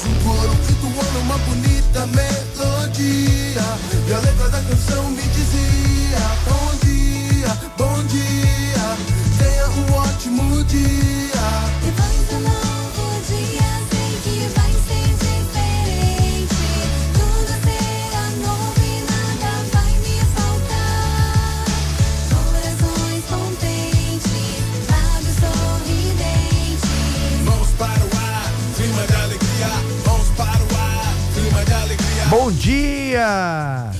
Apenas 0.00 0.04
um 0.06 0.14
coro 0.24 0.52
entoando 0.70 1.18
uma 1.20 1.38
bonita 1.38 2.06
melodia. 2.06 3.62
E 4.08 4.12
a 4.12 4.18
letra 4.18 4.48
da 4.48 4.62
canção 4.62 5.10
me 5.10 5.22
dizia: 5.22 6.18
Bom 6.48 6.70
dia, 6.82 7.58
bom 7.76 8.02
dia. 8.04 8.96
Tenha 9.38 9.68
um 9.68 9.92
ótimo 9.94 10.64
dia. 10.64 12.09
Dia! 32.70 33.90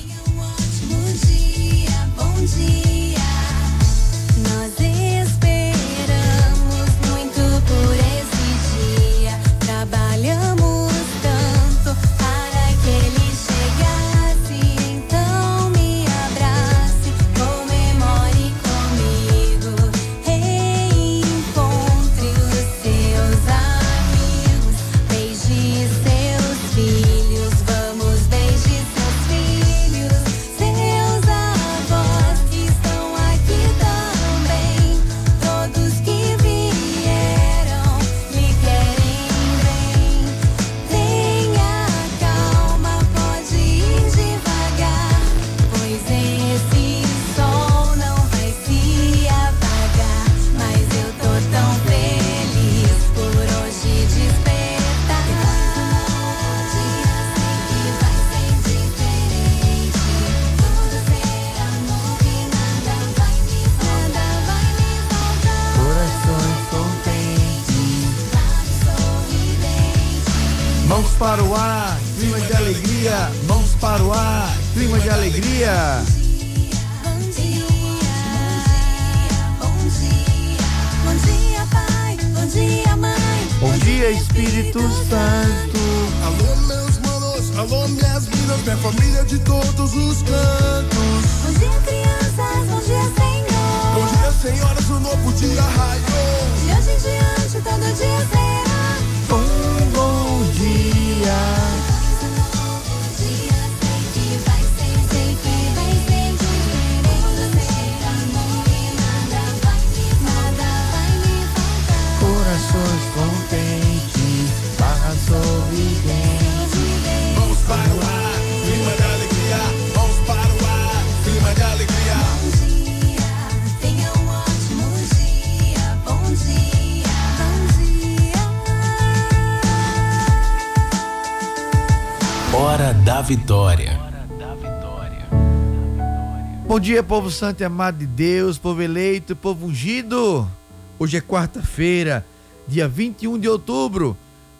Bom 136.71 136.79
dia, 136.79 137.03
povo 137.03 137.29
santo 137.29 137.59
e 137.59 137.65
amado 137.65 137.97
de 137.97 138.07
Deus, 138.07 138.57
povo 138.57 138.81
eleito, 138.81 139.35
povo 139.35 139.65
ungido. 139.65 140.49
Hoje 140.97 141.17
é 141.17 141.21
quarta-feira, 141.21 142.25
dia 142.65 142.87
21 142.87 143.37
de 143.37 143.49
outubro. 143.49 144.15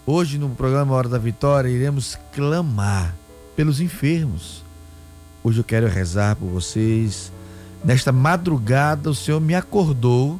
Hoje, 0.06 0.38
no 0.38 0.50
programa 0.50 0.94
Hora 0.94 1.08
da 1.08 1.18
Vitória, 1.18 1.70
iremos 1.70 2.20
clamar 2.36 3.16
pelos 3.56 3.80
enfermos. 3.80 4.62
Hoje 5.42 5.62
eu 5.62 5.64
quero 5.64 5.88
rezar 5.88 6.36
por 6.36 6.48
vocês. 6.48 7.32
Nesta 7.82 8.12
madrugada, 8.12 9.10
o 9.10 9.16
Senhor 9.16 9.40
me 9.40 9.56
acordou 9.56 10.38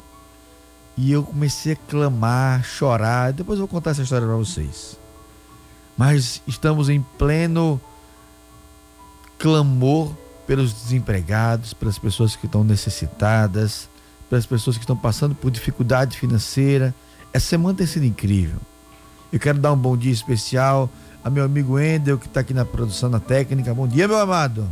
e 0.94 1.10
eu 1.10 1.22
comecei 1.22 1.72
a 1.72 1.76
clamar, 1.88 2.62
chorar. 2.66 3.32
Depois 3.32 3.58
eu 3.58 3.66
vou 3.66 3.74
contar 3.74 3.92
essa 3.92 4.02
história 4.02 4.26
para 4.26 4.36
vocês. 4.36 4.98
Mas 5.96 6.42
estamos 6.46 6.90
em 6.90 7.00
pleno 7.16 7.80
clamor 9.38 10.14
pelos 10.46 10.72
desempregados, 10.72 11.72
pelas 11.72 11.98
pessoas 11.98 12.36
que 12.36 12.46
estão 12.46 12.64
necessitadas, 12.64 13.88
pelas 14.28 14.46
pessoas 14.46 14.76
que 14.76 14.82
estão 14.82 14.96
passando 14.96 15.34
por 15.34 15.50
dificuldade 15.50 16.18
financeira. 16.18 16.94
Essa 17.32 17.46
semana 17.46 17.78
tem 17.78 17.86
sido 17.86 18.04
incrível. 18.04 18.58
Eu 19.32 19.38
quero 19.38 19.58
dar 19.58 19.72
um 19.72 19.76
bom 19.76 19.96
dia 19.96 20.12
especial 20.12 20.90
a 21.24 21.30
meu 21.30 21.44
amigo 21.44 21.78
Endel, 21.78 22.18
que 22.18 22.26
está 22.26 22.40
aqui 22.40 22.52
na 22.52 22.64
produção, 22.64 23.08
na 23.08 23.20
técnica. 23.20 23.72
Bom 23.72 23.86
dia, 23.86 24.08
meu 24.08 24.18
amado. 24.18 24.68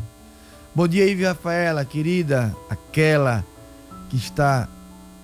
Bom 0.75 0.87
dia, 0.87 1.07
Ive 1.07 1.25
Rafaela, 1.25 1.85
querida, 1.85 2.55
aquela 2.69 3.45
que 4.09 4.17
está 4.17 4.69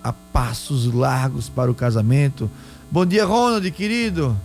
a 0.02 0.12
passos 0.12 0.92
largos 0.92 1.48
para 1.48 1.70
o 1.70 1.74
casamento. 1.74 2.50
Bom 2.90 3.04
dia, 3.04 3.24
Ronald, 3.24 3.68
querido. 3.72 4.36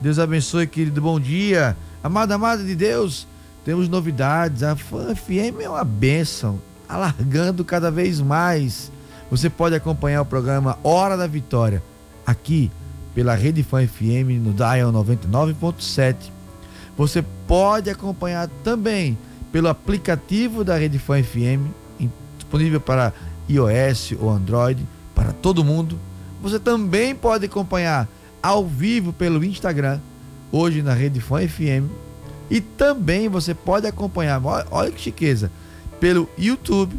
Deus 0.00 0.18
abençoe, 0.18 0.66
querido. 0.66 1.00
Bom 1.00 1.18
dia. 1.18 1.76
Amada, 2.02 2.36
amada 2.36 2.64
de 2.64 2.74
Deus, 2.74 3.26
temos 3.64 3.88
novidades. 3.88 4.62
A 4.62 4.76
Fã 4.76 5.14
FM 5.14 5.60
é 5.60 5.68
uma 5.68 5.84
bênção, 5.84 6.60
alargando 6.88 7.64
cada 7.64 7.90
vez 7.90 8.20
mais. 8.20 8.90
Você 9.30 9.48
pode 9.48 9.74
acompanhar 9.74 10.22
o 10.22 10.26
programa 10.26 10.78
Hora 10.82 11.16
da 11.16 11.26
Vitória 11.26 11.82
aqui 12.26 12.70
pela 13.14 13.34
Rede 13.34 13.62
Fã 13.62 13.86
FM 13.86 14.40
no 14.42 14.52
Dial 14.52 14.92
99.7 14.92 16.16
Você 16.96 17.24
pode 17.46 17.90
acompanhar 17.90 18.48
também 18.62 19.16
pelo 19.52 19.68
aplicativo 19.68 20.62
da 20.62 20.76
Rede 20.76 20.98
Fã 20.98 21.22
FM, 21.22 21.70
disponível 22.38 22.80
para 22.80 23.12
iOS 23.48 24.14
ou 24.20 24.30
Android, 24.30 24.86
para 25.14 25.32
todo 25.32 25.64
mundo. 25.64 25.98
Você 26.40 26.58
também 26.58 27.14
pode 27.14 27.46
acompanhar 27.46 28.08
ao 28.42 28.64
vivo 28.64 29.12
pelo 29.12 29.44
Instagram, 29.44 29.98
hoje 30.52 30.82
na 30.82 30.94
Rede 30.94 31.20
Fã 31.20 31.46
FM. 31.46 31.90
E 32.50 32.60
também 32.60 33.28
você 33.28 33.54
pode 33.54 33.86
acompanhar, 33.86 34.42
olha 34.70 34.90
que 34.90 35.00
chiqueza, 35.00 35.52
pelo 36.00 36.28
YouTube, 36.36 36.98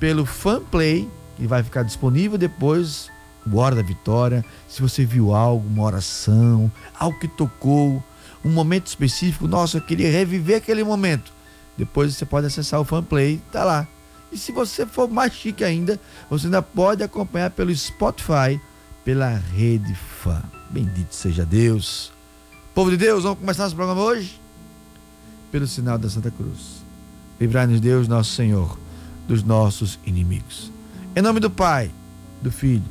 pelo 0.00 0.26
Fanplay, 0.26 1.08
que 1.36 1.46
vai 1.46 1.62
ficar 1.62 1.84
disponível 1.84 2.36
depois, 2.36 3.08
o 3.46 3.58
Hora 3.58 3.76
da 3.76 3.82
Vitória. 3.82 4.44
Se 4.68 4.82
você 4.82 5.04
viu 5.04 5.34
algo, 5.34 5.66
uma 5.68 5.84
oração, 5.84 6.70
algo 6.98 7.18
que 7.18 7.28
tocou, 7.28 8.02
um 8.44 8.50
momento 8.50 8.88
específico, 8.88 9.46
nossa, 9.46 9.78
eu 9.78 9.82
queria 9.82 10.10
reviver 10.10 10.56
aquele 10.56 10.82
momento. 10.82 11.32
Depois 11.76 12.14
você 12.14 12.26
pode 12.26 12.46
acessar 12.46 12.80
o 12.80 12.84
Fanplay, 12.84 13.40
tá 13.52 13.62
lá. 13.62 13.86
E 14.32 14.36
se 14.36 14.50
você 14.50 14.84
for 14.84 15.08
mais 15.08 15.32
chique 15.32 15.62
ainda, 15.62 15.98
você 16.28 16.46
ainda 16.46 16.60
pode 16.60 17.02
acompanhar 17.02 17.50
pelo 17.50 17.74
Spotify, 17.74 18.60
pela 19.04 19.28
Rede 19.28 19.94
Fã. 19.94 20.42
Bendito 20.70 21.14
seja 21.14 21.46
Deus. 21.46 22.12
Povo 22.74 22.90
de 22.90 22.96
Deus, 22.96 23.22
vamos 23.22 23.38
começar 23.38 23.62
nosso 23.62 23.76
programa 23.76 24.02
hoje? 24.02 24.47
Pelo 25.50 25.66
sinal 25.66 25.98
da 25.98 26.10
Santa 26.10 26.30
Cruz. 26.30 26.82
Livrai-nos, 27.40 27.80
Deus, 27.80 28.08
nosso 28.08 28.32
Senhor, 28.32 28.78
dos 29.26 29.42
nossos 29.42 29.98
inimigos. 30.04 30.70
Em 31.14 31.22
nome 31.22 31.40
do 31.40 31.50
Pai, 31.50 31.90
do 32.42 32.50
Filho 32.50 32.82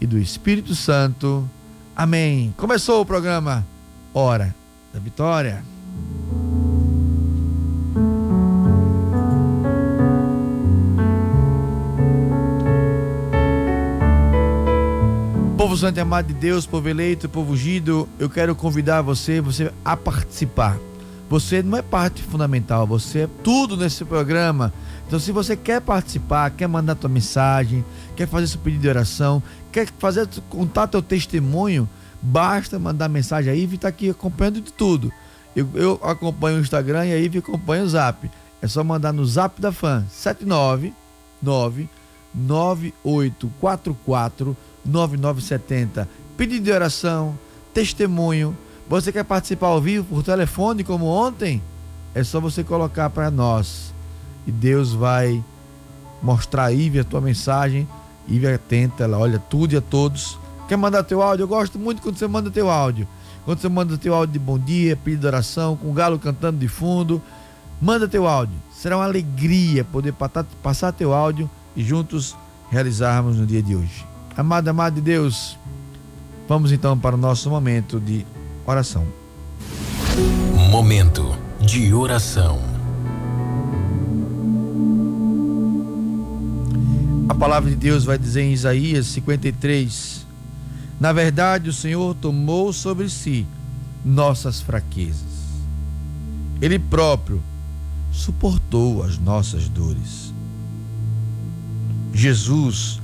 e 0.00 0.06
do 0.06 0.18
Espírito 0.18 0.74
Santo. 0.74 1.48
Amém. 1.96 2.54
Começou 2.56 3.00
o 3.00 3.06
programa 3.06 3.66
Hora 4.12 4.54
da 4.92 5.00
Vitória. 5.00 5.64
Povo 15.56 15.76
santo 15.76 15.96
e 15.96 16.00
amado 16.00 16.26
de 16.26 16.34
Deus, 16.34 16.66
povo 16.66 16.88
eleito, 16.88 17.28
povo 17.28 17.52
ungido, 17.52 18.08
eu 18.18 18.28
quero 18.28 18.54
convidar 18.54 19.02
você, 19.02 19.40
você 19.40 19.72
a 19.84 19.96
participar. 19.96 20.78
Você 21.28 21.62
não 21.62 21.78
é 21.78 21.82
parte 21.82 22.22
fundamental, 22.22 22.86
você 22.86 23.20
é 23.20 23.28
tudo 23.42 23.76
nesse 23.76 24.04
programa. 24.04 24.72
Então, 25.06 25.18
se 25.18 25.32
você 25.32 25.56
quer 25.56 25.80
participar, 25.80 26.50
quer 26.50 26.66
mandar 26.66 26.94
tua 26.94 27.08
mensagem, 27.08 27.84
quer 28.14 28.28
fazer 28.28 28.46
seu 28.46 28.60
pedido 28.60 28.82
de 28.82 28.88
oração, 28.88 29.42
quer 29.72 29.88
fazer 29.98 30.28
contar 30.48 30.86
teu 30.86 31.02
testemunho, 31.02 31.88
basta 32.20 32.78
mandar 32.78 33.08
mensagem 33.08 33.52
aí 33.52 33.64
e 33.64 33.74
está 33.74 33.88
aqui 33.88 34.10
acompanhando 34.10 34.60
de 34.60 34.72
tudo. 34.72 35.12
Eu, 35.54 35.68
eu, 35.74 36.00
acompanho 36.02 36.58
o 36.58 36.60
Instagram 36.60 37.06
e 37.06 37.12
aí 37.12 37.30
acompanho 37.38 37.84
o 37.84 37.88
Zap. 37.88 38.28
É 38.60 38.66
só 38.66 38.82
mandar 38.82 39.12
no 39.12 39.24
Zap 39.24 39.60
da 39.60 39.70
Fã 39.70 40.04
799 40.10 41.88
9844 42.34 44.56
9970. 44.84 46.08
Pedido 46.36 46.64
de 46.64 46.72
oração, 46.72 47.38
testemunho. 47.72 48.58
Você 48.88 49.10
quer 49.10 49.24
participar 49.24 49.68
ao 49.68 49.80
vivo 49.80 50.04
por 50.04 50.22
telefone 50.22 50.84
como 50.84 51.06
ontem? 51.06 51.62
É 52.14 52.22
só 52.22 52.38
você 52.38 52.62
colocar 52.62 53.08
para 53.10 53.30
nós. 53.30 53.94
E 54.46 54.52
Deus 54.52 54.92
vai 54.92 55.42
mostrar 56.22 56.64
a 56.64 57.00
a 57.00 57.04
tua 57.04 57.20
mensagem. 57.20 57.88
Ivy 58.28 58.46
é 58.46 58.54
atenta, 58.54 59.04
ela 59.04 59.18
olha 59.18 59.38
tudo 59.38 59.72
e 59.72 59.76
a 59.76 59.80
todos. 59.80 60.38
Quer 60.68 60.76
mandar 60.76 61.02
teu 61.02 61.22
áudio? 61.22 61.44
Eu 61.44 61.48
gosto 61.48 61.78
muito 61.78 62.02
quando 62.02 62.16
você 62.16 62.26
manda 62.26 62.50
teu 62.50 62.70
áudio. 62.70 63.08
Quando 63.44 63.58
você 63.58 63.68
manda 63.68 63.98
teu 63.98 64.14
áudio 64.14 64.34
de 64.34 64.38
bom 64.38 64.58
dia, 64.58 64.96
pedido 64.96 65.20
de 65.20 65.26
oração, 65.26 65.76
com 65.76 65.90
o 65.90 65.92
galo 65.92 66.18
cantando 66.18 66.58
de 66.58 66.68
fundo. 66.68 67.20
Manda 67.80 68.06
teu 68.06 68.26
áudio. 68.26 68.56
Será 68.72 68.96
uma 68.96 69.04
alegria 69.04 69.84
poder 69.84 70.14
passar 70.62 70.92
teu 70.92 71.12
áudio 71.12 71.50
e 71.74 71.82
juntos 71.82 72.36
realizarmos 72.70 73.36
no 73.36 73.46
dia 73.46 73.62
de 73.62 73.74
hoje. 73.74 74.06
Amado, 74.36 74.68
amado 74.68 74.94
de 74.94 75.00
Deus, 75.00 75.58
vamos 76.48 76.72
então 76.72 76.98
para 76.98 77.14
o 77.14 77.18
nosso 77.18 77.48
momento 77.48 78.00
de 78.00 78.26
oração. 78.66 79.06
Momento 80.70 81.36
de 81.60 81.92
oração. 81.92 82.60
A 87.28 87.34
palavra 87.34 87.70
de 87.70 87.76
Deus 87.76 88.04
vai 88.04 88.18
dizer 88.18 88.42
em 88.42 88.52
Isaías 88.52 89.06
53: 89.08 90.26
Na 90.98 91.12
verdade, 91.12 91.68
o 91.68 91.72
Senhor 91.72 92.14
tomou 92.14 92.72
sobre 92.72 93.08
si 93.08 93.46
nossas 94.04 94.60
fraquezas. 94.60 95.22
Ele 96.60 96.78
próprio 96.78 97.42
suportou 98.12 99.02
as 99.02 99.18
nossas 99.18 99.68
dores. 99.68 100.32
Jesus 102.12 103.00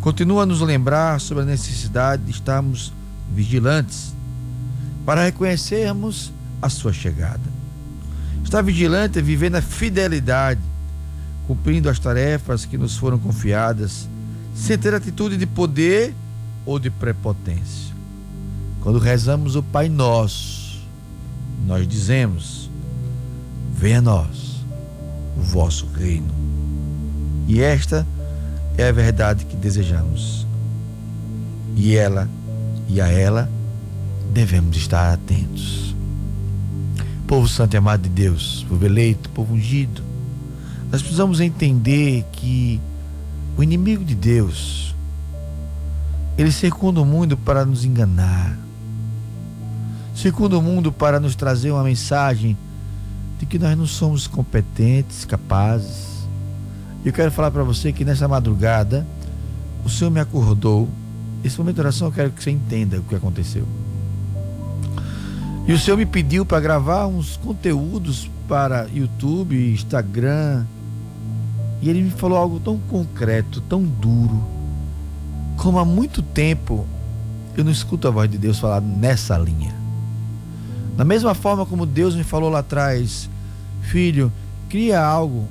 continua 0.00 0.44
a 0.44 0.46
nos 0.46 0.60
lembrar 0.60 1.20
sobre 1.20 1.42
a 1.42 1.46
necessidade 1.46 2.22
de 2.22 2.30
estarmos 2.30 2.92
vigilantes 3.30 4.14
para 5.04 5.24
reconhecermos 5.24 6.32
a 6.60 6.68
sua 6.68 6.92
chegada. 6.92 7.40
Estar 8.44 8.62
vigilante 8.62 9.20
viver 9.20 9.50
na 9.50 9.62
fidelidade, 9.62 10.60
cumprindo 11.46 11.88
as 11.88 11.98
tarefas 11.98 12.64
que 12.64 12.78
nos 12.78 12.96
foram 12.96 13.18
confiadas, 13.18 14.08
sem 14.54 14.76
ter 14.78 14.94
atitude 14.94 15.36
de 15.36 15.46
poder 15.46 16.14
ou 16.64 16.78
de 16.78 16.90
prepotência. 16.90 17.92
Quando 18.80 18.98
rezamos 18.98 19.56
o 19.56 19.62
Pai 19.62 19.88
Nosso, 19.88 20.82
nós 21.66 21.86
dizemos: 21.86 22.70
Venha 23.74 23.98
a 23.98 24.02
nós 24.02 24.64
o 25.36 25.40
vosso 25.40 25.86
reino. 25.86 26.32
E 27.48 27.60
esta 27.60 28.06
é 28.76 28.88
a 28.88 28.92
verdade 28.92 29.44
que 29.44 29.56
desejamos. 29.56 30.46
E 31.74 31.96
ela 31.96 32.28
e 32.88 33.00
a 33.00 33.08
ela 33.08 33.48
devemos 34.32 34.76
estar 34.76 35.12
atentos. 35.12 35.94
Povo 37.26 37.46
santo 37.46 37.74
e 37.74 37.76
amado 37.76 38.02
de 38.02 38.08
Deus, 38.08 38.64
povo 38.68 38.84
eleito, 38.84 39.28
povo 39.30 39.54
ungido, 39.54 40.02
nós 40.90 41.00
precisamos 41.00 41.40
entender 41.40 42.24
que 42.32 42.80
o 43.56 43.62
inimigo 43.62 44.04
de 44.04 44.14
Deus, 44.14 44.94
ele 46.36 46.52
circunda 46.52 47.00
o 47.00 47.06
mundo 47.06 47.36
para 47.36 47.64
nos 47.64 47.84
enganar, 47.84 48.58
circunda 50.14 50.58
o 50.58 50.62
mundo 50.62 50.92
para 50.92 51.20
nos 51.20 51.34
trazer 51.34 51.70
uma 51.70 51.84
mensagem 51.84 52.56
de 53.38 53.46
que 53.46 53.58
nós 53.58 53.76
não 53.76 53.86
somos 53.86 54.26
competentes, 54.26 55.24
capazes, 55.24 56.12
eu 57.04 57.12
quero 57.12 57.32
falar 57.32 57.50
para 57.50 57.64
você 57.64 57.92
que 57.92 58.04
nessa 58.04 58.28
madrugada 58.28 59.06
o 59.84 59.88
Senhor 59.88 60.10
me 60.10 60.20
acordou. 60.20 60.88
Esse 61.42 61.58
momento 61.58 61.74
de 61.74 61.80
oração 61.80 62.08
eu 62.08 62.12
quero 62.12 62.30
que 62.30 62.42
você 62.42 62.50
entenda 62.50 63.00
o 63.00 63.02
que 63.02 63.16
aconteceu. 63.16 63.66
E 65.66 65.72
o 65.72 65.78
Senhor 65.78 65.96
me 65.96 66.06
pediu 66.06 66.44
para 66.44 66.60
gravar 66.60 67.06
uns 67.06 67.36
conteúdos 67.36 68.28
para 68.48 68.88
YouTube, 68.92 69.72
Instagram. 69.72 70.66
E 71.80 71.88
ele 71.88 72.02
me 72.02 72.10
falou 72.10 72.38
algo 72.38 72.60
tão 72.60 72.78
concreto, 72.78 73.60
tão 73.62 73.82
duro, 73.82 74.42
como 75.56 75.78
há 75.78 75.84
muito 75.84 76.22
tempo 76.22 76.86
eu 77.56 77.64
não 77.64 77.72
escuto 77.72 78.08
a 78.08 78.10
voz 78.10 78.30
de 78.30 78.38
Deus 78.38 78.58
falar 78.58 78.80
nessa 78.80 79.36
linha. 79.36 79.74
Da 80.96 81.04
mesma 81.04 81.34
forma 81.34 81.66
como 81.66 81.86
Deus 81.86 82.14
me 82.14 82.24
falou 82.24 82.50
lá 82.50 82.60
atrás, 82.60 83.28
filho, 83.82 84.32
cria 84.68 85.00
algo 85.04 85.46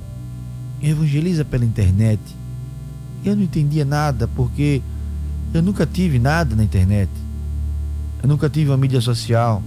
evangeliza 0.82 1.44
pela 1.44 1.64
internet. 1.64 2.20
Eu 3.24 3.36
não 3.36 3.42
entendia 3.42 3.84
nada 3.84 4.26
porque 4.26 4.82
eu 5.54 5.62
nunca 5.62 5.86
tive 5.86 6.18
nada 6.18 6.56
na 6.56 6.64
internet. 6.64 7.10
Eu 8.22 8.28
nunca 8.28 8.48
tive 8.48 8.70
uma 8.70 8.76
mídia 8.76 9.00
social. 9.00 9.62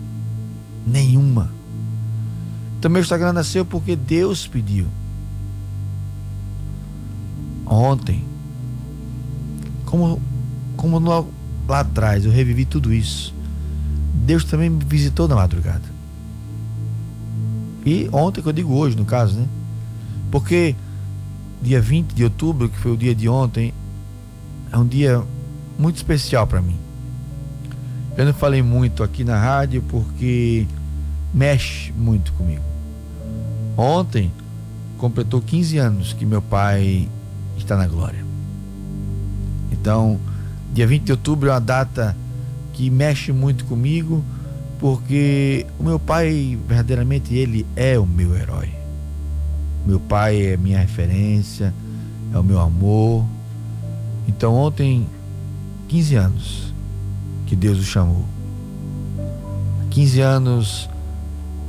Nenhuma. 0.85 1.49
Então 2.77 2.91
meu 2.91 3.01
Instagram 3.01 3.33
nasceu 3.33 3.65
porque 3.65 3.95
Deus 3.95 4.47
pediu. 4.47 4.87
Ontem, 7.65 8.23
como, 9.85 10.21
como 10.77 10.99
lá 11.67 11.79
atrás 11.79 12.25
eu 12.25 12.31
revivi 12.31 12.65
tudo 12.65 12.93
isso, 12.93 13.33
Deus 14.13 14.43
também 14.43 14.69
me 14.69 14.83
visitou 14.83 15.27
na 15.27 15.35
madrugada. 15.35 15.95
E 17.85 18.09
ontem, 18.11 18.41
que 18.41 18.47
eu 18.49 18.53
digo 18.53 18.73
hoje, 18.73 18.95
no 18.95 19.05
caso, 19.05 19.37
né? 19.37 19.47
Porque 20.31 20.75
dia 21.61 21.79
20 21.79 22.13
de 22.13 22.23
outubro, 22.23 22.67
que 22.67 22.77
foi 22.77 22.91
o 22.91 22.97
dia 22.97 23.13
de 23.13 23.29
ontem, 23.29 23.73
é 24.71 24.77
um 24.77 24.87
dia 24.87 25.23
muito 25.77 25.97
especial 25.97 26.47
para 26.47 26.61
mim. 26.61 26.77
Eu 28.17 28.25
não 28.25 28.33
falei 28.33 28.61
muito 28.61 29.03
aqui 29.03 29.25
na 29.25 29.37
rádio 29.37 29.81
porque 29.89 30.65
mexe 31.33 31.91
muito 31.91 32.31
comigo. 32.33 32.63
Ontem 33.75 34.31
completou 34.97 35.41
15 35.41 35.77
anos 35.77 36.13
que 36.13 36.25
meu 36.25 36.41
pai 36.41 37.09
está 37.57 37.75
na 37.75 37.85
glória. 37.87 38.23
Então, 39.69 40.17
dia 40.73 40.87
20 40.87 41.03
de 41.03 41.11
outubro 41.11 41.49
é 41.49 41.51
uma 41.51 41.59
data 41.59 42.15
que 42.71 42.89
mexe 42.89 43.33
muito 43.33 43.65
comigo, 43.65 44.23
porque 44.79 45.65
o 45.77 45.83
meu 45.83 45.99
pai, 45.99 46.57
verdadeiramente, 46.67 47.33
ele 47.33 47.65
é 47.75 47.99
o 47.99 48.05
meu 48.05 48.33
herói. 48.33 48.69
Meu 49.85 49.99
pai 49.99 50.53
é 50.53 50.57
minha 50.57 50.79
referência, 50.79 51.73
é 52.33 52.39
o 52.39 52.43
meu 52.43 52.61
amor. 52.61 53.25
Então, 54.25 54.53
ontem, 54.53 55.05
15 55.89 56.15
anos 56.15 56.74
que 57.45 57.55
Deus 57.55 57.79
o 57.79 57.83
chamou. 57.83 58.25
15 59.91 60.21
anos 60.21 60.89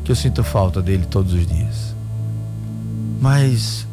que 0.04 0.11
eu 0.11 0.16
sinto 0.16 0.42
falta 0.42 0.83
dele 0.83 1.06
todos 1.06 1.33
os 1.33 1.47
dias. 1.47 1.95
Mas, 3.21 3.87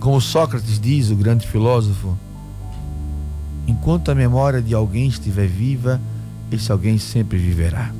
como 0.00 0.20
Sócrates 0.20 0.78
diz, 0.78 1.10
o 1.10 1.16
grande 1.16 1.46
filósofo, 1.46 2.16
enquanto 3.66 4.10
a 4.10 4.14
memória 4.14 4.60
de 4.60 4.74
alguém 4.74 5.08
estiver 5.08 5.46
viva, 5.46 6.00
esse 6.50 6.70
alguém 6.72 6.98
sempre 6.98 7.38
viverá. 7.38 7.92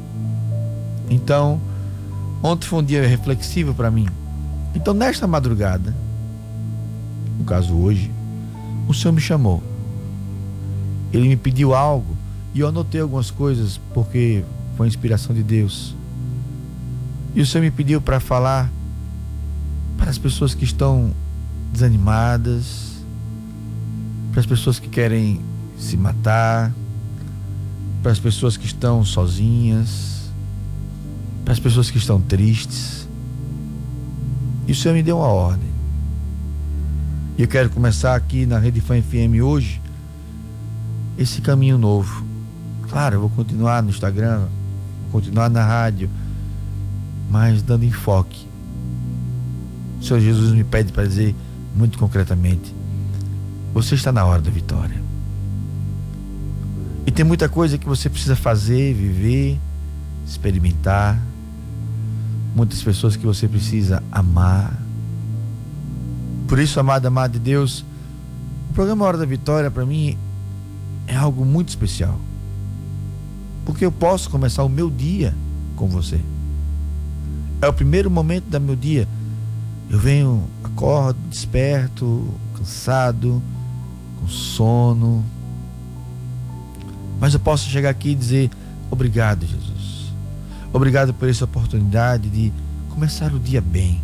Então, 1.10 1.60
ontem 2.42 2.66
foi 2.66 2.78
um 2.80 2.84
dia 2.84 3.06
reflexivo 3.06 3.74
para 3.74 3.90
mim. 3.90 4.06
Então, 4.74 4.94
nesta 4.94 5.26
madrugada, 5.26 5.94
no 7.38 7.44
caso 7.44 7.74
hoje, 7.74 8.10
o 8.86 8.94
Senhor 8.94 9.12
me 9.12 9.20
chamou. 9.20 9.62
Ele 11.12 11.28
me 11.28 11.36
pediu 11.36 11.74
algo 11.74 12.16
e 12.58 12.60
eu 12.60 12.66
anotei 12.66 13.00
algumas 13.00 13.30
coisas 13.30 13.80
porque 13.94 14.42
foi 14.76 14.88
inspiração 14.88 15.32
de 15.32 15.44
Deus. 15.44 15.94
E 17.32 17.40
o 17.40 17.46
Senhor 17.46 17.62
me 17.62 17.70
pediu 17.70 18.00
para 18.00 18.18
falar 18.18 18.68
para 19.96 20.10
as 20.10 20.18
pessoas 20.18 20.54
que 20.54 20.64
estão 20.64 21.12
desanimadas, 21.72 22.96
para 24.32 24.40
as 24.40 24.46
pessoas 24.46 24.80
que 24.80 24.88
querem 24.88 25.40
se 25.78 25.96
matar, 25.96 26.74
para 28.02 28.10
as 28.10 28.18
pessoas 28.18 28.56
que 28.56 28.66
estão 28.66 29.04
sozinhas, 29.04 30.28
para 31.44 31.52
as 31.52 31.60
pessoas 31.60 31.92
que 31.92 31.98
estão 31.98 32.20
tristes. 32.20 33.08
E 34.66 34.72
o 34.72 34.74
Senhor 34.74 34.94
me 34.94 35.02
deu 35.04 35.18
uma 35.18 35.28
ordem. 35.28 35.70
E 37.36 37.42
eu 37.42 37.46
quero 37.46 37.70
começar 37.70 38.16
aqui 38.16 38.46
na 38.46 38.58
Rede 38.58 38.80
Fã 38.80 39.00
FM 39.00 39.40
hoje 39.44 39.80
esse 41.16 41.40
caminho 41.40 41.78
novo. 41.78 42.27
Claro, 42.88 43.16
eu 43.16 43.20
vou 43.20 43.30
continuar 43.30 43.82
no 43.82 43.90
Instagram, 43.90 44.46
vou 45.10 45.20
continuar 45.20 45.48
na 45.50 45.64
rádio, 45.64 46.08
mas 47.30 47.62
dando 47.62 47.84
enfoque. 47.84 48.46
O 50.00 50.04
Senhor 50.04 50.20
Jesus 50.20 50.52
me 50.52 50.64
pede 50.64 50.92
para 50.92 51.06
dizer 51.06 51.34
muito 51.74 51.98
concretamente: 51.98 52.74
você 53.74 53.94
está 53.94 54.10
na 54.10 54.24
hora 54.24 54.40
da 54.40 54.50
vitória. 54.50 55.02
E 57.06 57.10
tem 57.10 57.24
muita 57.24 57.48
coisa 57.48 57.78
que 57.78 57.86
você 57.86 58.08
precisa 58.10 58.36
fazer, 58.36 58.94
viver, 58.94 59.58
experimentar. 60.26 61.18
Muitas 62.54 62.82
pessoas 62.82 63.16
que 63.16 63.24
você 63.24 63.48
precisa 63.48 64.02
amar. 64.10 64.78
Por 66.46 66.58
isso, 66.58 66.80
amado, 66.80 67.06
amado 67.06 67.32
de 67.32 67.38
Deus, 67.38 67.84
o 68.70 68.74
programa 68.74 69.04
Hora 69.04 69.18
da 69.18 69.24
Vitória 69.24 69.70
para 69.70 69.86
mim 69.86 70.18
é 71.06 71.14
algo 71.14 71.44
muito 71.44 71.68
especial. 71.68 72.18
Porque 73.68 73.84
eu 73.84 73.92
posso 73.92 74.30
começar 74.30 74.64
o 74.64 74.68
meu 74.68 74.88
dia 74.88 75.34
com 75.76 75.88
você. 75.88 76.18
É 77.60 77.68
o 77.68 77.72
primeiro 77.72 78.10
momento 78.10 78.44
do 78.44 78.58
meu 78.58 78.74
dia. 78.74 79.06
Eu 79.90 79.98
venho, 79.98 80.42
acordo, 80.64 81.18
desperto, 81.28 82.32
cansado, 82.56 83.42
com 84.18 84.26
sono, 84.26 85.22
mas 87.20 87.34
eu 87.34 87.40
posso 87.40 87.68
chegar 87.68 87.90
aqui 87.90 88.12
e 88.12 88.14
dizer: 88.14 88.50
obrigado, 88.90 89.44
Jesus. 89.44 90.14
Obrigado 90.72 91.12
por 91.12 91.28
essa 91.28 91.44
oportunidade 91.44 92.30
de 92.30 92.50
começar 92.88 93.34
o 93.34 93.38
dia 93.38 93.60
bem. 93.60 94.00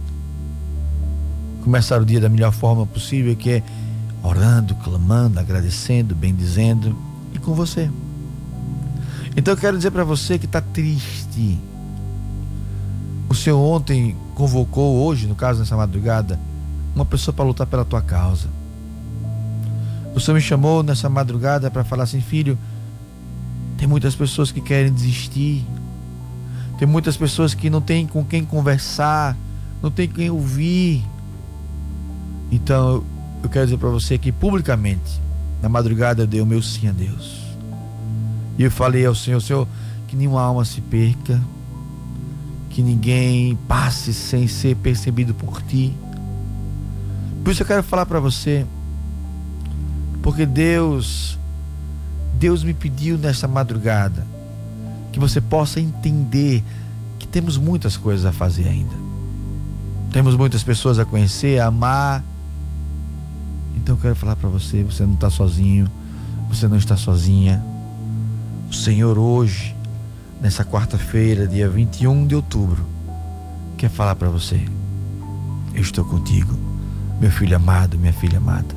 Começar 1.62 2.02
o 2.02 2.04
dia 2.04 2.20
da 2.20 2.28
melhor 2.28 2.52
forma 2.52 2.84
possível, 2.84 3.34
que 3.34 3.48
é 3.48 3.62
orando, 4.22 4.74
clamando, 4.74 5.40
agradecendo, 5.40 6.14
bendizendo 6.14 6.94
e 7.32 7.38
com 7.38 7.54
você. 7.54 7.90
Então 9.36 9.54
eu 9.54 9.58
quero 9.58 9.76
dizer 9.76 9.90
para 9.90 10.04
você 10.04 10.38
que 10.38 10.46
está 10.46 10.60
triste. 10.60 11.58
O 13.28 13.34
Senhor 13.34 13.58
ontem 13.58 14.16
convocou, 14.34 15.04
hoje, 15.04 15.26
no 15.26 15.34
caso 15.34 15.60
nessa 15.60 15.76
madrugada, 15.76 16.38
uma 16.94 17.04
pessoa 17.04 17.34
para 17.34 17.44
lutar 17.44 17.66
pela 17.66 17.84
tua 17.84 18.00
causa. 18.00 18.48
O 20.14 20.20
Senhor 20.20 20.36
me 20.36 20.40
chamou 20.40 20.82
nessa 20.82 21.08
madrugada 21.08 21.70
para 21.70 21.82
falar 21.82 22.04
assim, 22.04 22.20
filho, 22.20 22.56
tem 23.76 23.88
muitas 23.88 24.14
pessoas 24.14 24.52
que 24.52 24.60
querem 24.60 24.92
desistir. 24.92 25.64
Tem 26.78 26.86
muitas 26.86 27.16
pessoas 27.16 27.54
que 27.54 27.68
não 27.68 27.80
têm 27.80 28.06
com 28.06 28.24
quem 28.24 28.44
conversar, 28.44 29.36
não 29.82 29.90
tem 29.90 30.08
quem 30.08 30.30
ouvir. 30.30 31.04
Então, 32.50 33.04
eu 33.42 33.48
quero 33.48 33.66
dizer 33.66 33.78
para 33.78 33.88
você 33.88 34.16
que 34.16 34.30
publicamente, 34.30 35.20
na 35.60 35.68
madrugada 35.68 36.22
eu 36.22 36.26
dei 36.26 36.40
o 36.40 36.46
meu 36.46 36.62
sim 36.62 36.88
a 36.88 36.92
Deus. 36.92 37.43
E 38.58 38.62
eu 38.62 38.70
falei 38.70 39.04
ao 39.04 39.14
Senhor, 39.14 39.40
Senhor, 39.40 39.66
que 40.06 40.16
nenhuma 40.16 40.42
alma 40.42 40.64
se 40.64 40.80
perca, 40.80 41.40
que 42.70 42.82
ninguém 42.82 43.56
passe 43.68 44.12
sem 44.12 44.46
ser 44.48 44.76
percebido 44.76 45.34
por 45.34 45.62
ti. 45.62 45.94
Por 47.42 47.50
isso 47.50 47.62
eu 47.62 47.66
quero 47.66 47.82
falar 47.82 48.06
para 48.06 48.20
você, 48.20 48.66
porque 50.22 50.46
Deus 50.46 51.38
Deus 52.38 52.64
me 52.64 52.74
pediu 52.74 53.16
nesta 53.16 53.46
madrugada 53.46 54.26
que 55.12 55.20
você 55.20 55.40
possa 55.40 55.80
entender 55.80 56.64
que 57.18 57.26
temos 57.26 57.56
muitas 57.56 57.96
coisas 57.96 58.26
a 58.26 58.32
fazer 58.32 58.68
ainda. 58.68 58.94
Temos 60.10 60.36
muitas 60.36 60.62
pessoas 60.62 60.98
a 60.98 61.04
conhecer, 61.04 61.60
a 61.60 61.66
amar. 61.66 62.24
Então 63.76 63.94
eu 63.94 64.00
quero 64.00 64.16
falar 64.16 64.36
para 64.36 64.48
você, 64.48 64.82
você 64.82 65.04
não 65.04 65.14
está 65.14 65.30
sozinho, 65.30 65.88
você 66.48 66.66
não 66.66 66.76
está 66.76 66.96
sozinha. 66.96 67.64
O 68.74 68.76
Senhor 68.76 69.16
hoje, 69.16 69.72
nessa 70.42 70.64
quarta-feira, 70.64 71.46
dia 71.46 71.68
21 71.68 72.26
de 72.26 72.34
outubro, 72.34 72.84
quer 73.78 73.88
falar 73.88 74.16
para 74.16 74.28
você: 74.28 74.60
Eu 75.72 75.80
estou 75.80 76.04
contigo, 76.04 76.52
meu 77.20 77.30
filho 77.30 77.54
amado, 77.54 77.96
minha 77.96 78.12
filha 78.12 78.38
amada. 78.38 78.74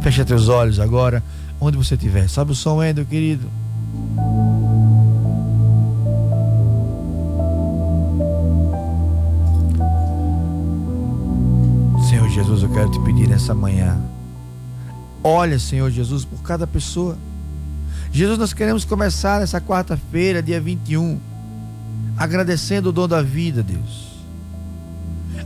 Fecha 0.00 0.24
teus 0.24 0.48
olhos 0.48 0.80
agora 0.80 1.22
onde 1.60 1.76
você 1.76 1.94
estiver. 1.94 2.26
Sabe 2.26 2.52
o 2.52 2.54
som, 2.54 2.76
Wendel, 2.76 3.04
querido? 3.04 3.46
Senhor 12.08 12.28
Jesus, 12.30 12.62
eu 12.62 12.70
quero 12.70 12.90
te 12.90 12.98
pedir 13.00 13.28
nessa 13.28 13.54
manhã. 13.54 14.00
Olha, 15.22 15.58
Senhor 15.58 15.90
Jesus, 15.90 16.24
por 16.24 16.40
cada 16.40 16.66
pessoa. 16.66 17.18
Jesus, 18.12 18.38
nós 18.38 18.52
queremos 18.52 18.84
começar 18.84 19.40
nessa 19.40 19.60
quarta-feira, 19.60 20.42
dia 20.42 20.60
21, 20.60 21.18
agradecendo 22.16 22.90
o 22.90 22.92
dom 22.92 23.08
da 23.08 23.22
vida, 23.22 23.62
Deus 23.62 24.12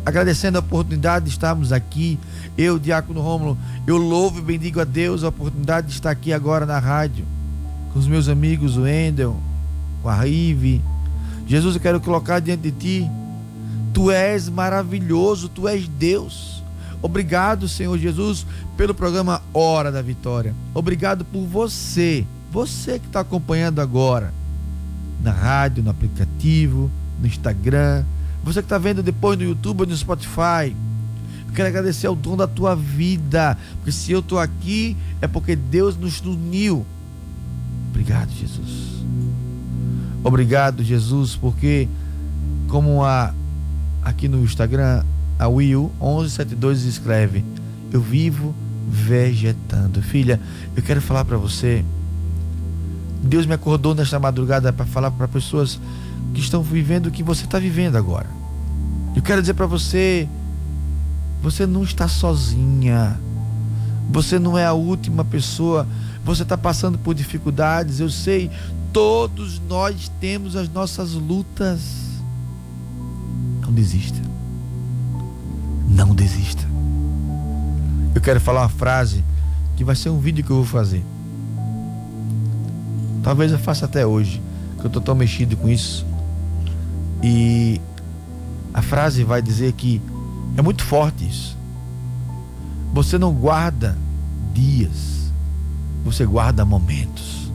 agradecendo 0.06 0.56
a 0.56 0.60
oportunidade 0.60 1.24
de 1.24 1.32
estarmos 1.32 1.72
aqui. 1.72 2.16
Eu, 2.56 2.78
Diácono 2.78 3.20
Rômulo, 3.20 3.58
eu 3.88 3.96
louvo 3.96 4.38
e 4.38 4.42
bendigo 4.42 4.80
a 4.80 4.84
Deus 4.84 5.24
a 5.24 5.28
oportunidade 5.28 5.88
de 5.88 5.94
estar 5.94 6.10
aqui 6.10 6.32
agora 6.32 6.64
na 6.64 6.78
rádio, 6.78 7.24
com 7.92 7.98
os 7.98 8.06
meus 8.06 8.28
amigos, 8.28 8.76
o 8.76 8.82
Wendel, 8.82 9.36
com 10.00 10.08
a 10.08 10.14
Rive. 10.14 10.80
Jesus, 11.48 11.74
eu 11.74 11.80
quero 11.80 12.00
colocar 12.00 12.38
diante 12.38 12.70
de 12.70 12.70
ti. 12.70 13.10
Tu 13.92 14.12
és 14.12 14.48
maravilhoso, 14.48 15.48
tu 15.48 15.66
és 15.66 15.88
Deus. 15.88 16.62
Obrigado, 17.02 17.66
Senhor 17.68 17.98
Jesus, 17.98 18.46
pelo 18.76 18.94
programa 18.94 19.42
Hora 19.52 19.90
da 19.90 20.02
Vitória. 20.02 20.54
Obrigado 20.72 21.24
por 21.24 21.44
você, 21.46 22.24
você 22.50 22.98
que 22.98 23.06
está 23.06 23.20
acompanhando 23.20 23.80
agora, 23.80 24.32
na 25.22 25.32
rádio, 25.32 25.82
no 25.82 25.90
aplicativo, 25.90 26.90
no 27.20 27.26
Instagram, 27.26 28.04
você 28.44 28.60
que 28.60 28.66
está 28.66 28.78
vendo 28.78 29.02
depois 29.02 29.38
no 29.38 29.44
YouTube 29.44 29.80
ou 29.80 29.86
no 29.86 29.96
Spotify. 29.96 30.74
Eu 31.48 31.52
quero 31.52 31.68
agradecer 31.68 32.06
ao 32.06 32.14
dom 32.14 32.36
da 32.36 32.46
tua 32.46 32.76
vida. 32.76 33.58
Porque 33.76 33.90
se 33.90 34.12
eu 34.12 34.20
estou 34.20 34.38
aqui, 34.38 34.96
é 35.20 35.26
porque 35.26 35.56
Deus 35.56 35.96
nos 35.96 36.20
uniu. 36.20 36.86
Obrigado, 37.90 38.30
Jesus. 38.30 39.04
Obrigado, 40.22 40.84
Jesus, 40.84 41.34
porque 41.34 41.88
como 42.68 43.04
a 43.04 43.34
aqui 44.02 44.28
no 44.28 44.44
Instagram, 44.44 45.04
a 45.38 45.48
Will 45.48 45.90
1172 46.00 46.84
escreve: 46.84 47.44
Eu 47.92 48.00
vivo 48.00 48.54
vegetando. 48.88 50.00
Filha, 50.00 50.40
eu 50.76 50.82
quero 50.82 51.02
falar 51.02 51.24
para 51.24 51.36
você. 51.36 51.84
Deus 53.26 53.46
me 53.46 53.54
acordou 53.54 53.94
nesta 53.94 54.18
madrugada 54.18 54.72
para 54.72 54.86
falar 54.86 55.10
para 55.10 55.26
pessoas 55.28 55.80
que 56.32 56.40
estão 56.40 56.62
vivendo 56.62 57.06
o 57.06 57.10
que 57.10 57.22
você 57.22 57.44
está 57.44 57.58
vivendo 57.58 57.96
agora. 57.96 58.28
Eu 59.14 59.22
quero 59.22 59.40
dizer 59.40 59.54
para 59.54 59.66
você, 59.66 60.28
você 61.42 61.66
não 61.66 61.82
está 61.82 62.06
sozinha. 62.08 63.18
Você 64.10 64.38
não 64.38 64.58
é 64.58 64.66
a 64.66 64.72
última 64.72 65.24
pessoa. 65.24 65.86
Você 66.24 66.42
está 66.42 66.56
passando 66.58 66.98
por 66.98 67.14
dificuldades, 67.14 68.00
eu 68.00 68.10
sei. 68.10 68.50
Todos 68.92 69.60
nós 69.68 70.10
temos 70.20 70.56
as 70.56 70.68
nossas 70.68 71.12
lutas. 71.12 71.80
Não 73.62 73.72
desista. 73.72 74.20
Não 75.88 76.14
desista. 76.14 76.64
Eu 78.14 78.20
quero 78.20 78.40
falar 78.40 78.62
uma 78.62 78.68
frase 78.68 79.24
que 79.76 79.84
vai 79.84 79.94
ser 79.94 80.10
um 80.10 80.18
vídeo 80.18 80.44
que 80.44 80.50
eu 80.50 80.56
vou 80.56 80.64
fazer. 80.64 81.04
Talvez 83.26 83.50
eu 83.50 83.58
faça 83.58 83.86
até 83.86 84.06
hoje, 84.06 84.40
que 84.78 84.84
eu 84.84 84.86
estou 84.86 85.02
tão 85.02 85.12
mexido 85.12 85.56
com 85.56 85.68
isso. 85.68 86.06
E 87.20 87.80
a 88.72 88.80
frase 88.80 89.24
vai 89.24 89.42
dizer 89.42 89.72
que 89.72 90.00
é 90.56 90.62
muito 90.62 90.84
forte 90.84 91.28
isso. 91.28 91.58
Você 92.94 93.18
não 93.18 93.34
guarda 93.34 93.98
dias, 94.54 95.32
você 96.04 96.24
guarda 96.24 96.64
momentos. 96.64 97.50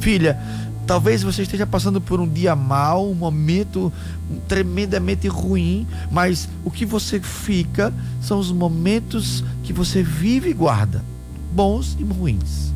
Filha, 0.00 0.38
talvez 0.86 1.22
você 1.22 1.40
esteja 1.40 1.66
passando 1.66 1.98
por 1.98 2.20
um 2.20 2.28
dia 2.28 2.54
mau, 2.54 3.10
um 3.10 3.14
momento 3.14 3.90
tremendamente 4.46 5.26
ruim, 5.28 5.86
mas 6.10 6.46
o 6.62 6.70
que 6.70 6.84
você 6.84 7.18
fica 7.18 7.90
são 8.20 8.38
os 8.38 8.52
momentos 8.52 9.42
que 9.62 9.72
você 9.72 10.02
vive 10.02 10.50
e 10.50 10.52
guarda, 10.52 11.02
bons 11.54 11.96
e 11.98 12.04
ruins. 12.04 12.73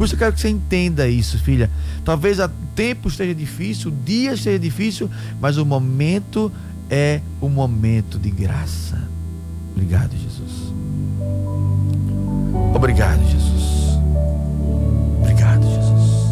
Por 0.00 0.06
isso 0.06 0.14
eu 0.14 0.18
quero 0.18 0.32
que 0.32 0.40
você 0.40 0.48
entenda 0.48 1.06
isso, 1.06 1.38
filha. 1.38 1.70
Talvez 2.06 2.38
o 2.38 2.48
tempo 2.74 3.06
esteja 3.06 3.34
difícil, 3.34 3.90
o 3.90 3.94
dia 3.94 4.32
esteja 4.32 4.58
difícil, 4.58 5.10
mas 5.38 5.58
o 5.58 5.66
momento 5.66 6.50
é 6.88 7.20
o 7.38 7.50
momento 7.50 8.18
de 8.18 8.30
graça. 8.30 8.96
Obrigado, 9.74 10.12
Jesus. 10.12 10.72
Obrigado, 12.74 13.20
Jesus. 13.28 13.98
Obrigado, 15.20 15.64
Jesus. 15.64 16.30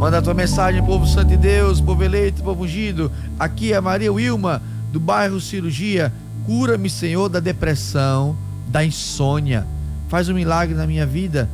Manda 0.00 0.16
a 0.16 0.22
tua 0.22 0.32
mensagem, 0.32 0.82
povo 0.82 1.06
santo 1.06 1.28
de 1.28 1.36
Deus, 1.36 1.78
povo 1.78 2.02
eleito, 2.02 2.42
povo 2.42 2.64
ungido. 2.64 3.12
Aqui 3.38 3.74
é 3.74 3.80
Maria 3.82 4.10
Wilma, 4.10 4.62
do 4.90 4.98
bairro 4.98 5.38
Cirurgia. 5.38 6.10
Cura-me, 6.46 6.88
Senhor, 6.88 7.28
da 7.28 7.38
depressão 7.38 8.34
da 8.68 8.84
insônia. 8.84 9.66
Faz 10.08 10.28
um 10.28 10.34
milagre 10.34 10.74
na 10.74 10.86
minha 10.86 11.06
vida. 11.06 11.48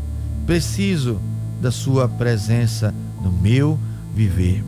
Preciso 0.46 1.20
da 1.60 1.70
sua 1.70 2.08
presença 2.08 2.94
no 3.22 3.32
meu 3.32 3.78
viver. 4.14 4.62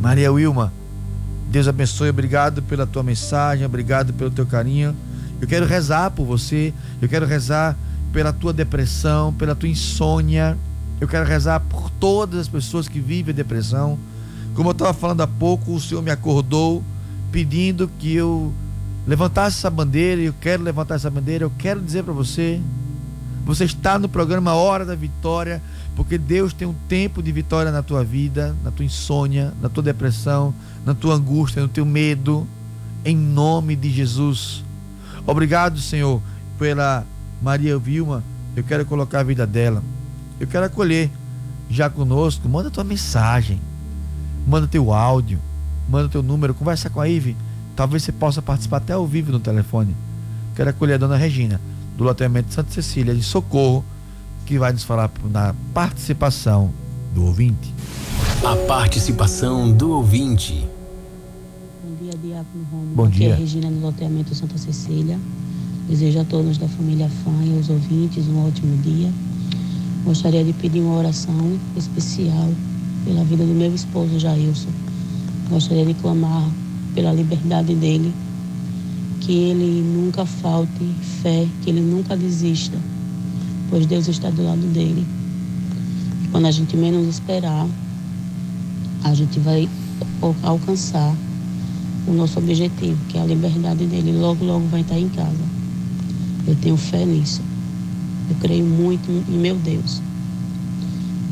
Maria 0.00 0.32
Wilma, 0.32 0.72
Deus 1.50 1.68
abençoe, 1.68 2.08
obrigado 2.08 2.62
pela 2.62 2.86
tua 2.86 3.02
mensagem, 3.02 3.64
obrigado 3.64 4.12
pelo 4.12 4.30
teu 4.30 4.46
carinho. 4.46 4.96
Eu 5.40 5.46
quero 5.46 5.66
rezar 5.66 6.10
por 6.10 6.24
você, 6.24 6.72
eu 7.00 7.08
quero 7.08 7.26
rezar 7.26 7.76
pela 8.12 8.32
tua 8.32 8.52
depressão, 8.52 9.32
pela 9.34 9.54
tua 9.54 9.68
insônia. 9.68 10.56
Eu 11.00 11.08
quero 11.08 11.26
rezar 11.26 11.60
por 11.60 11.90
todas 11.90 12.40
as 12.40 12.48
pessoas 12.48 12.88
que 12.88 13.00
vivem 13.00 13.34
depressão. 13.34 13.98
Como 14.54 14.68
eu 14.68 14.72
estava 14.72 14.94
falando 14.94 15.20
há 15.20 15.26
pouco, 15.26 15.74
o 15.74 15.80
Senhor 15.80 16.02
me 16.02 16.10
acordou 16.10 16.82
pedindo 17.30 17.90
que 17.98 18.14
eu 18.14 18.52
levantasse 19.06 19.58
essa 19.58 19.70
bandeira, 19.70 20.20
eu 20.20 20.34
quero 20.40 20.62
levantar 20.62 20.94
essa 20.94 21.10
bandeira, 21.10 21.44
eu 21.44 21.52
quero 21.58 21.80
dizer 21.80 22.04
para 22.04 22.12
você, 22.12 22.60
você 23.44 23.64
está 23.64 23.98
no 23.98 24.08
programa 24.08 24.54
Hora 24.54 24.84
da 24.84 24.94
Vitória, 24.94 25.60
porque 25.96 26.16
Deus 26.16 26.52
tem 26.52 26.66
um 26.66 26.74
tempo 26.88 27.22
de 27.22 27.32
vitória 27.32 27.72
na 27.72 27.82
tua 27.82 28.04
vida, 28.04 28.56
na 28.62 28.70
tua 28.70 28.84
insônia, 28.84 29.52
na 29.60 29.68
tua 29.68 29.82
depressão, 29.82 30.54
na 30.86 30.94
tua 30.94 31.14
angústia, 31.14 31.60
no 31.60 31.68
teu 31.68 31.84
medo, 31.84 32.46
em 33.04 33.16
nome 33.16 33.74
de 33.74 33.90
Jesus. 33.90 34.64
Obrigado, 35.26 35.80
Senhor, 35.80 36.22
pela 36.58 37.04
Maria 37.42 37.76
Vilma. 37.76 38.22
Eu 38.54 38.62
quero 38.62 38.86
colocar 38.86 39.20
a 39.20 39.24
vida 39.24 39.46
dela. 39.46 39.82
Eu 40.38 40.46
quero 40.46 40.64
acolher 40.64 41.10
já 41.68 41.90
conosco. 41.90 42.48
Manda 42.48 42.70
tua 42.70 42.84
mensagem, 42.84 43.60
manda 44.46 44.66
teu 44.68 44.92
áudio, 44.92 45.38
manda 45.88 46.08
teu 46.08 46.22
número, 46.22 46.54
conversa 46.54 46.88
com 46.88 47.00
a 47.00 47.08
Ive 47.08 47.36
Talvez 47.74 48.02
você 48.02 48.12
possa 48.12 48.42
participar 48.42 48.78
até 48.78 48.92
ao 48.92 49.06
vivo 49.06 49.32
no 49.32 49.40
telefone. 49.40 49.96
Quero 50.54 50.70
acolher 50.70 50.94
a 50.94 50.98
dona 50.98 51.16
Regina, 51.16 51.60
do 51.96 52.04
loteamento 52.04 52.48
de 52.48 52.54
Santa 52.54 52.70
Cecília, 52.70 53.14
de 53.14 53.22
Socorro, 53.22 53.84
que 54.44 54.58
vai 54.58 54.72
nos 54.72 54.84
falar 54.84 55.10
na 55.30 55.54
participação 55.72 56.70
do 57.14 57.24
ouvinte. 57.24 57.72
A 58.44 58.56
participação 58.66 59.72
do 59.72 59.92
ouvinte. 59.92 60.66
Bom 61.82 61.94
dia, 62.00 62.12
Diácono 62.22 62.64
Romulo. 62.70 62.94
Bom 62.94 63.04
Aqui 63.04 63.18
dia. 63.18 63.30
é 63.30 63.36
Regina, 63.36 63.70
do 63.70 63.80
loteamento 63.80 64.34
Santa 64.34 64.58
Cecília. 64.58 65.18
Desejo 65.88 66.20
a 66.20 66.24
todos 66.24 66.58
da 66.58 66.68
família 66.68 67.08
Fã 67.24 67.32
e 67.44 67.56
aos 67.56 67.68
ouvintes 67.68 68.26
um 68.28 68.46
ótimo 68.46 68.76
dia. 68.82 69.10
Gostaria 70.04 70.44
de 70.44 70.52
pedir 70.52 70.80
uma 70.80 70.96
oração 70.96 71.58
especial 71.76 72.50
pela 73.04 73.24
vida 73.24 73.44
do 73.44 73.54
meu 73.54 73.74
esposo 73.74 74.18
Jailson. 74.18 74.70
Gostaria 75.48 75.86
de 75.86 75.94
clamar 75.94 76.48
pela 76.94 77.12
liberdade 77.12 77.74
dele, 77.74 78.12
que 79.20 79.32
ele 79.32 79.82
nunca 79.82 80.26
falte 80.26 80.84
fé, 81.22 81.46
que 81.62 81.70
ele 81.70 81.80
nunca 81.80 82.16
desista, 82.16 82.76
pois 83.70 83.86
Deus 83.86 84.08
está 84.08 84.30
do 84.30 84.42
lado 84.44 84.66
dele. 84.72 85.06
E 86.24 86.28
quando 86.28 86.46
a 86.46 86.50
gente 86.50 86.76
menos 86.76 87.06
esperar, 87.06 87.66
a 89.04 89.14
gente 89.14 89.38
vai 89.40 89.68
al- 90.20 90.36
alcançar 90.42 91.14
o 92.06 92.12
nosso 92.12 92.38
objetivo, 92.38 92.98
que 93.08 93.16
é 93.16 93.22
a 93.22 93.26
liberdade 93.26 93.86
dele. 93.86 94.12
Logo, 94.12 94.44
logo 94.44 94.66
vai 94.66 94.80
estar 94.80 94.98
em 94.98 95.08
casa. 95.08 95.52
Eu 96.46 96.56
tenho 96.56 96.76
fé 96.76 97.04
nisso. 97.04 97.40
Eu 98.28 98.36
creio 98.40 98.64
muito 98.64 99.08
em 99.28 99.38
meu 99.38 99.56
Deus. 99.56 100.00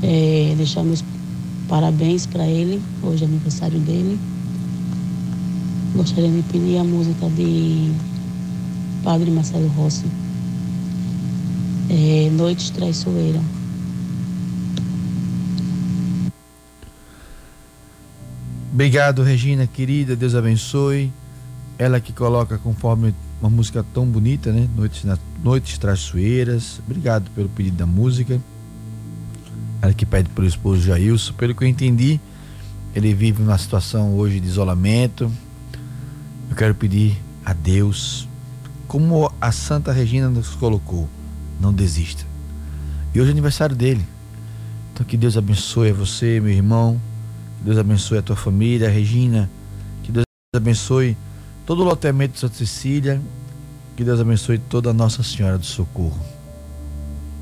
É, 0.02 0.54
deixar 0.56 0.82
meus 0.82 1.04
parabéns 1.68 2.26
para 2.26 2.46
ele, 2.46 2.80
hoje 3.02 3.24
é 3.24 3.26
aniversário 3.26 3.78
dele. 3.80 4.18
Gostaria 6.00 6.30
de 6.30 6.42
pedir 6.44 6.78
a 6.78 6.82
música 6.82 7.28
de 7.28 7.92
Padre 9.04 9.30
Marcelo 9.30 9.68
Rossi. 9.68 10.06
É, 11.90 12.30
Noites 12.30 12.70
Traiçoeira. 12.70 13.38
Obrigado, 18.72 19.22
Regina, 19.22 19.66
querida. 19.66 20.16
Deus 20.16 20.34
abençoe. 20.34 21.12
Ela 21.76 22.00
que 22.00 22.14
coloca 22.14 22.56
conforme 22.56 23.14
uma 23.38 23.50
música 23.50 23.84
tão 23.92 24.06
bonita, 24.06 24.50
né? 24.50 24.70
Noites, 24.74 25.04
na, 25.04 25.18
Noites 25.44 25.76
Traiçoeiras. 25.76 26.80
Obrigado 26.86 27.30
pelo 27.32 27.50
pedido 27.50 27.76
da 27.76 27.84
música. 27.84 28.40
Ela 29.82 29.92
que 29.92 30.06
pede 30.06 30.30
pelo 30.30 30.46
esposo 30.46 30.80
Jailson. 30.80 31.34
Pelo 31.34 31.54
que 31.54 31.62
eu 31.62 31.68
entendi, 31.68 32.18
ele 32.94 33.12
vive 33.12 33.42
uma 33.42 33.58
situação 33.58 34.14
hoje 34.14 34.40
de 34.40 34.46
isolamento. 34.48 35.30
Eu 36.50 36.56
quero 36.56 36.74
pedir 36.74 37.16
a 37.44 37.52
Deus, 37.52 38.28
como 38.88 39.32
a 39.40 39.52
Santa 39.52 39.92
Regina 39.92 40.28
nos 40.28 40.50
colocou, 40.50 41.08
não 41.60 41.72
desista. 41.72 42.24
E 43.14 43.20
hoje 43.20 43.30
é 43.30 43.32
aniversário 43.32 43.76
dele. 43.76 44.04
Então 44.92 45.06
que 45.06 45.16
Deus 45.16 45.36
abençoe 45.36 45.90
a 45.90 45.94
você, 45.94 46.40
meu 46.40 46.52
irmão. 46.52 47.00
Que 47.58 47.64
Deus 47.66 47.78
abençoe 47.78 48.18
a 48.18 48.22
tua 48.22 48.34
família, 48.34 48.90
Regina. 48.90 49.48
Que 50.02 50.10
Deus 50.10 50.24
abençoe 50.54 51.16
todo 51.64 51.82
o 51.82 51.84
loteamento 51.84 52.34
de 52.34 52.40
Santa 52.40 52.56
Cecília. 52.56 53.22
Que 53.96 54.02
Deus 54.02 54.20
abençoe 54.20 54.58
toda 54.58 54.90
a 54.90 54.92
Nossa 54.92 55.22
Senhora 55.22 55.56
do 55.56 55.66
Socorro. 55.66 56.20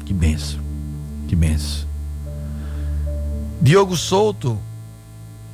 Que 0.04 0.12
benção. 0.12 0.60
Que 1.26 1.34
benção. 1.34 1.88
Diogo 3.60 3.96
Souto, 3.96 4.58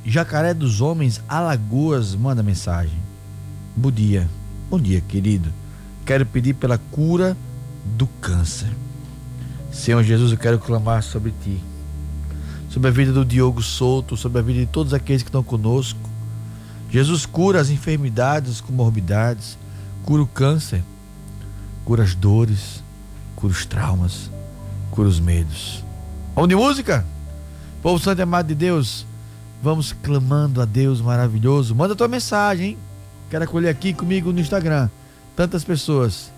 Jacaré 0.05 0.53
dos 0.53 0.81
Homens, 0.81 1.21
Alagoas, 1.27 2.13
manda 2.15 2.43
mensagem. 2.43 3.04
Bom 3.77 3.91
dia. 3.91 4.29
Bom 4.69 4.79
dia, 4.79 5.01
querido. 5.01 5.51
Quero 6.05 6.25
pedir 6.25 6.53
pela 6.53 6.77
cura 6.77 7.35
do 7.97 8.07
câncer. 8.07 8.69
Senhor 9.69 10.01
Jesus, 10.01 10.31
eu 10.31 10.37
quero 10.37 10.57
clamar 10.57 11.03
sobre 11.03 11.33
ti. 11.43 11.61
Sobre 12.69 12.87
a 12.87 12.91
vida 12.91 13.11
do 13.11 13.25
Diogo 13.25 13.61
Souto, 13.61 14.15
sobre 14.15 14.39
a 14.39 14.41
vida 14.41 14.61
de 14.61 14.65
todos 14.65 14.93
aqueles 14.93 15.23
que 15.23 15.27
estão 15.27 15.43
conosco. 15.43 15.99
Jesus 16.89 17.25
cura 17.25 17.59
as 17.59 17.69
enfermidades, 17.69 18.49
as 18.51 18.61
comorbidades, 18.61 19.57
cura 20.03 20.21
o 20.21 20.27
câncer, 20.27 20.81
cura 21.83 22.03
as 22.03 22.15
dores, 22.15 22.81
cura 23.35 23.51
os 23.51 23.65
traumas, 23.65 24.31
cura 24.89 25.09
os 25.09 25.19
medos. 25.19 25.83
Vamos 26.33 26.47
de 26.47 26.55
música? 26.55 27.05
Povo 27.81 28.01
Santo 28.01 28.19
e 28.19 28.23
Amado 28.23 28.47
de 28.47 28.55
Deus, 28.55 29.05
vamos 29.61 29.91
clamando 29.91 30.61
a 30.61 30.65
Deus 30.65 31.01
maravilhoso. 31.01 31.75
Manda 31.75 31.93
tua 31.93 32.07
mensagem, 32.07 32.69
hein? 32.69 32.84
Quero 33.29 33.43
acolher 33.43 33.69
aqui 33.69 33.93
comigo 33.93 34.31
no 34.31 34.39
Instagram. 34.39 34.89
Tantas 35.35 35.63
pessoas 35.63 36.31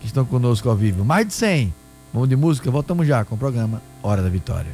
que 0.00 0.06
estão 0.06 0.24
conosco 0.24 0.68
ao 0.68 0.76
vivo. 0.76 1.04
Mais 1.04 1.26
de 1.26 1.32
100. 1.34 1.74
Vamos 2.12 2.28
de 2.28 2.36
música, 2.36 2.70
voltamos 2.70 3.06
já 3.06 3.24
com 3.24 3.34
o 3.34 3.38
programa 3.38 3.82
Hora 4.02 4.22
da 4.22 4.28
Vitória. 4.28 4.72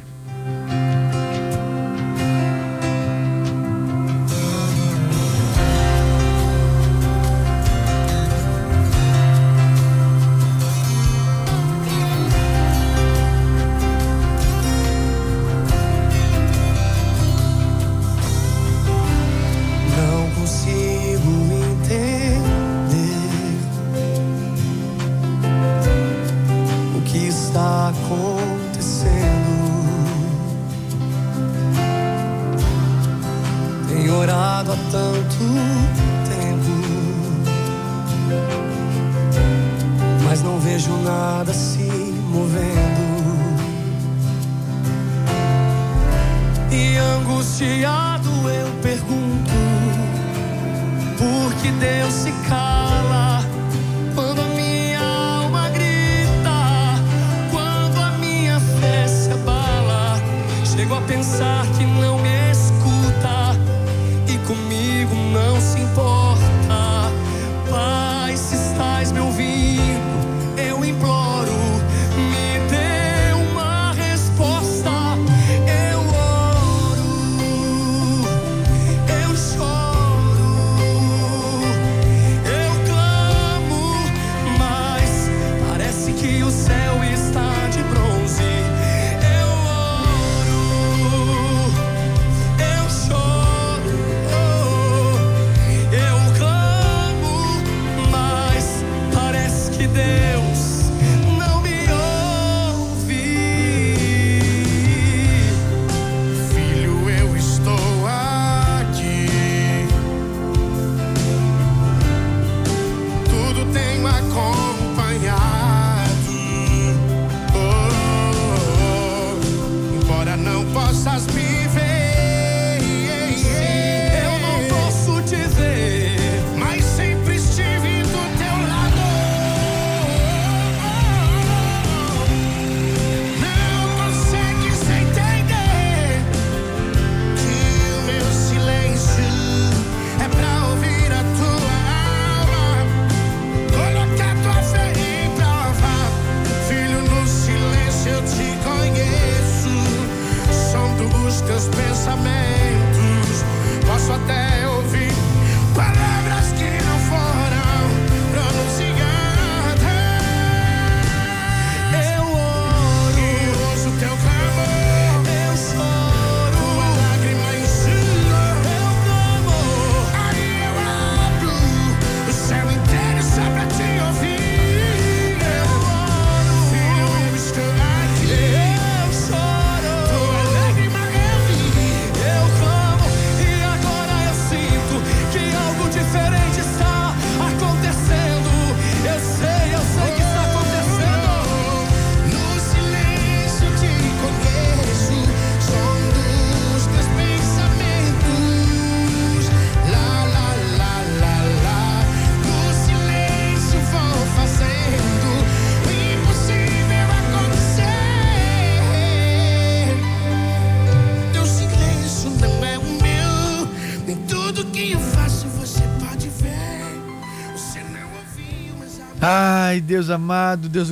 Ai, 219.75 219.81
Deus 219.81 220.09
amado, 220.09 220.69
Deus 220.69 220.89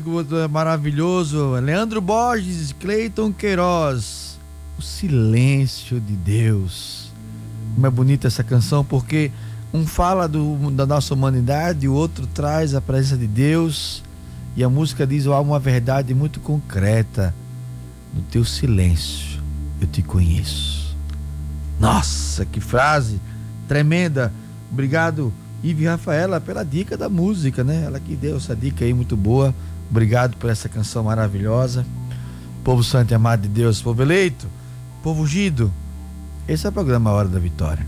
maravilhoso. 0.52 1.52
Leandro 1.54 2.02
Borges, 2.02 2.76
Cleiton 2.78 3.32
Queiroz. 3.32 4.38
O 4.78 4.82
silêncio 4.82 6.02
de 6.02 6.12
Deus. 6.12 7.10
Como 7.76 7.88
é 7.88 7.89
bonita 7.89 8.28
essa 8.28 8.43
canção, 8.43 8.84
porque 8.84 9.32
um 9.74 9.88
fala 9.88 10.28
do- 10.28 10.69
da 10.72 10.86
nossa 10.86 11.13
humanidade, 11.13 11.88
o 11.88 11.93
outro 11.93 12.28
traz 12.28 12.76
a 12.76 12.82
presença 12.82 13.15
de 13.15 13.26
Deus. 13.26 14.04
E 14.54 14.62
a 14.65 14.69
música 14.69 15.08
diz: 15.08 15.26
há 15.28 15.39
uma 15.39 15.60
verdade 15.60 16.13
muito 16.13 16.41
concreta. 16.41 17.34
No 18.13 18.22
teu 18.24 18.43
silêncio 18.43 19.41
eu 19.80 19.88
te 19.88 20.02
conheço. 20.02 20.93
Nossa, 21.80 22.43
que 22.46 22.60
frase 22.60 23.17
tremenda. 23.65 24.30
Obrigado, 24.69 25.32
Ive 25.63 25.86
Rafaela, 25.86 26.41
pela 26.41 26.65
dica 26.65 26.97
da 26.97 27.08
música, 27.08 27.63
né? 27.63 27.84
Ela 27.86 27.97
que 27.97 28.17
deu 28.17 28.36
essa 28.36 28.54
dica 28.54 28.84
aí 28.84 28.93
muito 28.93 29.15
boa. 29.15 29.56
Obrigado 29.89 30.36
por 30.36 30.49
essa 30.49 30.67
canção 30.67 31.06
maravilhosa. 31.06 31.86
Povo 32.65 32.84
santo 32.84 33.12
e 33.12 33.15
amado 33.15 33.43
de 33.43 33.47
Deus, 33.47 33.82
povo 33.82 34.02
eleito, 34.02 34.45
povo 35.02 35.23
ungido. 35.23 35.71
Esse 36.47 36.65
é 36.65 36.69
o 36.69 36.73
programa 36.73 37.12
Hora 37.12 37.30
da 37.30 37.39
Vitória. 37.39 37.86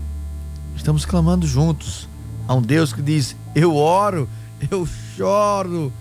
Estamos 0.74 1.04
clamando 1.04 1.46
juntos 1.46 2.08
a 2.48 2.54
um 2.54 2.62
Deus 2.62 2.94
que 2.94 3.02
diz: 3.02 3.36
Eu 3.54 3.74
oro, 3.76 4.26
eu 4.70 4.86
choro. 5.14 5.92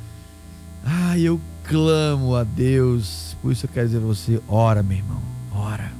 Ai, 0.85 1.21
eu 1.21 1.41
clamo 1.67 2.35
a 2.35 2.43
Deus. 2.43 3.35
Por 3.41 3.51
isso 3.51 3.65
eu 3.65 3.69
quero 3.73 3.87
dizer 3.87 3.97
a 3.97 4.01
você: 4.01 4.41
ora, 4.47 4.81
meu 4.81 4.97
irmão, 4.97 5.21
ora. 5.53 5.91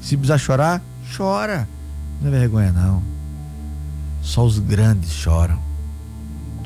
Se 0.00 0.16
precisar 0.16 0.38
chorar, 0.38 0.82
chora. 1.14 1.68
Não 2.22 2.28
é 2.28 2.38
vergonha, 2.38 2.72
não. 2.72 3.19
Só 4.22 4.44
os 4.44 4.58
grandes 4.58 5.12
choram. 5.12 5.58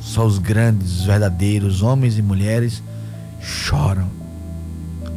Só 0.01 0.27
os 0.27 0.39
grandes, 0.39 1.01
os 1.01 1.05
verdadeiros 1.05 1.83
homens 1.83 2.19
e 2.19 2.23
mulheres 2.23 2.83
choram. 3.41 4.09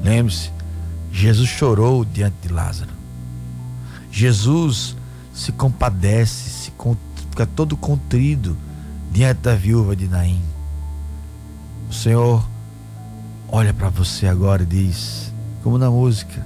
Lembre-se, 0.04 0.52
Jesus 1.12 1.50
chorou 1.50 2.06
diante 2.06 2.36
de 2.44 2.54
Lázaro. 2.54 2.92
Jesus 4.12 4.96
se 5.34 5.52
compadece, 5.52 6.50
se 6.50 6.72
fica 7.30 7.46
todo 7.46 7.78
contrido 7.78 8.58
diante 9.12 9.42
da 9.42 9.56
viúva 9.56 9.96
de 9.96 10.08
Naim. 10.08 10.42
O 11.90 11.94
Senhor 11.94 12.48
olha 13.48 13.74
para 13.74 13.90
você 13.90 14.28
agora 14.28 14.64
e 14.64 14.66
diz, 14.66 15.32
como 15.64 15.78
na 15.78 15.90
música, 15.90 16.46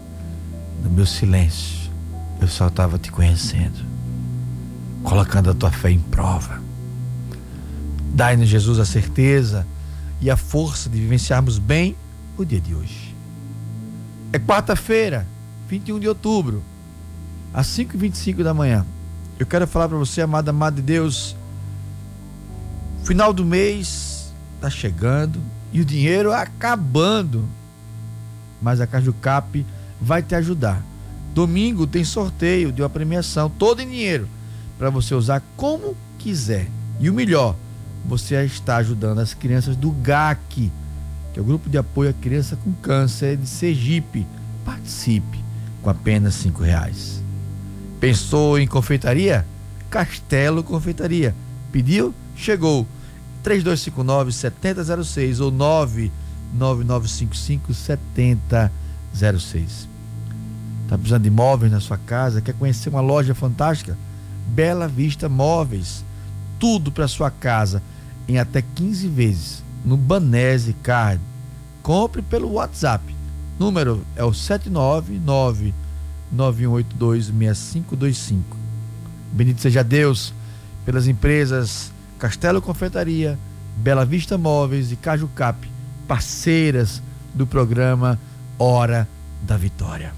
no 0.83 0.89
meu 0.89 1.05
silêncio, 1.05 1.89
eu 2.39 2.47
só 2.47 2.67
estava 2.67 2.97
te 2.97 3.11
conhecendo, 3.11 3.79
colocando 5.03 5.49
a 5.51 5.53
tua 5.53 5.71
fé 5.71 5.91
em 5.91 5.99
prova. 5.99 6.61
Dai-nos, 8.13 8.47
Jesus, 8.47 8.79
a 8.79 8.85
certeza 8.85 9.65
e 10.19 10.29
a 10.29 10.37
força 10.37 10.89
de 10.89 10.99
vivenciarmos 10.99 11.57
bem 11.57 11.95
o 12.37 12.45
dia 12.45 12.59
de 12.59 12.75
hoje. 12.75 13.15
É 14.33 14.39
quarta-feira, 14.39 15.27
21 15.67 15.99
de 15.99 16.07
outubro, 16.07 16.63
às 17.53 17.67
5h25 17.67 18.43
da 18.43 18.53
manhã. 18.53 18.85
Eu 19.39 19.45
quero 19.45 19.67
falar 19.67 19.89
para 19.89 19.97
você, 19.97 20.21
amada, 20.21 20.51
amada 20.51 20.75
de 20.75 20.81
Deus, 20.81 21.35
final 23.03 23.33
do 23.33 23.43
mês 23.43 24.31
está 24.55 24.69
chegando 24.69 25.39
e 25.73 25.81
o 25.81 25.85
dinheiro 25.85 26.31
acabando. 26.31 27.47
Mas 28.61 28.79
a 28.79 28.85
Cajucap 28.85 29.65
vai 29.99 30.21
te 30.21 30.35
ajudar. 30.35 30.83
Domingo 31.33 31.87
tem 31.87 32.03
sorteio 32.03 32.71
de 32.71 32.81
uma 32.81 32.89
premiação, 32.89 33.49
todo 33.49 33.81
em 33.81 33.87
dinheiro. 33.89 34.27
Para 34.81 34.89
você 34.89 35.13
usar 35.13 35.43
como 35.55 35.95
quiser. 36.17 36.67
E 36.99 37.07
o 37.07 37.13
melhor, 37.13 37.55
você 38.03 38.43
está 38.43 38.77
ajudando 38.77 39.19
as 39.19 39.35
crianças 39.35 39.75
do 39.75 39.91
GAC, 39.91 40.71
que 41.31 41.39
é 41.39 41.39
o 41.39 41.45
Grupo 41.45 41.69
de 41.69 41.77
Apoio 41.77 42.09
à 42.09 42.13
Criança 42.13 42.55
com 42.55 42.73
Câncer 42.73 43.37
de 43.37 43.45
Sergipe. 43.45 44.25
Participe 44.65 45.37
com 45.83 45.91
apenas 45.91 46.33
cinco 46.33 46.63
reais. 46.63 47.21
Pensou 47.99 48.57
em 48.57 48.65
confeitaria? 48.65 49.45
Castelo 49.87 50.63
Confeitaria. 50.63 51.35
Pediu? 51.71 52.11
Chegou. 52.35 52.87
3259 53.43 54.31
7006 54.31 55.41
ou 55.41 55.51
99955 55.51 57.71
7006. 57.71 59.87
Tá 60.89 60.97
precisando 60.97 61.21
de 61.21 61.29
móveis 61.29 61.71
na 61.71 61.79
sua 61.79 61.99
casa? 61.99 62.41
Quer 62.41 62.55
conhecer 62.55 62.89
uma 62.89 63.01
loja 63.01 63.35
fantástica? 63.35 63.95
Bela 64.53 64.87
Vista 64.87 65.27
Móveis. 65.29 66.03
Tudo 66.59 66.91
para 66.91 67.07
sua 67.07 67.31
casa 67.31 67.81
em 68.27 68.37
até 68.37 68.61
15 68.61 69.07
vezes 69.07 69.63
no 69.83 69.97
Banese 69.97 70.75
Card. 70.83 71.19
Compre 71.81 72.21
pelo 72.21 72.51
WhatsApp. 72.51 73.15
Número 73.57 74.05
é 74.15 74.23
o 74.23 74.31
799 74.33 75.73
91826525. 76.35 78.41
Bendito 79.31 79.61
seja 79.61 79.83
Deus 79.83 80.33
pelas 80.85 81.07
empresas 81.07 81.91
Castelo 82.17 82.61
Confeitaria, 82.61 83.37
Bela 83.77 84.05
Vista 84.05 84.37
Móveis 84.37 84.91
e 84.91 84.95
Caju 84.95 85.27
Cap, 85.29 85.67
parceiras 86.07 87.01
do 87.33 87.47
programa 87.47 88.19
Hora 88.57 89.07
da 89.41 89.57
Vitória. 89.57 90.13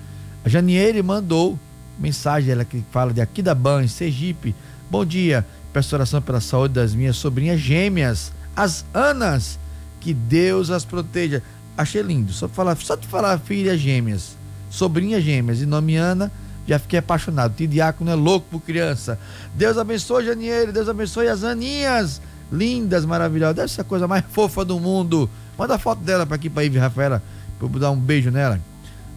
A 0.45 0.49
Janiele 0.49 1.02
mandou 1.02 1.58
mensagem, 1.99 2.52
ela 2.52 2.65
que 2.65 2.84
fala 2.91 3.13
de 3.13 3.21
aqui 3.21 3.41
da 3.41 3.56
Ban, 3.56 3.88
Sergipe. 3.88 4.54
Bom 4.93 5.03
dia, 5.03 5.43
peço 5.73 5.95
oração 5.95 6.21
pela 6.21 6.39
saúde 6.39 6.75
das 6.75 6.93
minhas 6.93 7.15
sobrinhas 7.15 7.60
gêmeas, 7.60 8.32
as 8.56 8.86
Anas. 8.93 9.58
Que 9.99 10.13
Deus 10.13 10.69
as 10.69 10.86
proteja. 10.86 11.41
Achei 11.75 12.03
lindo, 12.03 12.32
só 12.32 12.47
falar, 12.47 12.77
só 12.77 12.95
te 12.95 13.08
falar 13.08 13.39
filhas 13.39 13.79
gêmeas, 13.79 14.38
sobrinhas 14.69 15.23
gêmeas, 15.23 15.63
e 15.63 15.65
nome 15.65 15.95
Ana, 15.95 16.32
já 16.67 16.77
fiquei 16.77 16.99
apaixonado. 16.99 17.56
Tio 17.56 17.67
Diácono 17.67 18.12
é 18.12 18.13
louco 18.13 18.45
por 18.51 18.62
criança. 18.62 19.17
Deus 19.56 19.79
abençoe, 19.79 20.25
Janiele, 20.25 20.71
Deus 20.71 20.88
abençoe 20.88 21.27
as 21.27 21.43
Aninhas, 21.43 22.21
lindas, 22.51 23.03
maravilhosas. 23.03 23.56
Deve 23.56 23.71
ser 23.71 23.82
a 23.82 23.86
coisa 23.86 24.08
mais 24.08 24.23
fofa 24.29 24.63
do 24.63 24.79
mundo. 24.79 25.27
Manda 25.58 25.73
a 25.73 25.79
foto 25.79 26.03
dela 26.03 26.23
para 26.27 26.36
aqui, 26.36 26.51
para 26.51 26.65
Ive 26.65 26.77
Rafaela, 26.77 27.23
para 27.58 27.67
eu 27.67 27.79
dar 27.79 27.89
um 27.89 27.99
beijo 27.99 28.29
nela. 28.29 28.62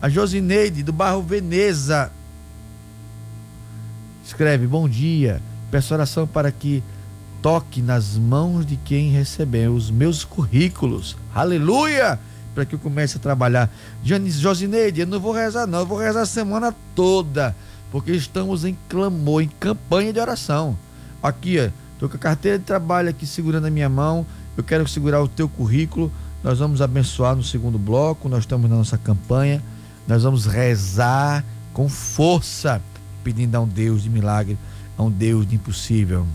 A 0.01 0.09
Josineide, 0.09 0.83
do 0.83 0.91
bairro 0.95 1.21
Veneza, 1.21 2.11
escreve: 4.25 4.67
Bom 4.67 4.89
dia, 4.89 5.43
peço 5.77 5.93
oração 5.93 6.27
para 6.27 6.51
que 6.51 6.83
toque 7.43 7.83
nas 7.83 8.17
mãos 8.17 8.65
de 8.65 8.77
quem 8.79 9.11
recebeu 9.11 9.75
os 9.75 9.91
meus 9.91 10.25
currículos. 10.25 11.19
Aleluia! 11.35 12.19
Para 12.55 12.65
que 12.65 12.75
eu 12.75 12.79
comece 12.79 13.19
a 13.19 13.21
trabalhar. 13.21 13.71
Janice 14.03 14.39
Josineide, 14.39 15.03
eu 15.03 15.07
não 15.07 15.21
vou 15.21 15.33
rezar, 15.33 15.67
não, 15.67 15.81
eu 15.81 15.87
vou 15.87 15.99
rezar 15.99 16.23
a 16.23 16.27
semana 16.27 16.75
toda, 16.95 17.55
porque 17.93 18.11
estamos 18.13 18.65
em 18.65 18.75
clamor, 18.89 19.43
em 19.43 19.51
campanha 19.61 20.15
de 20.15 20.19
oração. 20.19 20.79
Aqui, 21.23 21.59
ó, 21.61 22.09
com 22.09 22.17
a 22.17 22.19
carteira 22.19 22.59
de 22.59 22.65
trabalho 22.65 23.11
aqui 23.11 23.27
segurando 23.27 23.67
a 23.67 23.71
minha 23.71 23.91
mão. 23.91 24.25
Eu 24.57 24.65
quero 24.65 24.89
segurar 24.89 25.23
o 25.23 25.29
teu 25.29 25.47
currículo. 25.47 26.11
Nós 26.43 26.59
vamos 26.59 26.81
abençoar 26.81 27.37
no 27.37 27.45
segundo 27.45 27.79
bloco. 27.79 28.31
Nós 28.31 28.45
estamos 28.45 28.71
na 28.71 28.77
nossa 28.77 28.97
campanha. 28.97 29.63
Nós 30.09 30.23
vamos 30.23 30.47
rezar 30.47 31.45
com 31.75 31.87
força 31.87 32.81
pedindo 33.27 33.57
a 33.57 33.61
um 33.61 33.67
Deus 33.67 34.05
de 34.05 34.09
milagre, 34.09 34.57
a 34.97 35.03
um 35.03 35.11
Deus 35.11 35.47
de 35.47 35.55
impossível. 35.55 36.27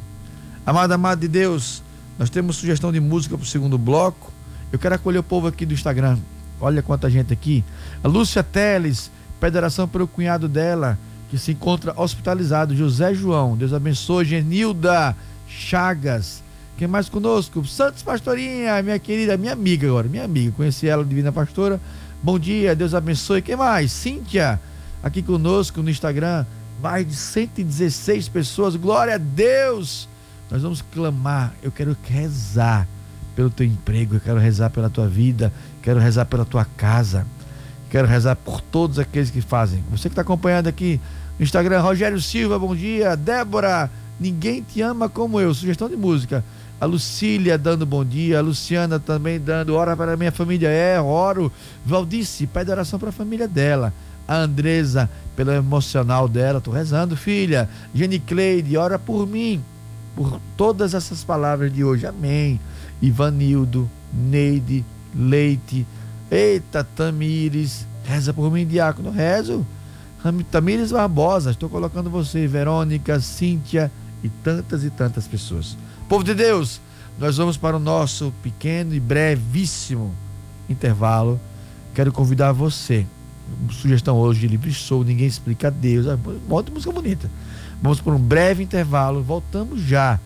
Amado, 0.65 0.91
amado 0.91 1.19
de 1.19 1.27
Deus, 1.27 1.81
nós 2.17 2.29
temos 2.29 2.55
sugestão 2.55 2.91
de 2.91 2.99
música 2.99 3.37
para 3.37 3.43
o 3.43 3.47
segundo 3.47 3.77
bloco. 3.77 4.31
Eu 4.71 4.77
quero 4.77 4.95
acolher 4.95 5.19
o 5.19 5.23
povo 5.23 5.47
aqui 5.47 5.65
do 5.65 5.73
Instagram. 5.73 6.17
Olha 6.59 6.83
quanta 6.83 7.09
gente 7.09 7.33
aqui. 7.33 7.63
A 8.03 8.07
Lúcia 8.07 8.43
Teles, 8.43 9.11
pede 9.39 9.57
oração 9.57 9.87
pelo 9.87 10.07
cunhado 10.07 10.47
dela, 10.47 10.97
que 11.29 11.37
se 11.37 11.51
encontra 11.51 11.99
hospitalizado. 11.99 12.75
José 12.75 13.13
João, 13.13 13.57
Deus 13.57 13.73
abençoe. 13.73 14.25
Genilda 14.25 15.15
Chagas. 15.47 16.43
Quem 16.77 16.87
mais 16.87 17.09
conosco? 17.09 17.65
Santos 17.65 18.03
Pastorinha, 18.03 18.81
minha 18.81 18.97
querida, 18.99 19.37
minha 19.37 19.53
amiga 19.53 19.87
agora, 19.87 20.07
minha 20.07 20.23
amiga. 20.23 20.51
Conheci 20.51 20.87
ela, 20.87 21.03
Divina 21.03 21.31
Pastora. 21.31 21.79
Bom 22.23 22.37
dia, 22.37 22.75
Deus 22.75 22.93
abençoe. 22.93 23.41
Quem 23.41 23.55
mais? 23.55 23.91
Cíntia, 23.91 24.59
aqui 25.03 25.21
conosco 25.23 25.81
no 25.81 25.89
Instagram 25.89 26.45
mais 26.81 27.07
de 27.07 27.15
116 27.15 28.27
pessoas. 28.29 28.75
Glória 28.75 29.15
a 29.15 29.17
Deus! 29.17 30.09
Nós 30.49 30.63
vamos 30.63 30.81
clamar. 30.81 31.53
Eu 31.61 31.71
quero 31.71 31.95
rezar 32.03 32.87
pelo 33.35 33.49
teu 33.49 33.65
emprego, 33.65 34.15
eu 34.15 34.19
quero 34.19 34.39
rezar 34.39 34.69
pela 34.69 34.89
tua 34.89 35.07
vida, 35.07 35.53
quero 35.81 35.99
rezar 35.99 36.25
pela 36.25 36.43
tua 36.43 36.65
casa, 36.65 37.25
quero 37.89 38.07
rezar 38.07 38.35
por 38.35 38.59
todos 38.59 38.99
aqueles 38.99 39.29
que 39.29 39.41
fazem. 39.41 39.83
Você 39.91 40.09
que 40.09 40.13
está 40.13 40.23
acompanhando 40.23 40.67
aqui 40.67 40.99
no 41.37 41.45
Instagram, 41.45 41.79
Rogério 41.81 42.19
Silva, 42.19 42.59
bom 42.59 42.75
dia. 42.75 43.15
Débora, 43.15 43.89
ninguém 44.19 44.61
te 44.61 44.81
ama 44.81 45.07
como 45.07 45.39
eu. 45.39 45.53
Sugestão 45.53 45.87
de 45.87 45.95
música. 45.95 46.43
A 46.79 46.85
Lucília 46.85 47.59
dando 47.59 47.85
bom 47.85 48.03
dia, 48.03 48.39
a 48.39 48.41
Luciana 48.41 48.99
também 48.99 49.39
dando 49.39 49.75
ora 49.75 49.95
para 49.95 50.13
a 50.13 50.17
minha 50.17 50.31
família. 50.31 50.67
É, 50.67 50.99
oro. 50.99 51.51
Valdice, 51.85 52.47
pede 52.47 52.71
oração 52.71 52.97
para 52.97 53.09
a 53.09 53.13
família 53.13 53.47
dela. 53.47 53.93
A 54.27 54.37
Andresa, 54.37 55.09
pelo 55.35 55.51
emocional 55.51 56.27
dela, 56.27 56.61
tô 56.61 56.71
rezando, 56.71 57.17
filha. 57.17 57.69
Jenny 57.93 58.19
Cleide, 58.19 58.77
ora 58.77 58.97
por 58.97 59.27
mim, 59.27 59.63
por 60.15 60.39
todas 60.55 60.93
essas 60.93 61.23
palavras 61.23 61.73
de 61.73 61.83
hoje. 61.83 62.05
Amém. 62.05 62.59
Ivanildo, 63.01 63.89
Neide, 64.13 64.85
Leite, 65.15 65.85
eita, 66.29 66.83
Tamires, 66.83 67.85
reza 68.05 68.33
por 68.33 68.51
mim, 68.51 68.65
diácono, 68.65 69.11
rezo. 69.11 69.65
Tamires 70.51 70.91
Barbosa, 70.91 71.51
estou 71.51 71.67
colocando 71.67 72.09
você, 72.09 72.45
Verônica, 72.45 73.19
Cíntia 73.19 73.91
e 74.23 74.29
tantas 74.29 74.83
e 74.83 74.89
tantas 74.89 75.27
pessoas. 75.27 75.75
Povo 76.07 76.23
de 76.23 76.35
Deus, 76.35 76.79
nós 77.17 77.37
vamos 77.37 77.57
para 77.57 77.75
o 77.75 77.79
nosso 77.79 78.31
pequeno 78.43 78.93
e 78.93 78.99
brevíssimo 78.99 80.13
intervalo. 80.69 81.39
Quero 81.93 82.11
convidar 82.11 82.51
você 82.51 83.05
sugestão 83.71 84.17
hoje 84.17 84.41
de 84.41 84.47
livre 84.47 84.71
show, 84.73 85.03
ninguém 85.03 85.27
explica 85.27 85.67
a 85.67 85.71
Deus. 85.71 86.05
Bota 86.47 86.71
música 86.71 86.91
bonita. 86.91 87.29
Vamos 87.81 87.99
por 87.99 88.13
um 88.13 88.19
breve 88.19 88.63
intervalo, 88.63 89.23
voltamos 89.23 89.81
já 89.81 90.19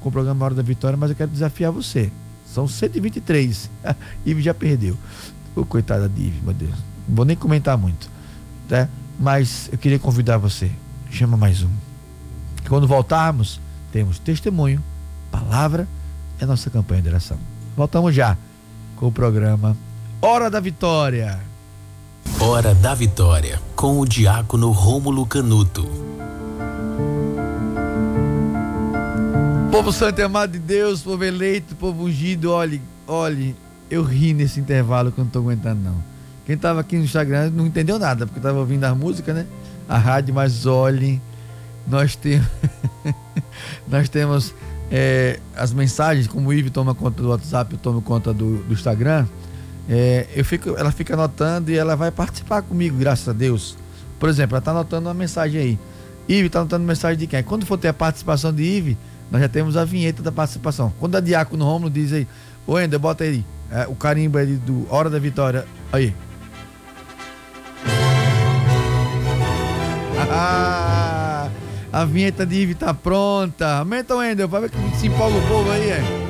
com 0.00 0.08
o 0.08 0.12
programa 0.12 0.44
Hora 0.44 0.54
da 0.54 0.62
Vitória, 0.62 0.96
mas 0.96 1.10
eu 1.10 1.16
quero 1.16 1.30
desafiar 1.30 1.72
você. 1.72 2.10
São 2.46 2.68
123. 2.68 3.70
Ive 4.24 4.42
já 4.42 4.54
perdeu. 4.54 4.96
Ô, 5.56 5.64
coitada 5.64 6.08
de 6.08 6.22
Ive, 6.22 6.40
meu 6.42 6.54
Deus. 6.54 6.74
Não 7.08 7.16
vou 7.16 7.24
nem 7.24 7.36
comentar 7.36 7.76
muito. 7.76 8.10
Né? 8.68 8.88
Mas 9.18 9.68
eu 9.72 9.78
queria 9.78 9.98
convidar 9.98 10.38
você. 10.38 10.70
Chama 11.10 11.36
mais 11.36 11.62
um. 11.62 11.70
Quando 12.68 12.86
voltarmos, 12.86 13.60
temos 13.90 14.18
testemunho, 14.18 14.82
palavra 15.30 15.88
a 16.40 16.46
nossa 16.46 16.70
campanha 16.70 17.02
de 17.02 17.08
oração. 17.08 17.38
Voltamos 17.76 18.14
já 18.14 18.36
com 18.96 19.06
o 19.06 19.12
programa 19.12 19.76
Hora 20.20 20.50
da 20.50 20.60
Vitória. 20.60 21.47
Hora 22.36 22.74
da 22.74 22.94
Vitória, 22.94 23.60
com 23.74 23.98
o 23.98 24.06
diácono 24.06 24.70
Rômulo 24.70 25.26
Canuto. 25.26 25.88
Povo 29.72 29.92
santo 29.92 30.20
e 30.20 30.22
amado 30.22 30.52
de 30.52 30.58
Deus, 30.58 31.02
povo 31.02 31.24
eleito, 31.24 31.74
povo 31.74 32.04
ungido, 32.04 32.52
olhe, 32.52 32.80
olhe, 33.06 33.56
eu 33.90 34.02
ri 34.02 34.34
nesse 34.34 34.60
intervalo 34.60 35.10
que 35.10 35.18
eu 35.18 35.24
não 35.24 35.30
tô 35.30 35.40
aguentando 35.40 35.80
não. 35.82 35.96
Quem 36.46 36.56
tava 36.56 36.80
aqui 36.80 36.96
no 36.96 37.04
Instagram 37.04 37.50
não 37.50 37.66
entendeu 37.66 37.98
nada, 37.98 38.26
porque 38.26 38.40
tava 38.40 38.58
ouvindo 38.58 38.84
as 38.84 38.96
músicas, 38.96 39.34
né? 39.34 39.46
A 39.88 39.98
rádio, 39.98 40.32
mas 40.32 40.66
olhe, 40.66 41.20
nós 41.86 42.14
temos 42.14 42.46
nós 43.88 44.08
temos 44.08 44.54
é, 44.90 45.40
as 45.56 45.72
mensagens, 45.72 46.26
como 46.26 46.50
o 46.50 46.52
Ive 46.52 46.70
toma 46.70 46.94
conta 46.94 47.20
do 47.20 47.30
WhatsApp, 47.30 47.72
eu 47.72 47.78
tomo 47.78 48.00
conta 48.00 48.32
do, 48.32 48.58
do 48.58 48.72
Instagram 48.72 49.26
é, 49.88 50.26
eu 50.34 50.44
fico, 50.44 50.76
ela 50.76 50.92
fica 50.92 51.14
anotando 51.14 51.70
e 51.70 51.76
ela 51.76 51.96
vai 51.96 52.10
participar 52.10 52.60
comigo, 52.60 52.96
graças 52.98 53.26
a 53.26 53.32
Deus. 53.32 53.76
Por 54.18 54.28
exemplo, 54.28 54.54
ela 54.54 54.58
está 54.58 54.70
anotando 54.72 55.08
uma 55.08 55.14
mensagem 55.14 55.60
aí. 55.60 55.78
Ive 56.28 56.48
está 56.48 56.60
anotando 56.60 56.84
mensagem 56.84 57.16
de 57.16 57.26
quem? 57.26 57.42
Quando 57.42 57.64
for 57.64 57.78
ter 57.78 57.88
a 57.88 57.94
participação 57.94 58.52
de 58.52 58.62
Ive, 58.62 58.98
nós 59.30 59.40
já 59.40 59.48
temos 59.48 59.78
a 59.78 59.84
vinheta 59.86 60.22
da 60.22 60.30
participação. 60.30 60.92
Quando 61.00 61.16
a 61.16 61.20
Diácono 61.20 61.64
Romulo 61.64 61.90
diz 61.90 62.12
aí, 62.12 62.28
ô 62.66 62.78
Ender, 62.78 62.98
bota 62.98 63.24
aí, 63.24 63.42
é, 63.70 63.86
o 63.86 63.94
carimbo 63.94 64.36
aí 64.36 64.56
do 64.56 64.86
Hora 64.90 65.08
da 65.08 65.18
Vitória. 65.18 65.64
Aí. 65.90 66.14
Ah, 70.30 71.48
a 71.90 72.04
vinheta 72.04 72.44
de 72.44 72.56
Ive 72.56 72.74
tá 72.74 72.92
pronta. 72.92 73.78
Aumenta 73.78 74.14
o 74.14 74.22
Ender, 74.22 74.46
pra 74.46 74.60
ver 74.60 74.70
que 74.70 74.96
se 74.98 75.06
empolga 75.06 75.38
o 75.38 75.48
povo 75.48 75.70
aí, 75.70 75.88
é. 75.88 76.27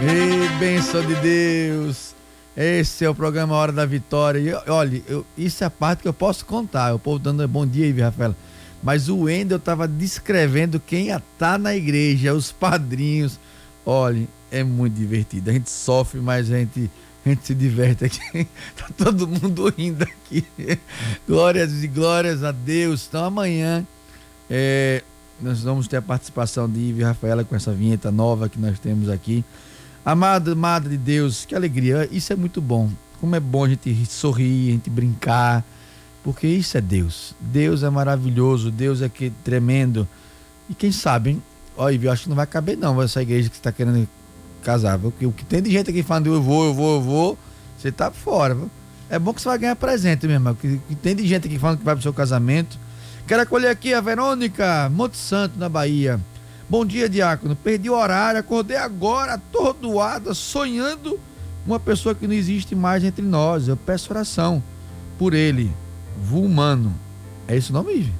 Ei, 0.00 0.48
benção 0.60 1.04
de 1.04 1.14
Deus. 1.16 2.14
Esse 2.56 3.04
é 3.04 3.10
o 3.10 3.14
programa 3.14 3.56
Hora 3.56 3.72
da 3.72 3.84
Vitória. 3.84 4.38
E 4.38 4.70
olha, 4.70 5.02
eu, 5.08 5.26
isso 5.36 5.64
é 5.64 5.66
a 5.66 5.70
parte 5.70 6.02
que 6.02 6.08
eu 6.08 6.12
posso 6.12 6.46
contar. 6.46 6.94
O 6.94 7.00
povo 7.00 7.18
dando 7.18 7.46
bom 7.48 7.66
dia 7.66 7.84
aí, 7.84 8.00
Rafaela. 8.00 8.36
Mas 8.80 9.08
o 9.08 9.22
Wendel 9.22 9.58
estava 9.58 9.88
descrevendo 9.88 10.78
quem 10.78 11.08
está 11.08 11.58
na 11.58 11.74
igreja, 11.74 12.32
os 12.32 12.52
padrinhos. 12.52 13.40
Olha, 13.84 14.24
é 14.52 14.62
muito 14.62 14.94
divertido. 14.94 15.50
A 15.50 15.52
gente 15.52 15.68
sofre, 15.68 16.20
mas 16.20 16.48
a 16.52 16.58
gente, 16.58 16.88
a 17.26 17.30
gente 17.30 17.44
se 17.44 17.54
diverte 17.54 18.04
aqui. 18.04 18.46
tá 18.78 18.88
todo 18.96 19.26
mundo 19.26 19.68
rindo 19.76 20.04
aqui. 20.04 20.46
Glórias 21.26 21.82
e 21.82 21.88
glórias 21.88 22.44
a 22.44 22.52
Deus. 22.52 23.04
Então 23.08 23.24
amanhã 23.24 23.84
é, 24.48 25.02
nós 25.40 25.62
vamos 25.62 25.88
ter 25.88 25.96
a 25.96 26.02
participação 26.02 26.70
de 26.70 26.78
Ive 26.78 27.00
e 27.00 27.04
Rafaela 27.04 27.42
com 27.42 27.56
essa 27.56 27.72
vinheta 27.72 28.12
nova 28.12 28.48
que 28.48 28.60
nós 28.60 28.78
temos 28.78 29.08
aqui. 29.08 29.44
Amada, 30.08 30.52
amada 30.52 30.88
de 30.88 30.96
Deus, 30.96 31.44
que 31.44 31.54
alegria. 31.54 32.08
Isso 32.10 32.32
é 32.32 32.36
muito 32.36 32.62
bom. 32.62 32.88
Como 33.20 33.36
é 33.36 33.40
bom 33.40 33.64
a 33.64 33.68
gente 33.68 34.06
sorrir, 34.06 34.70
a 34.70 34.72
gente 34.72 34.88
brincar, 34.88 35.62
porque 36.24 36.46
isso 36.46 36.78
é 36.78 36.80
Deus. 36.80 37.34
Deus 37.38 37.82
é 37.82 37.90
maravilhoso, 37.90 38.70
Deus 38.70 39.02
é 39.02 39.10
que 39.10 39.28
tremendo. 39.44 40.08
E 40.66 40.72
quem 40.74 40.90
sabe, 40.90 41.32
hein? 41.32 41.42
Olha, 41.76 42.00
eu 42.02 42.10
acho 42.10 42.22
que 42.22 42.30
não 42.30 42.36
vai 42.36 42.46
caber 42.46 42.74
não 42.74 43.02
essa 43.02 43.20
igreja 43.20 43.50
que 43.50 43.56
está 43.56 43.70
querendo 43.70 44.08
casar. 44.62 44.98
Porque 44.98 45.26
o 45.26 45.30
que 45.30 45.44
tem 45.44 45.60
de 45.60 45.70
gente 45.70 45.90
aqui 45.90 46.02
falando 46.02 46.28
eu 46.28 46.42
vou, 46.42 46.64
eu 46.68 46.72
vou, 46.72 46.94
eu 46.94 47.02
vou, 47.02 47.38
você 47.78 47.92
tá 47.92 48.10
fora. 48.10 48.54
Viu? 48.54 48.70
É 49.10 49.18
bom 49.18 49.34
que 49.34 49.42
você 49.42 49.48
vai 49.50 49.58
ganhar 49.58 49.76
presente 49.76 50.26
mesmo. 50.26 50.54
Que, 50.54 50.80
que 50.88 50.94
tem 50.94 51.14
de 51.14 51.26
gente 51.26 51.46
aqui 51.46 51.58
falando 51.58 51.80
que 51.80 51.84
vai 51.84 51.94
pro 51.94 52.02
seu 52.02 52.14
casamento. 52.14 52.78
Quero 53.26 53.42
acolher 53.42 53.68
aqui 53.68 53.92
a 53.92 54.00
Verônica 54.00 54.88
Monte 54.90 55.18
Santo, 55.18 55.58
na 55.58 55.68
Bahia. 55.68 56.18
Bom 56.70 56.84
dia, 56.84 57.08
Diácono. 57.08 57.56
Perdi 57.56 57.88
o 57.88 57.94
horário, 57.94 58.38
acordei 58.38 58.76
agora, 58.76 59.34
atordoada, 59.34 60.34
sonhando 60.34 61.18
uma 61.66 61.80
pessoa 61.80 62.14
que 62.14 62.26
não 62.26 62.34
existe 62.34 62.74
mais 62.74 63.02
entre 63.02 63.24
nós. 63.24 63.68
Eu 63.68 63.76
peço 63.76 64.12
oração 64.12 64.62
por 65.18 65.32
ele. 65.32 65.72
Vulmano. 66.22 66.94
É 67.46 67.56
esse 67.56 67.70
o 67.70 67.72
nome, 67.72 67.94
Ive? 67.94 68.12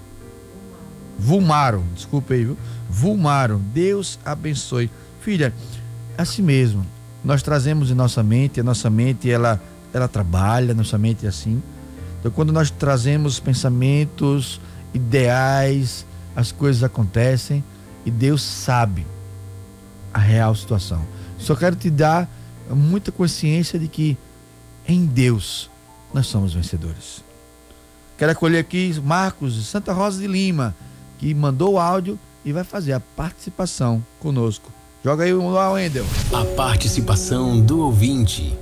Vulmaro. 1.19 1.85
Desculpa 1.95 2.33
aí, 2.33 2.45
viu? 2.45 2.57
Vulmaro. 2.89 3.61
Deus 3.75 4.19
abençoe. 4.25 4.91
Filha, 5.21 5.53
assim 6.17 6.41
mesmo. 6.41 6.87
Nós 7.23 7.43
trazemos 7.43 7.91
em 7.91 7.95
nossa 7.95 8.23
mente, 8.23 8.61
a 8.61 8.65
nossa 8.65 8.89
mente, 8.89 9.31
ela, 9.31 9.61
ela 9.93 10.09
trabalha, 10.09 10.73
nossa 10.73 10.97
mente 10.97 11.27
é 11.27 11.29
assim. 11.29 11.63
Então, 12.19 12.31
quando 12.31 12.51
nós 12.51 12.71
trazemos 12.71 13.39
pensamentos, 13.39 14.59
ideais, 14.95 16.07
as 16.35 16.51
coisas 16.51 16.83
acontecem 16.83 17.63
e 18.05 18.11
Deus 18.11 18.43
sabe 18.43 19.07
a 20.13 20.19
real 20.19 20.55
situação. 20.55 21.03
Só 21.39 21.55
quero 21.55 21.77
te 21.77 21.91
dar 21.91 22.29
muita 22.71 23.13
consciência 23.13 23.79
de 23.79 23.89
que 23.89 24.17
em 24.87 25.07
Deus 25.07 25.71
nós 26.13 26.27
somos 26.27 26.55
vencedores. 26.55 27.23
Quero 28.17 28.33
acolher 28.33 28.59
aqui 28.59 28.93
Marcos 29.05 29.55
de 29.55 29.65
Santa 29.65 29.93
Rosa 29.93 30.21
de 30.21 30.27
Lima, 30.27 30.75
que 31.19 31.33
mandou 31.35 31.75
o 31.75 31.79
áudio 31.79 32.19
e 32.45 32.53
vai 32.53 32.65
fazer 32.65 32.93
a 32.93 33.01
participação 33.01 34.05
conosco. 34.19 34.73
Joga 35.05 35.25
aí 35.25 35.33
o 35.33 35.55
Wendel. 35.73 36.05
A 36.33 36.45
participação 36.57 37.61
do 37.61 37.81
ouvinte. 37.81 38.57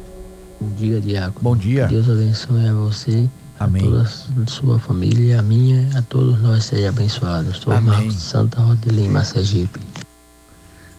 Bom 0.61 0.69
dia, 0.77 1.01
Diácono. 1.01 1.41
Bom 1.41 1.57
dia. 1.57 1.87
Deus 1.87 2.09
abençoe 2.09 2.69
a 2.69 2.75
você, 2.75 3.29
Amém. 3.59 3.83
a 3.83 3.87
toda 3.87 4.03
a 4.43 4.47
sua 4.47 4.79
família, 4.79 5.41
a 5.41 5.43
minha, 5.43 5.89
a 5.97 6.03
todos 6.03 6.41
nós 6.41 6.65
sejam 6.65 6.91
abençoados. 6.91 7.59
Sou 7.59 7.73
Amém. 7.73 7.91
Marcos 7.91 8.23
Santa 8.23 8.61
Rosa 8.61 8.81
de 8.83 8.91
Lima, 8.91 9.25
Sergipe. 9.25 9.81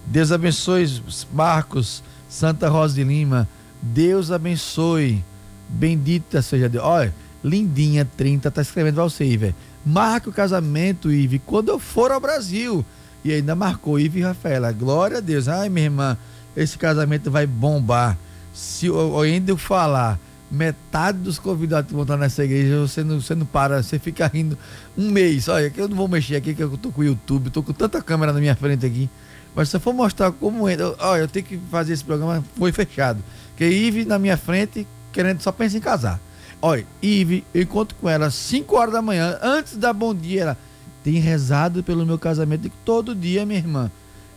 Deus 0.06 0.32
abençoe 0.32 1.04
Marcos, 1.32 2.04
Santa 2.28 2.70
Rosa 2.70 2.96
de 2.96 3.04
Lima. 3.04 3.48
Deus 3.82 4.32
abençoe. 4.32 5.24
Bendita 5.70 6.42
seja 6.42 6.68
Deus. 6.68 6.84
Olha, 6.84 7.14
Lindinha 7.44 8.06
30 8.18 8.50
tá 8.50 8.62
escrevendo 8.62 8.96
pra 8.96 9.04
você, 9.04 9.26
Ive. 9.26 9.56
Marca 9.86 10.30
o 10.30 10.34
casamento, 10.34 11.12
Ive, 11.12 11.40
quando 11.40 11.70
eu 11.70 11.80
for 11.80 12.12
ao 12.12 12.20
Brasil. 12.20 12.86
E 13.24 13.32
ainda 13.32 13.56
marcou 13.56 14.00
Ive 14.00 14.20
e 14.20 14.24
Rafaela. 14.24 14.72
Glória 14.72 15.18
a 15.18 15.22
Deus. 15.22 15.48
Ai, 15.48 15.70
minha 15.70 15.86
irmã, 15.86 16.18
esse 16.56 16.78
casamento 16.78 17.30
vai 17.30 17.46
bombar. 17.46 18.18
Se 18.54 18.90
o 18.90 19.20
ainda 19.20 19.52
eu 19.52 19.58
falar 19.58 20.20
metade 20.50 21.18
dos 21.18 21.38
convidados 21.38 21.88
que 21.90 21.94
vão 21.94 22.04
estar 22.04 22.18
nessa 22.18 22.44
igreja, 22.44 22.80
você 22.80 23.04
não, 23.04 23.20
você 23.20 23.36
não 23.36 23.46
para, 23.46 23.84
você 23.84 24.00
fica 24.00 24.28
rindo 24.28 24.58
um 24.98 25.12
mês. 25.12 25.48
Olha, 25.48 25.70
que 25.70 25.80
eu 25.80 25.88
não 25.88 25.96
vou 25.96 26.08
mexer 26.08 26.36
aqui, 26.36 26.54
que 26.54 26.64
eu 26.64 26.78
tô 26.78 26.92
com 26.92 27.02
o 27.02 27.04
YouTube, 27.04 27.50
tô 27.50 27.62
com 27.62 27.74
tanta 27.74 28.02
câmera 28.02 28.32
na 28.32 28.40
minha 28.40 28.56
frente 28.56 28.86
aqui. 28.86 29.10
Mas 29.56 29.70
se 29.70 29.76
eu 29.76 29.80
for 29.80 29.94
mostrar 29.94 30.32
como 30.32 30.70
entra, 30.70 30.96
olha, 31.00 31.22
eu 31.22 31.28
tenho 31.28 31.46
que 31.46 31.58
fazer 31.72 31.94
esse 31.94 32.04
programa, 32.04 32.44
foi 32.56 32.72
fechado. 32.72 33.24
Porque 33.50 33.66
Ive 33.68 34.06
na 34.06 34.20
minha 34.20 34.38
frente, 34.38 34.88
querendo, 35.12 35.42
só 35.42 35.52
pensa 35.52 35.78
em 35.78 35.82
casar. 35.82 36.20
Olha, 36.62 36.86
Ive, 37.02 37.44
eu 37.54 37.64
encontro 37.64 37.96
com 38.00 38.10
ela 38.10 38.28
às 38.28 38.36
5 38.36 38.76
horas 38.76 38.94
da 38.94 39.02
manhã, 39.02 39.38
antes 39.42 39.76
da 39.76 39.92
bom 39.92 40.14
dia, 40.14 40.42
ela 40.42 40.58
tem 41.04 41.16
rezado 41.16 41.84
pelo 41.84 42.06
meu 42.06 42.20
casamento 42.20 42.70
todo 42.84 43.16
dia, 43.16 43.46
minha 43.46 43.60
irmã. 43.60 43.92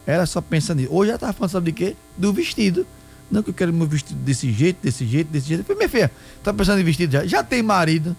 Ela 0.07 0.27
só 0.27 0.41
pensa 0.41 0.75
nisso. 0.75 0.93
Hoje 0.93 1.11
ela 1.11 1.19
tá 1.19 1.33
falando, 1.33 1.51
sabe 1.51 1.73
de 1.73 1.73
quê? 1.73 1.97
Do 2.17 2.33
vestido. 2.33 2.87
Não 3.31 3.43
que 3.43 3.51
eu 3.51 3.55
quero 3.55 3.73
meu 3.73 3.87
vestido 3.87 4.19
desse 4.21 4.53
jeito, 4.53 4.79
desse 4.83 5.07
jeito, 5.07 5.29
desse 5.29 5.47
jeito. 5.47 5.61
Eu 5.61 5.65
falei, 5.65 5.79
minha 5.79 5.89
filha, 5.89 6.11
tá 6.43 6.53
pensando 6.53 6.81
em 6.81 6.85
vestido 6.85 7.13
já? 7.13 7.25
Já 7.25 7.45
tem 7.45 7.63
marido? 7.63 8.17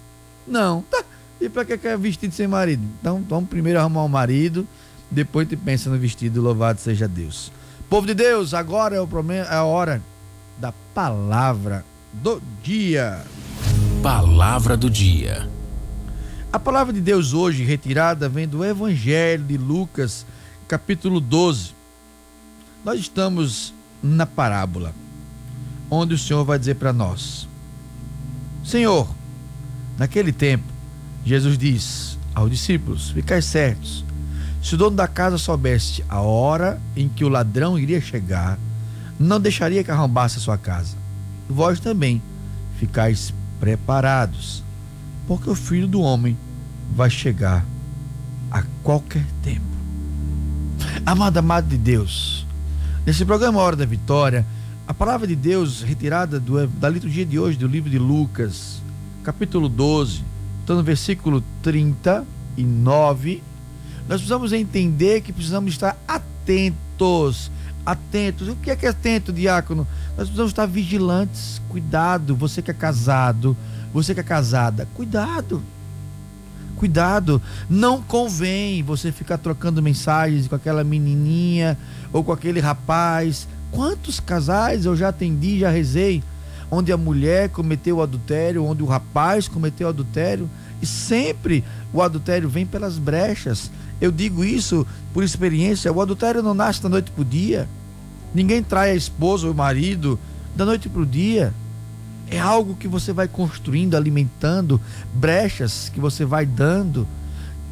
Não. 0.47 0.83
Tá. 0.89 1.03
E 1.39 1.49
pra 1.49 1.65
que 1.65 1.77
quer 1.77 1.97
vestido 1.97 2.33
sem 2.33 2.47
marido? 2.47 2.83
Então 2.99 3.23
vamos 3.27 3.49
primeiro 3.49 3.79
arrumar 3.79 4.03
um 4.03 4.07
marido, 4.07 4.65
depois 5.09 5.47
te 5.47 5.57
pensa 5.57 5.89
no 5.89 5.97
vestido, 5.97 6.41
louvado 6.41 6.79
seja 6.79 7.07
Deus. 7.07 7.51
Povo 7.89 8.07
de 8.07 8.13
Deus, 8.13 8.53
agora 8.53 8.95
é, 8.95 9.01
o 9.01 9.07
problema, 9.07 9.45
é 9.45 9.55
a 9.55 9.63
hora 9.63 10.01
da 10.59 10.71
palavra 10.93 11.83
do 12.13 12.41
dia. 12.63 13.21
Palavra 14.03 14.77
do 14.77 14.89
dia. 14.89 15.49
A 16.53 16.59
palavra 16.59 16.93
de 16.93 17.01
Deus 17.01 17.33
hoje 17.33 17.63
retirada 17.63 18.29
vem 18.29 18.47
do 18.47 18.63
Evangelho 18.63 19.43
de 19.43 19.57
Lucas, 19.57 20.25
capítulo 20.67 21.19
12. 21.19 21.73
Nós 22.85 22.99
estamos 22.99 23.73
na 24.01 24.25
parábola, 24.25 24.93
onde 25.89 26.13
o 26.13 26.17
Senhor 26.17 26.43
vai 26.43 26.57
dizer 26.57 26.75
para 26.75 26.93
nós: 26.93 27.47
Senhor, 28.63 29.07
naquele 29.97 30.31
tempo, 30.31 30.65
Jesus 31.25 31.57
diz 31.57 32.17
aos 32.33 32.49
discípulos: 32.49 33.11
Ficai 33.11 33.41
certos, 33.41 34.03
se 34.61 34.75
o 34.75 34.77
dono 34.77 34.95
da 34.95 35.07
casa 35.07 35.37
soubesse 35.37 36.03
a 36.07 36.21
hora 36.21 36.79
em 36.95 37.09
que 37.09 37.23
o 37.23 37.29
ladrão 37.29 37.77
iria 37.77 37.99
chegar, 37.99 38.57
não 39.19 39.39
deixaria 39.39 39.83
que 39.83 39.91
arrombasse 39.91 40.37
a 40.37 40.41
sua 40.41 40.57
casa. 40.57 40.95
Vós 41.49 41.79
também 41.79 42.21
ficais 42.77 43.33
preparados, 43.59 44.63
porque 45.27 45.49
o 45.49 45.55
filho 45.55 45.87
do 45.87 46.01
homem 46.01 46.37
vai 46.95 47.09
chegar 47.09 47.65
a 48.49 48.63
qualquer 48.83 49.25
tempo. 49.43 49.61
Amado, 51.05 51.37
amado 51.37 51.67
de 51.67 51.77
Deus, 51.77 52.40
nesse 53.05 53.25
programa 53.25 53.59
Hora 53.59 53.75
da 53.75 53.85
Vitória, 53.85 54.45
a 54.87 54.93
palavra 54.93 55.25
de 55.27 55.35
Deus 55.35 55.81
retirada 55.81 56.39
do, 56.39 56.67
da 56.67 56.89
liturgia 56.89 57.25
de 57.25 57.39
hoje 57.39 57.57
do 57.57 57.67
livro 57.67 57.89
de 57.89 57.97
Lucas, 57.97 58.81
capítulo 59.23 59.67
12, 59.67 60.23
então 60.63 60.75
no 60.75 60.83
versículo 60.83 61.43
39, 61.63 63.41
nós 64.07 64.19
precisamos 64.19 64.53
entender 64.53 65.21
que 65.21 65.33
precisamos 65.33 65.71
estar 65.71 65.97
atentos. 66.07 67.51
Atentos. 67.83 68.47
O 68.47 68.55
que 68.57 68.69
é 68.69 68.75
que 68.75 68.85
é 68.85 68.89
atento, 68.89 69.33
diácono? 69.33 69.87
Nós 70.09 70.27
precisamos 70.27 70.51
estar 70.51 70.67
vigilantes. 70.67 71.59
Cuidado, 71.67 72.35
você 72.35 72.61
que 72.61 72.69
é 72.69 72.73
casado, 72.73 73.57
você 73.91 74.13
que 74.13 74.19
é 74.19 74.23
casada, 74.23 74.87
cuidado. 74.93 75.63
Cuidado, 76.81 77.39
não 77.69 78.01
convém 78.01 78.81
você 78.81 79.11
ficar 79.11 79.37
trocando 79.37 79.83
mensagens 79.83 80.47
com 80.47 80.55
aquela 80.55 80.83
menininha 80.83 81.77
ou 82.11 82.23
com 82.23 82.31
aquele 82.31 82.59
rapaz. 82.59 83.47
Quantos 83.69 84.19
casais 84.19 84.83
eu 84.85 84.95
já 84.95 85.09
atendi, 85.09 85.59
já 85.59 85.69
rezei, 85.69 86.23
onde 86.71 86.91
a 86.91 86.97
mulher 86.97 87.49
cometeu 87.49 87.97
o 87.97 88.01
adultério, 88.01 88.65
onde 88.65 88.81
o 88.81 88.87
rapaz 88.87 89.47
cometeu 89.47 89.85
o 89.85 89.89
adultério, 89.91 90.49
e 90.81 90.87
sempre 90.87 91.63
o 91.93 92.01
adultério 92.01 92.49
vem 92.49 92.65
pelas 92.65 92.97
brechas. 92.97 93.69
Eu 94.01 94.11
digo 94.11 94.43
isso 94.43 94.83
por 95.13 95.23
experiência, 95.23 95.93
o 95.93 96.01
adultério 96.01 96.41
não 96.41 96.55
nasce 96.55 96.81
da 96.81 96.89
noite 96.89 97.11
para 97.11 97.21
o 97.21 97.25
dia. 97.25 97.69
Ninguém 98.33 98.63
trai 98.63 98.89
a 98.89 98.95
esposa 98.95 99.45
ou 99.45 99.53
o 99.53 99.55
marido 99.55 100.19
da 100.55 100.65
noite 100.65 100.89
para 100.89 101.03
o 101.03 101.05
dia. 101.05 101.53
É 102.31 102.39
algo 102.39 102.75
que 102.75 102.87
você 102.87 103.11
vai 103.11 103.27
construindo, 103.27 103.95
alimentando, 103.95 104.79
brechas 105.13 105.91
que 105.93 105.99
você 105.99 106.23
vai 106.23 106.45
dando, 106.45 107.05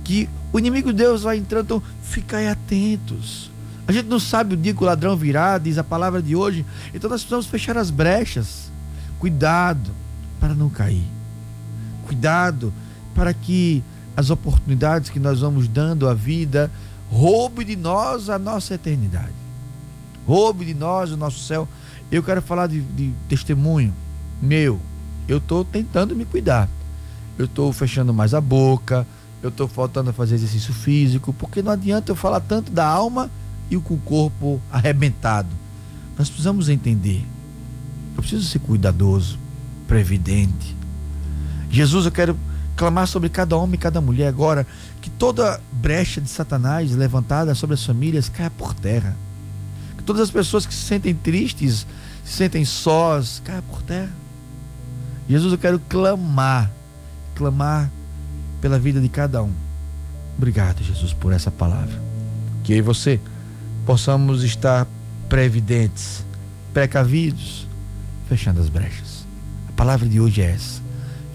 que 0.04 0.28
o 0.52 0.60
inimigo 0.60 0.92
de 0.92 0.98
Deus 0.98 1.24
vai 1.24 1.38
entrando. 1.38 1.64
Então, 1.64 1.84
ficai 2.04 2.50
atentos. 2.50 3.50
A 3.88 3.94
gente 3.94 4.08
não 4.08 4.20
sabe 4.20 4.56
o 4.56 4.58
dia 4.58 4.74
que 4.74 4.84
o 4.84 4.86
ladrão 4.86 5.16
virá, 5.16 5.58
diz 5.58 5.78
a 5.78 5.84
palavra 5.84 6.22
de 6.22 6.36
hoje. 6.36 6.66
Então 6.94 7.10
nós 7.10 7.22
precisamos 7.22 7.48
fechar 7.48 7.78
as 7.78 7.90
brechas. 7.90 8.70
Cuidado 9.18 9.92
para 10.42 10.54
não 10.54 10.70
cair. 10.70 11.08
Cuidado 12.06 12.74
para 13.16 13.34
que 13.34 13.82
as 14.16 14.30
oportunidades 14.30 15.10
que 15.10 15.20
nós 15.20 15.40
vamos 15.40 15.68
dando 15.68 16.08
à 16.08 16.14
vida 16.14 16.70
roube 17.10 17.64
de 17.64 17.76
nós 17.76 18.30
a 18.30 18.38
nossa 18.38 18.76
eternidade. 18.76 19.34
Roube 20.28 20.66
de 20.66 20.74
nós 20.74 21.12
o 21.12 21.18
nosso 21.18 21.40
céu. 21.40 21.68
Eu 22.12 22.22
quero 22.22 22.42
falar 22.42 22.68
de, 22.68 22.82
de 22.82 23.12
testemunho 23.28 23.94
meu. 24.42 24.80
Eu 25.28 25.38
estou 25.38 25.64
tentando 25.64 26.16
me 26.16 26.26
cuidar. 26.26 26.68
Eu 27.38 27.46
estou 27.46 27.72
fechando 27.72 28.14
mais 28.14 28.34
a 28.34 28.42
boca. 28.42 29.06
Eu 29.42 29.50
estou 29.50 29.68
faltando 29.68 30.10
a 30.10 30.14
fazer 30.14 30.36
exercício 30.36 30.74
físico. 30.74 31.34
Porque 31.34 31.62
não 31.62 31.72
adianta 31.72 32.12
eu 32.12 32.16
falar 32.16 32.40
tanto 32.40 32.72
da 32.72 32.86
alma 32.86 33.30
e 33.70 33.78
com 33.78 33.94
o 33.94 34.00
corpo 34.00 34.62
arrebentado. 34.72 35.50
Nós 36.18 36.28
precisamos 36.28 36.68
entender. 36.68 37.26
Eu 38.16 38.22
preciso 38.22 38.46
ser 38.46 38.60
cuidadoso, 38.60 39.40
previdente. 39.88 40.76
Jesus, 41.70 42.06
eu 42.06 42.12
quero 42.12 42.36
clamar 42.76 43.08
sobre 43.08 43.30
cada 43.30 43.56
homem 43.56 43.76
e 43.76 43.78
cada 43.78 44.02
mulher 44.02 44.28
agora 44.28 44.66
que 45.02 45.10
toda 45.10 45.62
brecha 45.72 46.20
de 46.20 46.30
Satanás 46.30 46.92
levantada 46.92 47.54
sobre 47.54 47.76
as 47.76 47.86
famílias 47.86 48.28
caia 48.28 48.50
por 48.50 48.74
terra. 48.74 49.16
Que 49.98 50.04
todas 50.04 50.24
as 50.24 50.32
pessoas 50.32 50.66
que 50.66 50.74
se 50.74 50.82
sentem 50.82 51.14
tristes, 51.14 51.86
se 52.26 52.34
sentem 52.34 52.66
sós, 52.66 53.42
caia 53.46 53.62
por 53.62 53.82
terra. 53.82 54.12
Jesus, 55.30 55.52
eu 55.54 55.60
quero 55.60 55.80
clamar, 55.80 56.72
clamar 57.36 57.92
pela 58.60 58.80
vida 58.80 59.00
de 59.00 59.08
cada 59.08 59.44
um. 59.44 59.54
Obrigado, 60.36 60.84
Jesus, 60.84 61.14
por 61.14 61.32
essa 61.32 61.52
palavra. 61.52 62.02
Que 62.64 62.74
eu 62.74 62.78
e 62.78 62.82
você 62.82 63.20
possamos 63.86 64.44
estar 64.44 64.88
previdentes, 65.30 66.26
precavidos, 66.74 67.68
fechando 68.28 68.60
as 68.60 68.70
brechas. 68.70 69.28
A 69.70 69.72
palavra 69.74 70.10
de 70.10 70.20
hoje 70.20 70.42
é 70.42 70.52
essa. 70.52 70.82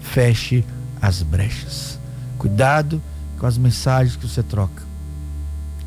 Feche 0.01 0.65
as 1.01 1.23
brechas. 1.23 1.97
Cuidado 2.37 3.01
com 3.39 3.45
as 3.45 3.57
mensagens 3.57 4.17
que 4.17 4.27
você 4.27 4.43
troca. 4.43 4.83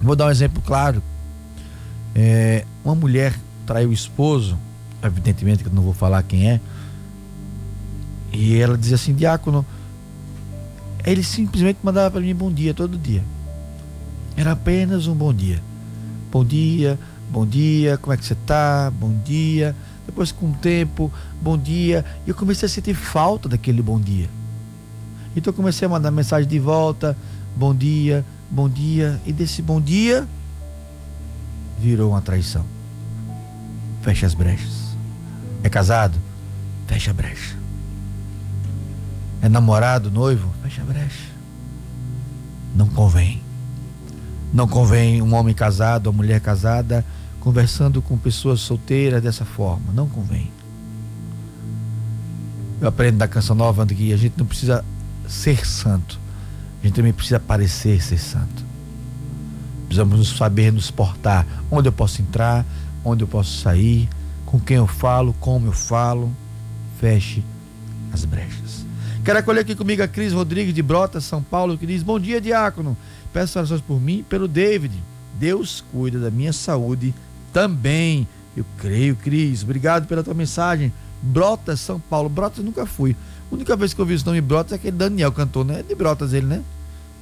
Vou 0.00 0.16
dar 0.16 0.26
um 0.26 0.30
exemplo 0.30 0.62
claro. 0.62 1.02
É, 2.14 2.64
uma 2.82 2.94
mulher 2.94 3.38
traiu 3.66 3.90
o 3.90 3.92
esposo, 3.92 4.58
evidentemente 5.02 5.62
que 5.62 5.68
eu 5.68 5.74
não 5.74 5.82
vou 5.82 5.92
falar 5.92 6.22
quem 6.22 6.48
é, 6.48 6.60
e 8.40 8.56
ela 8.56 8.78
dizia 8.78 8.94
assim, 8.94 9.12
diácono, 9.12 9.66
ele 11.04 11.24
simplesmente 11.24 11.80
mandava 11.82 12.12
para 12.12 12.20
mim 12.20 12.32
bom 12.32 12.52
dia 12.52 12.72
todo 12.72 12.96
dia. 12.96 13.24
Era 14.36 14.52
apenas 14.52 15.08
um 15.08 15.14
bom 15.14 15.34
dia. 15.34 15.60
Bom 16.30 16.44
dia, 16.44 16.96
bom 17.28 17.44
dia, 17.44 17.98
como 17.98 18.12
é 18.12 18.16
que 18.16 18.24
você 18.24 18.34
está? 18.34 18.92
Bom 18.92 19.12
dia. 19.24 19.74
Depois, 20.06 20.30
com 20.30 20.50
o 20.50 20.54
tempo, 20.54 21.12
bom 21.42 21.58
dia. 21.58 22.04
E 22.24 22.30
eu 22.30 22.34
comecei 22.36 22.66
a 22.66 22.68
sentir 22.68 22.94
falta 22.94 23.48
daquele 23.48 23.82
bom 23.82 24.00
dia. 24.00 24.30
Então, 25.34 25.50
eu 25.50 25.56
comecei 25.56 25.86
a 25.86 25.88
mandar 25.88 26.12
mensagem 26.12 26.48
de 26.48 26.60
volta: 26.60 27.16
bom 27.56 27.74
dia, 27.74 28.24
bom 28.48 28.68
dia. 28.68 29.20
E 29.26 29.32
desse 29.32 29.60
bom 29.60 29.80
dia, 29.80 30.28
virou 31.80 32.10
uma 32.10 32.22
traição. 32.22 32.64
Fecha 34.02 34.26
as 34.26 34.34
brechas. 34.34 34.96
É 35.64 35.68
casado? 35.68 36.16
Fecha 36.86 37.10
a 37.10 37.14
brecha. 37.14 37.57
É 39.40 39.48
namorado, 39.48 40.10
noivo? 40.10 40.52
Fecha 40.62 40.82
a 40.82 40.84
brecha. 40.84 41.30
Não 42.74 42.88
convém. 42.88 43.42
Não 44.52 44.66
convém 44.66 45.20
um 45.22 45.34
homem 45.34 45.54
casado, 45.54 46.08
uma 46.08 46.16
mulher 46.16 46.40
casada 46.40 47.04
conversando 47.40 48.02
com 48.02 48.18
pessoas 48.18 48.60
solteiras 48.60 49.22
dessa 49.22 49.44
forma. 49.44 49.92
Não 49.92 50.08
convém. 50.08 50.50
Eu 52.80 52.88
aprendo 52.88 53.18
da 53.18 53.28
canção 53.28 53.56
nova 53.56 53.86
que 53.86 54.12
a 54.12 54.16
gente 54.16 54.34
não 54.36 54.46
precisa 54.46 54.84
ser 55.26 55.66
santo. 55.66 56.18
A 56.82 56.86
gente 56.86 56.94
também 56.94 57.12
precisa 57.12 57.40
parecer 57.40 58.02
ser 58.02 58.18
santo. 58.18 58.64
Precisamos 59.86 60.36
saber 60.36 60.72
nos 60.72 60.90
portar. 60.90 61.46
Onde 61.70 61.88
eu 61.88 61.92
posso 61.92 62.20
entrar, 62.22 62.64
onde 63.04 63.24
eu 63.24 63.28
posso 63.28 63.58
sair, 63.60 64.08
com 64.44 64.60
quem 64.60 64.76
eu 64.76 64.86
falo, 64.86 65.34
como 65.40 65.66
eu 65.66 65.72
falo. 65.72 66.30
Feche 67.00 67.42
as 68.12 68.24
brechas. 68.24 68.67
Quero 69.28 69.40
acolher 69.40 69.60
aqui 69.60 69.74
comigo 69.74 70.02
a 70.02 70.08
Cris 70.08 70.32
Rodrigues 70.32 70.72
de 70.72 70.80
Brotas, 70.80 71.22
São 71.22 71.42
Paulo, 71.42 71.76
que 71.76 71.84
diz: 71.84 72.02
Bom 72.02 72.18
dia, 72.18 72.40
diácono. 72.40 72.96
Peço 73.30 73.58
orações 73.58 73.82
por 73.82 74.00
mim 74.00 74.20
e 74.20 74.22
pelo 74.22 74.48
David. 74.48 74.94
Deus 75.34 75.84
cuida 75.92 76.18
da 76.18 76.30
minha 76.30 76.50
saúde 76.50 77.14
também. 77.52 78.26
Eu 78.56 78.64
creio, 78.78 79.14
Cris. 79.16 79.62
Obrigado 79.62 80.06
pela 80.06 80.24
tua 80.24 80.32
mensagem. 80.32 80.90
Brotas, 81.20 81.78
São 81.78 82.00
Paulo. 82.00 82.30
Brotas 82.30 82.64
nunca 82.64 82.86
fui. 82.86 83.14
A 83.52 83.54
única 83.54 83.76
vez 83.76 83.92
que 83.92 84.00
eu 84.00 84.06
vi 84.06 84.14
esse 84.14 84.24
nome 84.24 84.40
Brotas 84.40 84.72
é 84.72 84.76
aquele 84.76 84.96
Daniel 84.96 85.30
cantor, 85.30 85.62
né? 85.62 85.84
De 85.86 85.94
Brotas 85.94 86.32
ele, 86.32 86.46
né? 86.46 86.62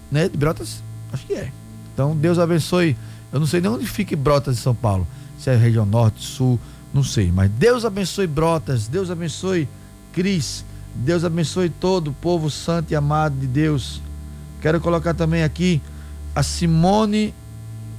Né? 0.09 0.28
De 0.28 0.38
Brotas? 0.38 0.84
Acho 1.12 1.26
que 1.26 1.32
é. 1.32 1.50
Então, 1.92 2.14
Deus 2.14 2.38
abençoe. 2.38 2.96
Eu 3.32 3.40
não 3.40 3.48
sei 3.48 3.61
nem 3.61 3.68
onde 3.68 3.84
fica 3.84 4.16
Brotas 4.16 4.54
de 4.54 4.62
São 4.62 4.76
Paulo. 4.76 5.09
Se 5.40 5.50
é 5.50 5.57
região 5.57 5.84
norte, 5.84 6.24
sul, 6.24 6.61
não 6.94 7.02
sei. 7.02 7.32
Mas 7.32 7.50
Deus 7.50 7.84
abençoe 7.84 8.28
Brotas. 8.28 8.86
Deus 8.86 9.11
abençoe 9.11 9.68
Cris. 10.12 10.64
Deus 10.99 11.24
abençoe 11.24 11.68
todo 11.68 12.09
o 12.09 12.14
povo 12.14 12.51
santo 12.51 12.92
e 12.92 12.97
amado 12.97 13.36
de 13.38 13.47
Deus. 13.47 14.01
Quero 14.61 14.80
colocar 14.80 15.14
também 15.14 15.42
aqui 15.42 15.80
a 16.34 16.42
Simone 16.42 17.34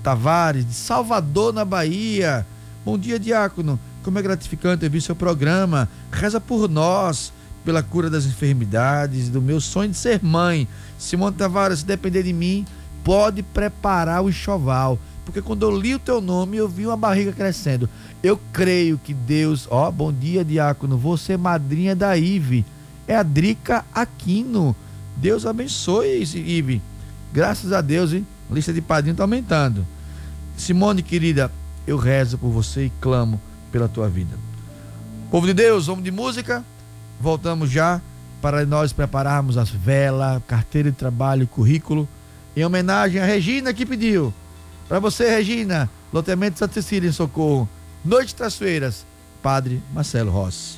Tavares, 0.03 0.65
de 0.65 0.73
Salvador, 0.73 1.53
na 1.53 1.63
Bahia. 1.63 2.45
Bom 2.83 2.97
dia, 2.97 3.19
diácono. 3.19 3.79
Como 4.03 4.17
é 4.17 4.21
gratificante 4.21 4.85
ouvir 4.85 5.01
seu 5.01 5.15
programa. 5.15 5.87
Reza 6.11 6.41
por 6.41 6.67
nós, 6.67 7.31
pela 7.63 7.83
cura 7.83 8.09
das 8.09 8.25
enfermidades, 8.25 9.29
do 9.29 9.41
meu 9.41 9.61
sonho 9.61 9.91
de 9.91 9.97
ser 9.97 10.23
mãe. 10.23 10.67
Simone 10.97 11.35
Tavares, 11.35 11.79
se 11.79 11.85
depender 11.85 12.23
de 12.23 12.33
mim, 12.33 12.65
pode 13.03 13.43
preparar 13.43 14.23
o 14.23 14.29
enxoval. 14.29 14.99
Porque 15.23 15.41
quando 15.41 15.63
eu 15.63 15.77
li 15.77 15.93
o 15.93 15.99
teu 15.99 16.19
nome, 16.21 16.57
eu 16.57 16.67
vi 16.67 16.87
uma 16.87 16.97
barriga 16.97 17.31
crescendo. 17.31 17.89
Eu 18.23 18.39
creio 18.51 18.97
que 18.97 19.13
Deus. 19.13 19.67
Ó, 19.69 19.91
bom 19.91 20.11
dia, 20.11 20.43
diácono. 20.43 20.97
Você 20.97 21.33
é 21.33 21.37
madrinha 21.37 21.95
da 21.95 22.17
Ive. 22.17 22.65
É 23.07 23.15
a 23.15 23.23
Drica 23.23 23.85
Aquino. 23.93 24.75
Deus 25.15 25.45
abençoe, 25.45 26.21
Ive. 26.21 26.81
Graças 27.33 27.71
a 27.71 27.81
Deus, 27.81 28.13
hein? 28.13 28.25
A 28.49 28.53
lista 28.53 28.73
de 28.73 28.81
padrinhos 28.81 29.15
está 29.15 29.23
aumentando. 29.23 29.85
Simone, 30.57 31.01
querida, 31.01 31.51
eu 31.85 31.97
rezo 31.97 32.37
por 32.37 32.49
você 32.49 32.85
e 32.85 32.91
clamo 33.01 33.39
pela 33.71 33.87
tua 33.87 34.09
vida. 34.09 34.35
Povo 35.31 35.45
de 35.45 35.53
Deus, 35.53 35.87
vamos 35.87 36.03
de 36.03 36.11
música. 36.11 36.63
Voltamos 37.19 37.69
já 37.69 38.01
para 38.41 38.65
nós 38.65 38.93
prepararmos 38.93 39.57
as 39.57 39.69
velas, 39.69 40.41
carteira 40.47 40.91
de 40.91 40.97
trabalho, 40.97 41.47
currículo, 41.47 42.07
em 42.55 42.63
homenagem 42.63 43.21
a 43.21 43.25
Regina 43.25 43.73
que 43.73 43.85
pediu. 43.85 44.33
Para 44.87 44.99
você, 44.99 45.29
Regina, 45.29 45.89
loteamento 46.13 46.59
Santa 46.59 46.73
Cecília 46.73 47.09
em 47.09 47.13
Socorro, 47.13 47.67
Noite 48.05 48.35
das 48.35 48.55
Feiras, 48.55 49.05
Padre 49.41 49.81
Marcelo 49.93 50.31
Rossi. 50.31 50.77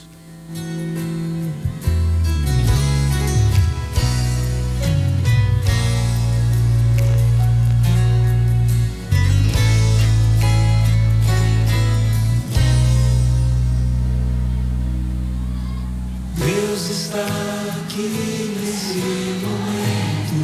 Aqui 17.22 18.56
nesse 18.60 19.04
momento. 19.44 20.40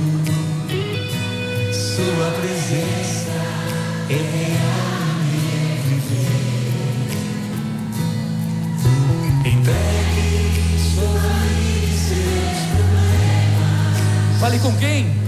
Sua 1.74 2.28
presença 2.40 3.38
é 4.10 4.14
real 4.14 5.20
e 5.32 5.36
viver. 5.88 6.36
Entregue 9.46 10.28
sua 10.94 11.20
vida 11.50 11.86
e 11.86 11.98
seus 11.98 12.60
problemas. 12.72 14.40
Fale 14.40 14.60
com 14.60 14.74
quem? 14.78 15.25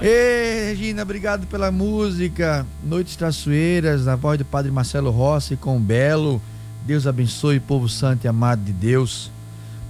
Ei, 0.00 0.70
Regina, 0.70 1.02
obrigado 1.02 1.46
pela 1.46 1.70
música. 1.70 2.66
Noites 2.82 3.16
Traçoeiras, 3.16 4.04
na 4.04 4.16
voz 4.16 4.38
do 4.38 4.44
Padre 4.44 4.70
Marcelo 4.70 5.10
Rossi 5.10 5.56
com 5.56 5.80
Belo. 5.80 6.42
Deus 6.84 7.06
abençoe, 7.06 7.60
povo 7.60 7.88
santo 7.88 8.24
e 8.24 8.28
amado 8.28 8.62
de 8.64 8.72
Deus. 8.72 9.30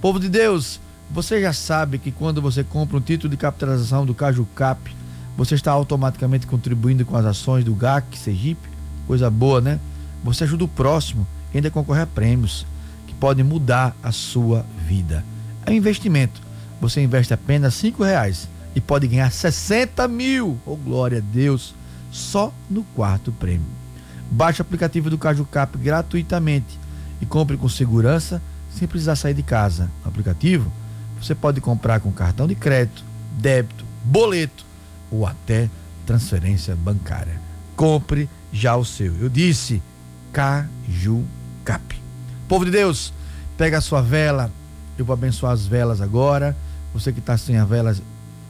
Povo 0.01 0.21
de 0.21 0.29
Deus, 0.29 0.79
você 1.11 1.41
já 1.41 1.53
sabe 1.53 1.99
que 1.99 2.13
quando 2.13 2.41
você 2.41 2.63
compra 2.63 2.97
um 2.97 3.01
título 3.01 3.31
de 3.31 3.37
capitalização 3.37 4.05
do 4.05 4.15
Caju 4.15 4.47
Cap, 4.55 4.95
você 5.37 5.55
está 5.55 5.73
automaticamente 5.73 6.47
contribuindo 6.47 7.05
com 7.05 7.17
as 7.17 7.25
ações 7.25 7.65
do 7.65 7.75
GAC 7.75 8.17
Sergipe. 8.17 8.69
Coisa 9.07 9.31
boa, 9.31 9.61
né? 9.61 9.81
Você 10.23 10.45
ajuda 10.45 10.65
o 10.65 10.69
próximo 10.69 11.27
e 11.53 11.57
ainda 11.57 11.71
concorre 11.71 12.03
a 12.03 12.07
prêmios 12.07 12.67
que 13.07 13.15
podem 13.15 13.45
mudar 13.45 13.97
a 14.03 14.13
sua 14.13 14.65
vida. 14.87 15.25
É 15.67 15.71
um 15.71 15.75
investimento. 15.75 16.41
Você 16.81 17.03
investe 17.03 17.33
apenas 17.35 17.75
cinco 17.75 18.05
reais 18.05 18.49
e 18.75 18.81
pode 18.81 19.07
ganhar 19.07 19.31
60 19.31 20.07
mil. 20.09 20.59
Oh, 20.67 20.77
glória 20.77 21.19
a 21.19 21.21
Deus! 21.21 21.75
Só 22.11 22.53
no 22.71 22.85
quarto 22.95 23.33
prêmio. 23.33 23.67
Baixe 24.31 24.61
o 24.61 24.63
aplicativo 24.63 25.11
do 25.11 25.19
Caju 25.19 25.45
Cap 25.45 25.77
gratuitamente 25.79 26.79
e 27.21 27.27
compre 27.27 27.57
com 27.57 27.69
segurança 27.69 28.41
sem 28.71 28.87
precisar 28.89 29.17
sair 29.17 29.35
de 29.35 29.43
casa. 29.43 29.91
No 30.03 30.09
aplicativo, 30.09 30.73
você 31.21 31.35
pode 31.35 31.61
comprar 31.61 32.01
com 32.01 32.13
cartão 32.13 32.47
de 32.47 32.55
crédito, 32.55 33.05
débito, 33.39 33.85
boleto 34.05 34.65
ou 35.11 35.27
até 35.27 35.69
transferência 36.07 36.75
bancária. 36.77 37.41
Compre 37.77 38.29
já 38.53 38.77
o 38.77 38.85
seu. 38.85 39.17
Eu 39.17 39.29
disse 39.29 39.83
Caju 40.33 41.25
Cap. 41.65 42.01
Povo 42.49 42.65
de 42.65 42.71
Deus, 42.71 43.13
pega 43.57 43.79
a 43.79 43.81
sua 43.81 44.03
vela. 44.03 44.51
Eu 44.99 45.05
vou 45.05 45.15
abençoar 45.15 45.53
as 45.53 45.67
velas 45.67 46.01
agora. 46.01 46.57
Você 46.93 47.13
que 47.13 47.19
está 47.19 47.37
sem 47.37 47.57
a 47.57 47.65
vela 47.65 47.97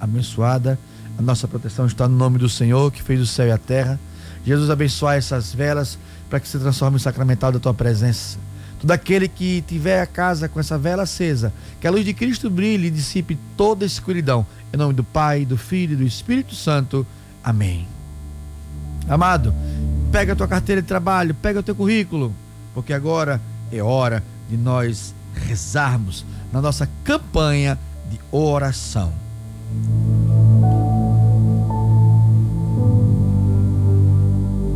abençoada, 0.04 0.78
a 1.18 1.22
nossa 1.22 1.46
proteção 1.46 1.86
está 1.86 2.08
no 2.08 2.16
nome 2.16 2.38
do 2.38 2.48
Senhor 2.48 2.90
que 2.92 3.02
fez 3.02 3.20
o 3.20 3.26
céu 3.26 3.46
e 3.46 3.52
a 3.52 3.58
terra. 3.58 3.98
Jesus 4.44 4.68
abençoe 4.70 5.16
essas 5.16 5.54
velas 5.54 5.98
para 6.28 6.40
que 6.40 6.48
se 6.48 6.58
transforme 6.58 6.96
em 6.96 7.00
sacramental 7.00 7.52
da 7.52 7.58
tua 7.58 7.74
presença. 7.74 8.38
Todo 8.80 8.90
aquele 8.90 9.28
que 9.28 9.62
tiver 9.66 10.00
a 10.00 10.06
casa 10.06 10.48
com 10.48 10.60
essa 10.60 10.76
vela 10.76 11.04
acesa, 11.04 11.52
que 11.80 11.86
a 11.86 11.90
luz 11.90 12.04
de 12.04 12.12
Cristo 12.12 12.50
brilhe 12.50 12.88
e 12.88 12.90
dissipe 12.90 13.38
toda 13.56 13.84
a 13.84 13.86
escuridão. 13.86 14.46
Em 14.72 14.76
nome 14.76 14.92
do 14.92 15.04
Pai, 15.04 15.46
do 15.46 15.56
Filho 15.56 15.94
e 15.94 15.96
do 15.96 16.04
Espírito 16.04 16.54
Santo. 16.54 17.06
Amém. 17.42 17.86
Amado, 19.08 19.54
pega 20.12 20.32
a 20.32 20.36
tua 20.36 20.48
carteira 20.48 20.82
de 20.82 20.88
trabalho, 20.88 21.34
pega 21.34 21.60
o 21.60 21.62
teu 21.62 21.74
currículo, 21.74 22.34
porque 22.74 22.92
agora 22.92 23.40
é 23.72 23.82
hora 23.82 24.22
de 24.50 24.56
nós 24.56 25.14
rezarmos 25.34 26.24
na 26.52 26.60
nossa 26.60 26.88
campanha 27.04 27.78
de 28.10 28.18
oração. 28.30 29.23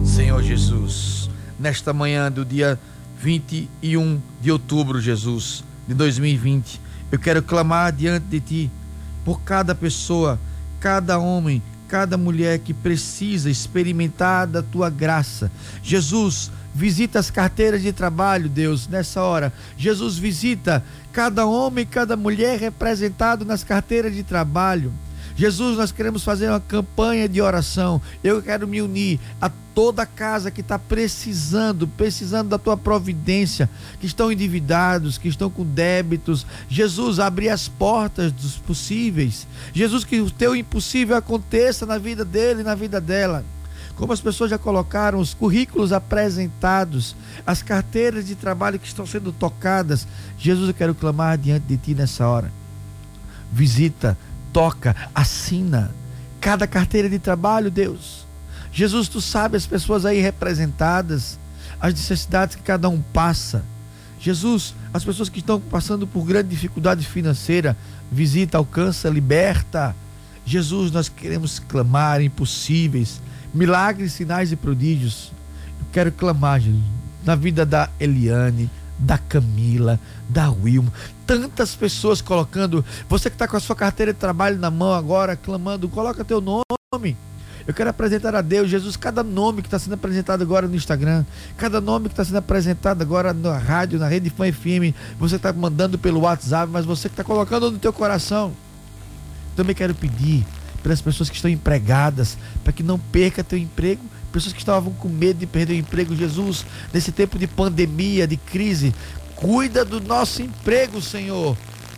Senhor 0.05 0.43
Jesus, 0.43 1.31
nesta 1.59 1.93
manhã 1.93 2.31
do 2.31 2.45
dia 2.45 2.79
21 3.21 4.21
de 4.41 4.51
outubro, 4.51 5.01
Jesus, 5.01 5.65
de 5.87 5.95
2020, 5.95 6.81
eu 7.11 7.19
quero 7.19 7.43
clamar 7.43 7.93
diante 7.93 8.27
de 8.27 8.41
Ti 8.41 8.71
por 9.25 9.41
cada 9.43 9.75
pessoa, 9.75 10.39
cada 10.81 11.19
homem, 11.19 11.63
cada 11.89 12.17
mulher 12.19 12.59
que 12.59 12.75
precisa 12.75 13.51
experimentar 13.51 14.47
da 14.47 14.63
Tua 14.63 14.91
graça. 14.91 15.51
Jesus, 15.83 16.51
visita 16.75 17.19
as 17.19 17.31
carteiras 17.31 17.83
de 17.83 17.93
trabalho, 17.93 18.49
Deus, 18.49 18.87
nessa 18.87 19.23
hora. 19.23 19.53
Jesus, 19.77 20.19
visita 20.19 20.85
cada 21.13 21.47
homem, 21.47 21.87
cada 21.87 22.17
mulher 22.17 22.61
representado 22.61 23.45
nas 23.45 23.65
carteiras 23.65 24.15
de 24.15 24.23
trabalho. 24.23 24.93
Jesus, 25.39 25.77
nós 25.77 25.93
queremos 25.93 26.25
fazer 26.25 26.49
uma 26.49 26.59
campanha 26.59 27.29
de 27.29 27.41
oração. 27.41 28.03
Eu 28.25 28.43
quero 28.43 28.67
me 28.67 28.83
unir 28.83 29.21
a 29.41 29.49
toda 29.73 30.05
casa 30.05 30.51
que 30.51 30.63
está 30.63 30.81
precisando, 30.81 31.87
precisando 31.87 32.49
da 32.49 32.59
tua 32.59 32.77
providência, 32.77 33.71
que 34.01 34.07
estão 34.07 34.33
endividados, 34.33 35.17
que 35.17 35.29
estão 35.29 35.49
com 35.49 35.65
débitos. 35.65 36.45
Jesus, 36.69 37.21
abrir 37.21 37.51
as 37.51 37.69
portas 37.69 38.33
dos 38.33 38.57
possíveis. 38.57 39.47
Jesus, 39.73 40.05
que 40.05 40.21
o 40.21 40.29
teu 40.29 40.57
impossível 40.57 41.17
aconteça 41.17 41.87
na 41.87 41.99
vida 41.99 42.25
dele 42.25 42.63
e 42.63 42.65
na 42.65 42.75
vida 42.75 43.01
dela. 43.01 43.45
Como 43.95 44.13
as 44.13 44.21
pessoas 44.21 44.51
já 44.51 44.59
colocaram 44.59 45.21
os 45.21 45.35
currículos 45.35 45.93
apresentados, 45.93 47.15
as 47.47 47.63
carteiras 47.63 48.27
de 48.27 48.35
trabalho 48.35 48.81
que 48.81 48.89
estão 48.89 49.07
sendo 49.07 49.31
tocadas. 49.31 50.05
Jesus, 50.37 50.67
eu 50.67 50.75
quero 50.75 50.97
clamar 50.97 51.39
diante 51.39 51.67
de 51.69 51.77
ti 51.77 51.95
nessa 51.95 52.27
hora. 52.27 52.51
Visita 53.53 54.19
toca, 54.53 54.95
assina 55.15 55.91
cada 56.41 56.67
carteira 56.67 57.09
de 57.09 57.19
trabalho, 57.19 57.71
Deus. 57.71 58.27
Jesus, 58.73 59.09
tu 59.09 59.21
sabe 59.21 59.57
as 59.57 59.67
pessoas 59.67 60.05
aí 60.05 60.21
representadas, 60.21 61.39
as 61.81 61.95
necessidades 61.95 62.57
que 62.57 62.63
cada 62.63 62.89
um 62.89 63.01
passa. 63.01 63.65
Jesus, 64.21 64.75
as 64.93 65.05
pessoas 65.05 65.29
que 65.29 65.39
estão 65.39 65.61
passando 65.61 66.07
por 66.07 66.25
grande 66.25 66.49
dificuldade 66.49 67.07
financeira, 67.07 67.77
visita, 68.11 68.59
alcança, 68.59 69.09
liberta. 69.09 69.95
Jesus, 70.45 70.91
nós 70.91 71.09
queremos 71.09 71.59
clamar 71.59 72.21
impossíveis, 72.21 73.21
milagres, 73.55 74.13
sinais 74.13 74.51
e 74.53 74.57
prodígios. 74.57 75.33
Eu 75.81 75.87
quero 75.93 76.13
clamar, 76.13 76.61
Jesus, 76.61 76.83
na 77.25 77.35
vida 77.35 77.65
da 77.65 77.89
Eliane, 78.01 78.71
da 78.99 79.17
Camila, 79.17 80.01
da 80.29 80.51
Wilma, 80.51 80.93
tantas 81.27 81.75
pessoas 81.75 82.21
colocando, 82.21 82.85
você 83.09 83.31
que 83.31 83.37
está 83.37 83.47
com 83.47 83.57
a 83.57 83.61
sua 83.61 83.77
carteira 83.77 84.13
de 84.13 84.19
trabalho 84.19 84.59
na 84.59 84.71
mão 84.71 84.93
agora, 84.93 85.37
clamando, 85.37 85.89
coloca 85.89 86.25
teu 86.25 86.41
nome. 86.41 87.17
Eu 87.67 87.75
quero 87.75 87.91
apresentar 87.91 88.35
a 88.35 88.41
Deus, 88.41 88.71
Jesus, 88.71 88.97
cada 88.97 89.23
nome 89.23 89.61
que 89.61 89.69
está 89.69 89.79
sendo 89.79 89.93
apresentado 89.93 90.41
agora 90.41 90.67
no 90.67 90.75
Instagram, 90.75 91.25
cada 91.57 91.83
nome 91.83 92.09
que 92.09 92.15
está 92.15 92.25
sendo 92.25 92.39
apresentado 92.39 93.03
agora 93.03 93.35
na 93.35 93.59
rádio, 93.59 93.99
na 93.99 94.09
Rede 94.09 94.31
Fã 94.31 94.51
FM, 94.51 94.97
você 95.19 95.37
está 95.37 95.53
mandando 95.53 95.99
pelo 95.99 96.21
WhatsApp, 96.21 96.73
mas 96.73 96.87
você 96.87 97.09
que 97.09 97.13
está 97.13 97.23
colocando 97.23 97.71
no 97.71 97.79
teu 97.79 97.93
coração. 97.93 98.55
Também 99.55 99.75
quero 99.75 99.95
pedir 99.95 100.47
pelas 100.83 101.03
pessoas 101.03 101.29
que 101.29 101.37
estão 101.37 101.51
empregadas, 101.51 102.39
para 102.65 102.73
que 102.73 102.83
não 102.83 102.99
perca 102.99 103.45
teu 103.45 103.59
emprego, 103.59 104.03
pessoas 104.39 104.53
que 104.53 104.61
estavam 104.61 104.93
com 104.93 105.09
medo 105.09 105.41
de 105.41 105.47
perder 105.47 105.75
o 105.75 105.79
emprego, 105.79 106.15
Jesus, 106.15 106.65
nesse 106.95 107.11
tempo 107.11 107.37
de 107.37 107.49
pandemia, 107.49 108.25
de 108.25 108.37
crise, 108.37 108.95
cuida 109.35 109.85
do 109.85 110.01
nosso 110.01 110.43
emprego, 110.43 111.03
Senhor. 111.03 111.57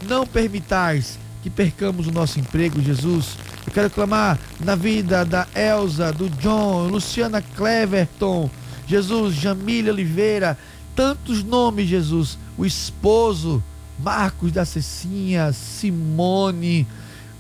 Não 0.09 0.27
permitais 0.27 1.19
que 1.43 1.51
percamos 1.51 2.07
o 2.07 2.11
nosso 2.11 2.41
emprego, 2.41 2.81
Jesus. 2.81 3.37
Eu 3.67 3.73
quero 3.73 3.91
clamar 3.91 4.39
na 4.59 4.75
vida 4.75 5.23
da 5.23 5.47
Elza, 5.55 6.13
do 6.13 6.31
John, 6.31 6.89
Luciana 6.89 7.43
Cleverton, 7.43 8.51
Jesus, 8.87 9.35
Jamília 9.35 9.93
Oliveira, 9.93 10.57
tantos 10.97 11.45
nomes, 11.45 11.89
Jesus. 11.89 12.39
O 12.57 12.65
esposo, 12.65 13.63
Marcos 13.99 14.51
da 14.51 14.65
Cecinha, 14.65 15.53
Simone, 15.53 16.87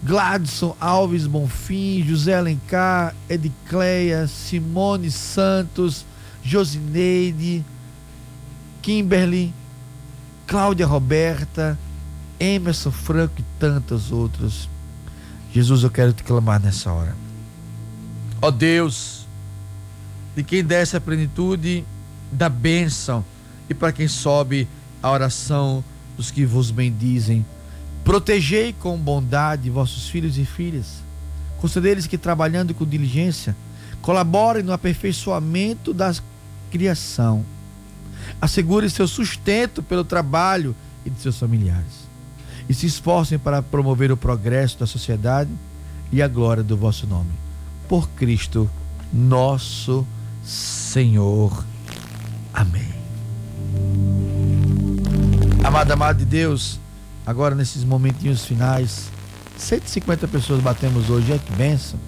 Gladson 0.03 0.75
Alves 0.81 1.27
Bonfim, 1.27 2.03
José 2.03 2.35
Alencar, 2.35 3.15
Edicleia, 3.29 4.27
Simone 4.27 5.11
Santos, 5.11 6.07
Josineide, 6.43 7.65
Kimberly, 8.81 9.53
Cláudia 10.47 10.87
Roberta, 10.87 11.79
Emerson 12.39 12.91
Franco 12.91 13.35
e 13.39 13.45
tantos 13.59 14.11
outros. 14.11 14.69
Jesus, 15.53 15.83
eu 15.83 15.91
quero 15.91 16.13
te 16.13 16.23
clamar 16.23 16.61
nessa 16.61 16.91
hora. 16.91 17.15
Ó 18.41 18.49
oh 18.49 18.51
Deus, 18.51 19.27
de 20.35 20.43
quem 20.43 20.65
desce 20.65 20.97
a 20.97 21.01
plenitude 21.01 21.85
da 22.33 22.49
bênção 22.49 23.25
e 23.69 23.75
para 23.75 23.93
quem 23.93 24.09
sobe 24.09 24.67
a 25.03 25.11
oração 25.11 25.85
dos 26.17 26.31
que 26.31 26.47
vos 26.47 26.71
bendizem. 26.71 27.45
Protegei 28.05 28.73
com 28.73 28.97
bondade 28.99 29.71
vossos 29.71 30.09
filhos 30.09 30.39
e 30.39 30.45
filhas. 30.45 31.03
Concedei-lhes 31.59 32.07
que, 32.07 32.17
trabalhando 32.17 32.75
com 32.75 32.87
diligência, 32.87 33.55
colaborem 34.01 34.63
no 34.63 34.73
aperfeiçoamento 34.73 35.93
da 35.93 36.15
criação. 36.71 37.45
Assegure 38.41 38.89
seu 38.89 39.07
sustento 39.07 39.83
pelo 39.83 40.05
trabalho 40.05 40.75
e 41.05 41.11
de 41.11 41.21
seus 41.21 41.39
familiares. 41.39 42.09
E 42.69 42.75
se 42.75 42.87
esforcem 42.87 43.39
para 43.39 43.63
promover 43.63 44.11
o 44.11 44.17
progresso 44.17 44.79
da 44.79 44.87
sociedade 44.87 45.51
e 46.11 46.23
a 46.23 46.29
glória 46.29 46.63
do 46.63 46.77
vosso 46.77 47.07
nome. 47.07 47.31
Por 47.89 48.09
Cristo, 48.11 48.71
nosso 49.13 50.07
Senhor. 50.45 51.65
Amém. 52.53 52.89
Amada, 55.63 55.95
amada 55.95 56.19
de 56.19 56.25
Deus, 56.25 56.80
agora 57.31 57.55
nesses 57.55 57.85
momentinhos 57.85 58.45
finais, 58.45 59.09
150 59.57 60.27
pessoas 60.27 60.61
batemos 60.61 61.09
hoje, 61.09 61.33
é 61.33 61.39
que 61.39 61.53
benção. 61.53 61.99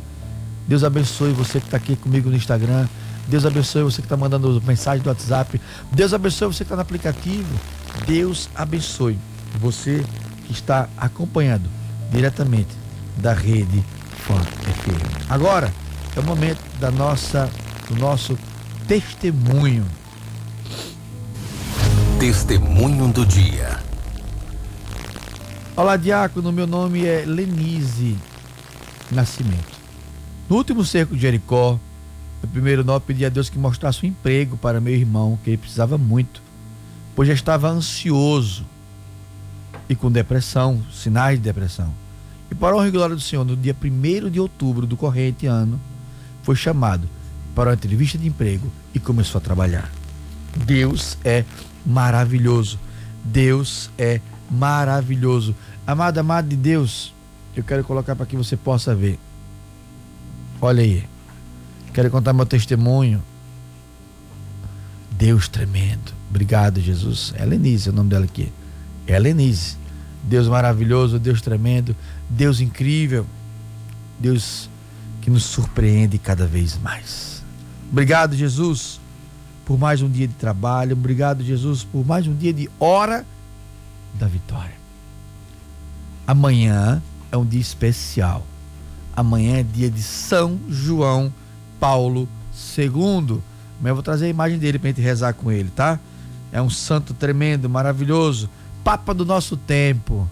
Deus 0.67 0.83
abençoe 0.83 1.33
você 1.33 1.61
que 1.61 1.67
está 1.67 1.77
aqui 1.77 1.95
comigo 1.95 2.29
no 2.29 2.37
Instagram. 2.37 2.89
Deus 3.29 3.47
abençoe 3.47 3.85
você 3.85 4.03
que 4.03 4.07
está 4.07 4.17
mandando 4.17 4.61
mensagem 4.67 5.03
do 5.03 5.09
WhatsApp. 5.09 5.61
Deus 5.93 6.13
abençoe 6.13 6.49
você 6.49 6.59
que 6.59 6.63
está 6.65 6.77
no 6.77 6.83
aplicativo. 6.83 7.49
Deus 8.07 8.49
abençoe 8.55 9.17
você 9.61 10.05
que 10.47 10.53
está 10.53 10.89
acompanhando 10.97 11.69
diretamente 12.11 12.77
da 13.19 13.33
rede 13.33 13.85
Fã. 14.27 14.41
Agora 15.29 15.73
é 16.17 16.21
o 16.21 16.25
momento 16.25 16.61
da 16.81 16.91
nossa, 16.91 17.49
do 17.89 17.97
nosso 17.97 18.37
testemunho. 18.89 19.87
Testemunho 22.19 23.09
do 23.09 23.25
dia. 23.25 23.92
Olá, 25.83 25.97
diácono. 25.97 26.53
Meu 26.53 26.65
nome 26.65 27.05
é 27.05 27.25
Lenise 27.27 28.17
Nascimento. 29.11 29.81
No 30.49 30.55
último 30.55 30.85
cerco 30.85 31.17
de 31.17 31.23
Jericó, 31.23 31.77
no 32.41 32.49
primeiro 32.49 32.85
nó, 32.85 33.01
pedi 33.01 33.27
a 33.27 33.29
Deus 33.29 33.51
que 33.51 33.59
mostrasse 33.59 34.07
um 34.07 34.09
emprego 34.09 34.57
para 34.57 34.81
meu 34.81 34.95
irmão, 34.95 35.37
que 35.43 35.51
ele 35.51 35.57
precisava 35.57 35.99
muito, 35.99 36.41
pois 37.17 37.27
já 37.27 37.35
estava 37.35 37.69
ansioso 37.69 38.65
e 39.89 39.97
com 39.97 40.09
depressão, 40.09 40.81
sinais 40.93 41.39
de 41.39 41.43
depressão. 41.43 41.93
E 42.49 42.55
para 42.55 42.77
honra 42.77 42.87
e 42.87 42.93
glória 42.93 43.17
do 43.17 43.21
Senhor, 43.21 43.45
no 43.45 43.57
dia 43.57 43.75
1 43.75 44.31
de 44.31 44.39
outubro 44.39 44.87
do 44.87 44.97
corrente 44.97 45.49
ano, 45.49 45.81
foi 46.45 46.55
chamado 46.55 47.09
para 47.57 47.71
uma 47.71 47.75
entrevista 47.75 48.17
de 48.17 48.29
emprego 48.29 48.71
e 48.95 49.01
começou 49.01 49.41
a 49.41 49.43
trabalhar. 49.43 49.91
Deus 50.65 51.19
é 51.25 51.45
maravilhoso. 51.85 52.79
Deus 53.25 53.91
é 53.99 54.21
maravilhoso. 54.53 55.55
Amado, 55.87 56.19
amado 56.19 56.49
de 56.49 56.57
Deus, 56.57 57.13
eu 57.57 57.65
quero 57.65 57.83
colocar 57.85 58.15
para 58.15 58.27
que 58.27 58.37
você 58.37 58.57
possa 58.57 58.95
ver. 58.95 59.19
Olha 60.61 60.83
aí. 60.83 61.05
Quero 61.93 62.11
contar 62.11 62.33
meu 62.33 62.47
testemunho. 62.47 63.23
Deus 65.11 65.49
tremendo. 65.49 66.13
Obrigado, 66.31 66.81
Jesus. 66.81 67.35
É 67.37 67.45
Lenise, 67.45 67.89
é 67.89 67.93
o 67.93 67.95
nome 67.95 68.11
dela 68.11 68.25
aqui. 68.25 68.53
É 69.07 69.19
Lenise. 69.19 69.77
Deus 70.23 70.47
maravilhoso, 70.47 71.19
Deus 71.19 71.43
tremendo, 71.43 71.97
Deus 72.31 72.61
incrível. 72.61 73.27
Deus 74.19 74.71
que 75.21 75.31
nos 75.31 75.43
surpreende 75.45 76.17
cada 76.17 76.47
vez 76.47 76.79
mais. 76.79 77.43
Obrigado, 77.91 78.35
Jesus, 78.35 79.01
por 79.65 79.79
mais 79.79 80.01
um 80.01 80.09
dia 80.09 80.27
de 80.27 80.35
trabalho. 80.35 80.93
Obrigado, 80.93 81.45
Jesus, 81.45 81.85
por 81.85 82.07
mais 82.07 82.27
um 82.27 82.35
dia 82.35 82.53
de 82.53 82.71
hora 82.79 83.27
da 84.15 84.27
vitória. 84.27 84.82
Amanhã 86.27 87.03
é 87.31 87.37
um 87.37 87.45
dia 87.45 87.61
especial. 87.61 88.47
Amanhã 89.15 89.59
é 89.59 89.63
dia 89.63 89.91
de 89.91 90.03
São 90.03 90.59
João 90.69 91.33
Paulo 91.79 92.29
II. 92.77 92.89
Amanhã 92.93 93.91
eu 93.91 93.95
vou 93.95 94.03
trazer 94.03 94.27
a 94.27 94.29
imagem 94.29 94.59
dele 94.59 94.79
para 94.79 94.89
a 94.89 94.93
gente 94.93 95.03
rezar 95.03 95.33
com 95.35 95.51
ele, 95.51 95.71
tá? 95.75 95.99
É 96.53 96.61
um 96.63 96.71
santo 96.71 97.13
tremendo, 97.13 97.69
maravilhoso. 97.69 98.49
Papa 98.85 99.13
do 99.13 99.25
nosso 99.25 99.57
tempo. 99.57 100.29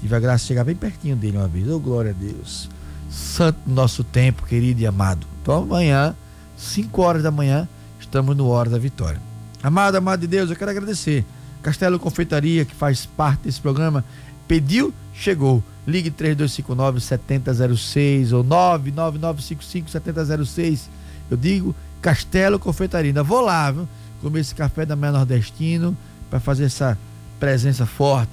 Tive 0.00 0.14
a 0.14 0.20
graça 0.20 0.42
de 0.42 0.48
chegar 0.48 0.64
bem 0.64 0.76
pertinho 0.76 1.16
dele 1.16 1.36
uma 1.36 1.48
vez. 1.48 1.68
Oh, 1.68 1.78
glória 1.78 2.10
a 2.10 2.14
Deus. 2.14 2.68
Santo 3.10 3.58
do 3.66 3.74
nosso 3.74 4.04
tempo, 4.04 4.44
querido 4.44 4.80
e 4.80 4.86
amado. 4.86 5.26
Então 5.42 5.62
amanhã, 5.62 6.14
5 6.56 7.02
horas 7.02 7.22
da 7.22 7.30
manhã, 7.30 7.68
estamos 7.98 8.36
no 8.36 8.48
Hora 8.48 8.70
da 8.70 8.78
Vitória. 8.78 9.20
Amado, 9.62 9.96
amado 9.96 10.20
de 10.20 10.26
Deus, 10.26 10.50
eu 10.50 10.56
quero 10.56 10.70
agradecer. 10.70 11.24
Castelo 11.62 11.98
Confeitaria, 11.98 12.64
que 12.64 12.74
faz 12.74 13.06
parte 13.06 13.44
desse 13.44 13.60
programa, 13.60 14.04
pediu, 14.46 14.92
chegou. 15.12 15.62
Ligue 15.86 16.10
3259 16.10 17.00
7006 17.00 18.32
ou 18.32 18.42
99955 18.42 19.90
7006. 19.90 20.90
Eu 21.30 21.36
digo 21.36 21.74
Castelo 22.00 22.58
Confeitaria. 22.58 23.22
Vou 23.22 23.40
lá, 23.40 23.70
viu? 23.70 23.88
Comer 24.22 24.40
esse 24.40 24.54
café 24.54 24.86
da 24.86 24.96
manhã 24.96 25.12
nordestino 25.12 25.96
para 26.30 26.40
fazer 26.40 26.64
essa 26.64 26.98
presença 27.38 27.84
forte. 27.84 28.32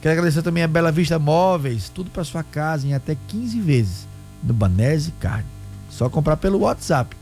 Quero 0.00 0.12
agradecer 0.12 0.42
também 0.42 0.62
a 0.62 0.68
Bela 0.68 0.92
Vista 0.92 1.18
Móveis, 1.18 1.88
tudo 1.88 2.10
para 2.10 2.24
sua 2.24 2.42
casa 2.42 2.86
em 2.86 2.94
até 2.94 3.16
15 3.28 3.60
vezes 3.60 4.08
no 4.42 4.54
Banese 4.54 5.12
Carne. 5.20 5.44
Só 5.90 6.08
comprar 6.08 6.36
pelo 6.36 6.60
WhatsApp 6.60 7.16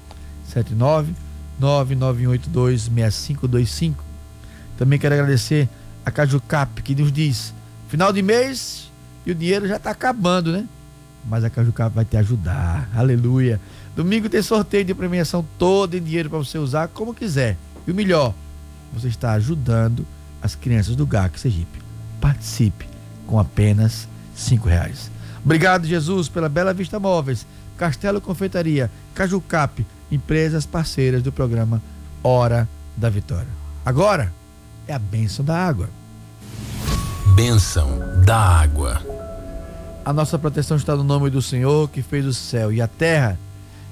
79 0.49 1.13
99182 1.59 2.83
6525. 2.83 4.05
Também 4.77 4.99
quero 4.99 5.15
agradecer 5.15 5.69
a 6.05 6.11
Cajucap 6.11 6.83
que 6.83 6.95
nos 6.95 7.11
diz: 7.11 7.55
final 7.89 8.13
de 8.13 8.23
mês 8.23 8.91
e 9.25 9.31
o 9.31 9.35
dinheiro 9.35 9.67
já 9.67 9.77
está 9.77 9.91
acabando, 9.91 10.53
né? 10.53 10.67
Mas 11.25 11.45
a 11.45 11.51
Cajucap 11.51 11.95
vai 11.95 12.05
te 12.05 12.17
ajudar. 12.17 12.89
Aleluia. 12.95 13.61
Domingo 13.97 14.29
tem 14.29 14.43
sorteio 14.43 14.85
de 14.85 14.95
premiação 14.95 15.45
toda 15.59 15.97
em 15.97 16.03
dinheiro 16.03 16.31
para 16.31 16.39
você 16.39 16.59
usar 16.59 16.89
como 16.89 17.15
quiser. 17.15 17.57
E 17.87 17.91
o 17.91 17.95
melhor, 17.95 18.35
você 18.93 19.09
está 19.09 19.33
ajudando 19.33 20.07
as 20.41 20.55
crianças 20.55 20.95
do 20.95 21.07
GAC 21.07 21.41
Sergipe. 21.41 21.81
Participe 22.21 22.87
com 23.27 23.39
apenas 23.39 24.09
cinco 24.35 24.69
reais. 24.69 25.11
Obrigado, 25.45 25.87
Jesus, 25.87 26.29
pela 26.29 26.49
Bela 26.49 26.75
Vista 26.75 27.01
Móveis, 27.01 27.47
Castelo 27.77 28.21
Confeitaria, 28.21 28.91
Cajucap, 29.15 29.85
empresas 30.11 30.67
parceiras 30.67 31.23
do 31.23 31.33
programa 31.33 31.83
Hora 32.23 32.69
da 32.97 33.09
Vitória. 33.09 33.49
Agora 33.85 34.33
é 34.87 34.95
a 34.95 34.99
bênção 34.99 35.45
da 35.45 35.57
água. 35.57 35.89
Bênção 37.35 37.99
da 38.25 38.37
água. 38.37 39.03
A 40.05 40.13
nossa 40.13 40.39
proteção 40.39 40.77
está 40.77 40.95
no 40.95 41.03
nome 41.03 41.29
do 41.31 41.43
Senhor 41.43 41.89
que 41.91 42.03
fez 42.03 42.25
o 42.25 42.33
céu 42.33 42.73
e 42.73 42.81
a 42.81 42.87
terra. 42.87 43.39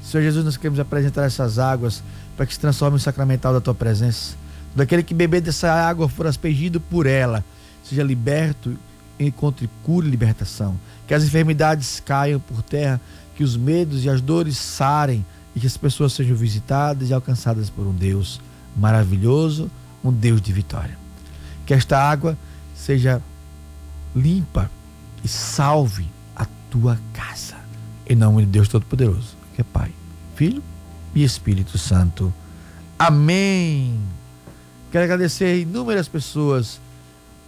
Senhor 0.02 0.22
Jesus, 0.22 0.44
nós 0.44 0.56
queremos 0.56 0.78
apresentar 0.78 1.24
essas 1.24 1.58
águas 1.58 2.02
para 2.36 2.46
que 2.46 2.54
se 2.54 2.60
transforme 2.60 2.96
em 2.96 3.00
sacramental 3.00 3.52
da 3.52 3.60
tua 3.60 3.74
presença. 3.74 4.36
Daquele 4.74 5.02
que 5.02 5.14
beber 5.14 5.40
dessa 5.40 5.72
água 5.72 6.08
for 6.08 6.26
aspergido 6.26 6.80
por 6.80 7.06
ela, 7.06 7.44
seja 7.82 8.02
liberto, 8.02 8.76
encontre 9.18 9.68
cura 9.82 10.06
e 10.06 10.10
libertação. 10.10 10.78
Que 11.06 11.14
as 11.14 11.24
enfermidades 11.24 12.00
caiam 12.00 12.40
por 12.40 12.62
terra, 12.62 13.00
que 13.36 13.44
os 13.44 13.56
medos 13.56 14.04
e 14.04 14.08
as 14.08 14.20
dores 14.20 14.56
sarem 14.56 15.24
e 15.54 15.60
que 15.60 15.66
as 15.66 15.76
pessoas 15.76 16.12
sejam 16.12 16.36
visitadas 16.36 17.10
e 17.10 17.14
alcançadas 17.14 17.70
por 17.70 17.86
um 17.86 17.92
Deus 17.92 18.40
maravilhoso, 18.76 19.70
um 20.02 20.12
Deus 20.12 20.40
de 20.40 20.52
vitória. 20.52 20.98
Que 21.64 21.74
esta 21.74 21.98
água 21.98 22.36
seja 22.84 23.22
limpa 24.14 24.70
e 25.24 25.28
salve 25.28 26.06
a 26.36 26.46
tua 26.70 26.98
casa. 27.14 27.56
Em 28.06 28.14
nome 28.14 28.44
de 28.44 28.50
Deus 28.50 28.68
Todo-Poderoso, 28.68 29.36
que 29.54 29.62
é 29.62 29.64
Pai, 29.64 29.90
Filho 30.36 30.62
e 31.14 31.24
Espírito 31.24 31.78
Santo. 31.78 32.32
Amém. 32.98 33.98
Quero 34.92 35.04
agradecer 35.04 35.62
inúmeras 35.62 36.08
pessoas. 36.08 36.78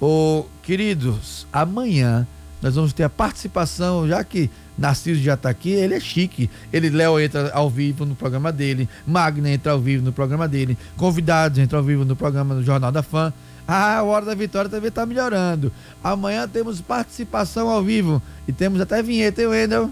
Oh, 0.00 0.46
queridos, 0.62 1.46
amanhã 1.52 2.26
nós 2.62 2.74
vamos 2.74 2.94
ter 2.94 3.02
a 3.02 3.10
participação, 3.10 4.08
já 4.08 4.24
que 4.24 4.50
Narciso 4.78 5.22
já 5.22 5.34
está 5.34 5.50
aqui, 5.50 5.70
ele 5.70 5.94
é 5.94 6.00
chique. 6.00 6.50
Ele, 6.72 6.88
Léo, 6.88 7.20
entra 7.20 7.50
ao 7.52 7.68
vivo 7.68 8.06
no 8.06 8.14
programa 8.14 8.50
dele, 8.50 8.88
Magna 9.06 9.50
entra 9.50 9.72
ao 9.72 9.80
vivo 9.80 10.02
no 10.02 10.12
programa 10.12 10.48
dele, 10.48 10.78
convidados 10.96 11.58
entram 11.58 11.80
ao 11.80 11.84
vivo 11.84 12.06
no 12.06 12.16
programa 12.16 12.54
do 12.54 12.64
Jornal 12.64 12.90
da 12.90 13.02
Fã. 13.02 13.32
Ah, 13.66 13.98
a 13.98 14.02
Hora 14.04 14.24
da 14.24 14.34
Vitória 14.34 14.70
também 14.70 14.88
está 14.88 15.04
melhorando. 15.04 15.72
Amanhã 16.02 16.46
temos 16.46 16.80
participação 16.80 17.68
ao 17.68 17.82
vivo 17.82 18.22
e 18.46 18.52
temos 18.52 18.80
até 18.80 19.02
vinheta, 19.02 19.42
hein, 19.42 19.48
Wendel? 19.48 19.90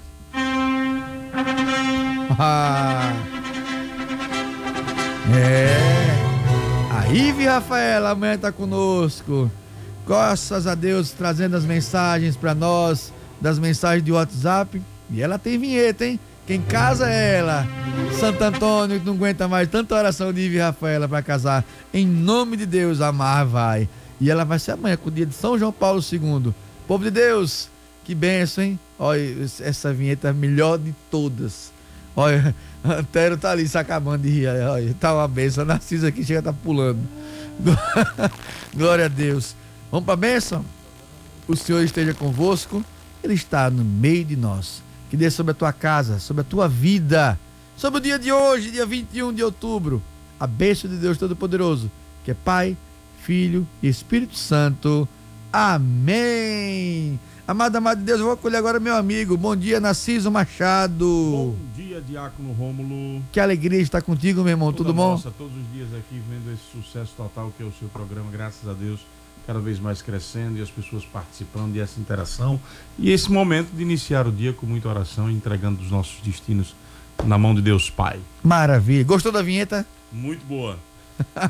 Ah, 2.39 3.13
é. 5.37 5.95
A 6.93 7.09
Ive 7.13 7.47
Rafaela 7.47 8.11
amanhã 8.11 8.35
está 8.35 8.53
conosco. 8.53 9.51
Graças 10.07 10.67
a 10.67 10.75
Deus, 10.75 11.11
trazendo 11.11 11.57
as 11.57 11.65
mensagens 11.65 12.37
para 12.37 12.55
nós, 12.55 13.13
das 13.41 13.59
mensagens 13.59 14.05
de 14.05 14.13
WhatsApp. 14.13 14.81
E 15.11 15.23
ela 15.23 15.39
tem 15.39 15.59
vinheta, 15.59 16.05
hein? 16.05 16.21
Quem 16.47 16.61
casa 16.61 17.09
é 17.09 17.39
ela. 17.39 17.67
Santo 18.21 18.43
Antônio 18.43 19.01
não 19.05 19.15
aguenta 19.15 19.49
mais 19.49 19.69
tanta 19.69 19.95
oração 19.95 20.33
de 20.33 20.43
Ive 20.43 20.59
Rafaela 20.59 21.09
para 21.09 21.23
casar. 21.23 21.65
Em 21.93 22.07
nome 22.07 22.57
de 22.57 22.67
Deus, 22.67 23.01
amar 23.01 23.47
vai. 23.47 23.89
E 24.21 24.31
ela 24.31 24.45
vai 24.45 24.59
ser 24.59 24.73
amanhã, 24.73 24.97
com 24.97 25.09
o 25.09 25.13
dia 25.13 25.25
de 25.25 25.35
São 25.35 25.59
João 25.59 25.73
Paulo 25.73 26.01
II. 26.01 26.55
Povo 26.87 27.05
de 27.05 27.11
Deus, 27.11 27.71
que 28.05 28.15
benção, 28.15 28.63
hein? 28.63 28.79
Olha, 28.99 29.23
essa 29.61 29.93
vinheta 29.93 30.29
é 30.29 30.31
a 30.31 30.35
melhor 30.35 30.79
de 30.79 30.95
todas. 31.11 31.73
Olha, 32.15 32.55
Antero 32.85 33.39
tá 33.39 33.51
ali 33.51 33.67
se 33.67 33.79
acabando 33.79 34.23
de 34.23 34.29
rir. 34.29 34.47
Olha, 34.47 34.95
tá 35.01 35.15
uma 35.15 35.27
benção. 35.27 35.63
A 35.63 35.67
Narcisa 35.67 36.09
aqui 36.09 36.23
chega, 36.23 36.43
tá 36.43 36.53
pulando. 36.53 37.01
Glória 38.77 39.07
a 39.07 39.09
Deus. 39.09 39.57
Vamos 39.91 40.05
pra 40.05 40.15
benção? 40.15 40.65
O 41.49 41.57
Senhor 41.57 41.83
esteja 41.83 42.13
convosco. 42.13 42.85
Ele 43.23 43.35
está 43.35 43.71
no 43.71 43.83
meio 43.83 44.25
de 44.25 44.37
nós. 44.37 44.83
Que 45.11 45.17
dê 45.17 45.31
sobre 45.31 45.53
a 45.53 45.55
tua 45.55 45.73
casa, 45.73 46.19
sobre 46.19 46.41
a 46.41 46.45
tua 46.45 46.69
vida, 46.69 47.39
sobre 47.77 47.99
o 47.99 48.03
dia 48.03 48.19
de 48.19 48.33
hoje, 48.33 48.71
dia 48.71 48.87
21 48.87 49.33
de 49.33 49.43
outubro. 49.43 50.03
A 50.39 50.47
bênção 50.47 50.91
de 50.91 50.97
Deus 50.97 51.19
Todo-Poderoso, 51.19 51.91
que 52.25 52.31
é 52.31 52.35
Pai, 52.35 52.77
Filho 53.23 53.67
e 53.83 53.89
Espírito 53.89 54.37
Santo. 54.37 55.09
Amém. 55.53 57.19
Amado, 57.47 57.77
amado 57.77 57.99
de 57.99 58.05
Deus, 58.05 58.21
eu 58.21 58.25
vou 58.25 58.35
acolher 58.35 58.57
agora 58.57 58.81
meu 58.81 58.97
amigo. 58.97 59.37
Bom 59.37 59.55
dia, 59.55 59.79
Narciso 59.79 60.31
Machado. 60.31 61.05
Bom 61.05 61.57
dia, 61.77 62.01
Diácono 62.01 62.53
Rômulo. 62.53 63.23
Que 63.31 63.39
alegria 63.39 63.81
estar 63.81 64.01
contigo, 64.01 64.43
meu 64.43 64.53
irmão. 64.53 64.73
Toda 64.73 64.89
Tudo 64.89 64.95
bom? 64.95 65.11
Nossa, 65.11 65.31
todos 65.31 65.55
os 65.55 65.73
dias 65.73 65.89
aqui 65.95 66.23
vendo 66.29 66.51
esse 66.53 66.63
sucesso 66.73 67.13
total 67.17 67.53
que 67.57 67.63
é 67.63 67.67
o 67.67 67.73
seu 67.79 67.89
programa, 67.89 68.31
graças 68.33 68.67
a 68.67 68.73
Deus, 68.73 69.01
cada 69.47 69.59
vez 69.59 69.79
mais 69.79 70.03
crescendo 70.03 70.59
e 70.59 70.63
as 70.63 70.71
pessoas 70.71 71.05
participando 71.05 71.77
e 71.77 71.81
essa 71.81 72.01
interação. 72.01 72.61
E 72.99 73.11
esse 73.11 73.31
momento 73.31 73.71
de 73.73 73.83
iniciar 73.83 74.27
o 74.27 74.33
dia 74.33 74.53
com 74.53 74.67
muita 74.67 74.89
oração 74.89 75.31
entregando 75.31 75.83
os 75.83 75.91
nossos 75.91 76.21
destinos 76.23 76.75
na 77.25 77.39
mão 77.39 77.55
de 77.55 77.63
Deus 77.63 77.91
Pai. 77.91 78.19
Maravilha. 78.43 79.05
Gostou 79.05 79.31
da 79.31 79.43
vinheta? 79.43 79.87
Muito 80.13 80.45
boa. 80.47 80.79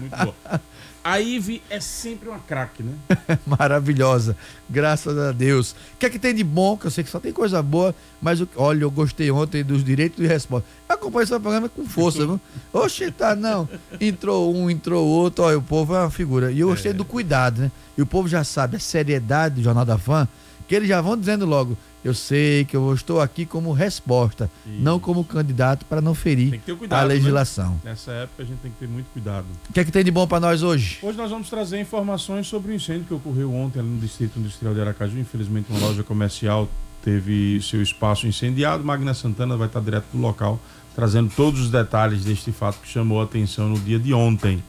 Muito 0.01 0.17
boa. 0.17 0.61
A 1.03 1.21
Ive 1.21 1.62
é 1.69 1.81
sempre 1.81 2.31
uma 2.31 2.39
craque, 2.39 2.83
né? 2.83 2.93
Maravilhosa. 3.47 4.35
Graças 4.71 5.19
a 5.19 5.33
Deus. 5.33 5.73
O 5.73 5.77
que 5.99 6.07
é 6.07 6.11
que 6.11 6.19
tem 6.19 6.35
de 6.35 6.43
bom? 6.43 6.79
Que 6.79 6.87
eu 6.87 6.91
sei 6.91 7.05
que 7.05 7.11
só 7.11 7.21
tem 7.21 7.31
coisa 7.31 7.62
boa, 7.62 7.95
mas 8.23 8.41
o- 8.41 8.49
olha, 8.57 8.85
eu 8.85 8.91
gostei 8.91 9.31
ontem 9.31 9.62
dos 9.62 9.85
direitos 9.85 10.17
de 10.19 10.27
resposta. 10.27 10.67
Eu 10.89 10.95
acompanho 10.95 11.25
esse 11.25 11.39
programa 11.39 11.69
com 11.69 11.85
força, 11.85 12.19
viu? 12.21 12.41
Oxe, 12.73 13.11
tá, 13.11 13.37
não. 13.37 13.69
Entrou 14.01 14.55
um, 14.55 14.71
entrou 14.71 15.07
outro, 15.07 15.45
olha, 15.45 15.59
o 15.59 15.62
povo 15.62 15.95
é 15.95 16.01
uma 16.01 16.11
figura. 16.11 16.51
E 16.51 16.61
eu 16.61 16.69
gostei 16.69 16.95
do 16.95 17.05
cuidado, 17.05 17.61
né? 17.61 17.71
E 17.99 18.01
o 18.03 18.07
povo 18.07 18.27
já 18.27 18.43
sabe 18.43 18.77
a 18.77 18.81
seriedade 18.81 19.57
do 19.57 19.62
Jornal 19.62 19.85
da 19.85 19.99
Fã, 19.99 20.27
que 20.67 20.75
eles 20.75 20.89
já 20.89 21.03
vão 21.03 21.19
dizendo 21.19 21.45
logo. 21.45 21.77
Eu 22.05 22.13
sei 22.13 22.67
que 22.67 22.77
eu 22.77 22.93
estou 22.93 23.19
aqui 23.19 23.47
como 23.47 23.73
resposta, 23.73 24.51
não 24.67 25.01
como 25.01 25.25
candidato 25.25 25.87
para 25.87 26.03
não 26.03 26.15
ferir 26.15 26.61
cuidado. 26.61 26.93
a 26.93 27.03
né? 27.03 27.15
legislação. 27.15 27.81
Nessa 27.83 28.13
época 28.13 28.43
a 28.43 28.47
gente 28.47 28.59
tem 28.59 28.71
que 28.71 28.77
ter 28.77 28.87
muito 28.87 29.07
cuidado. 29.11 29.47
O 29.71 29.73
que 29.73 29.81
é 29.81 29.85
que 29.85 29.91
tem 29.91 30.05
de 30.05 30.11
bom 30.11 30.27
para 30.27 30.39
nós 30.39 30.63
hoje? 30.63 30.99
Hoje 31.03 31.17
nós 31.17 31.31
vamos 31.31 31.49
trazer 31.49 31.81
informações 31.81 32.47
sobre 32.47 32.73
o 32.73 32.75
incêndio 32.75 33.05
que 33.05 33.15
ocorreu 33.15 33.55
ontem 33.55 33.79
ali 33.79 33.89
no 33.89 33.99
Distrito 33.99 34.39
Industrial 34.39 34.75
de 34.75 34.83
Aracaju. 34.83 35.19
Infelizmente, 35.19 35.71
uma 35.71 35.81
loja 35.81 36.03
comercial 36.03 36.69
teve 37.03 37.61
seu 37.63 37.83
espaço 37.83 38.27
incendiado. 38.27 38.85
Magna 38.85 39.15
Santana 39.15 39.57
vai 39.57 39.69
estar 39.69 39.81
direto 39.81 40.07
do 40.13 40.19
local, 40.19 40.61
trazendo 40.95 41.33
todos 41.35 41.61
os 41.61 41.71
detalhes 41.71 42.23
deste 42.23 42.53
fato 42.53 42.81
que 42.81 42.89
chamou 42.89 43.21
a 43.21 43.25
atenção 43.25 43.71
no 43.71 43.79
dia 43.79 43.99
de 43.99 44.13
ontem. 44.13 44.63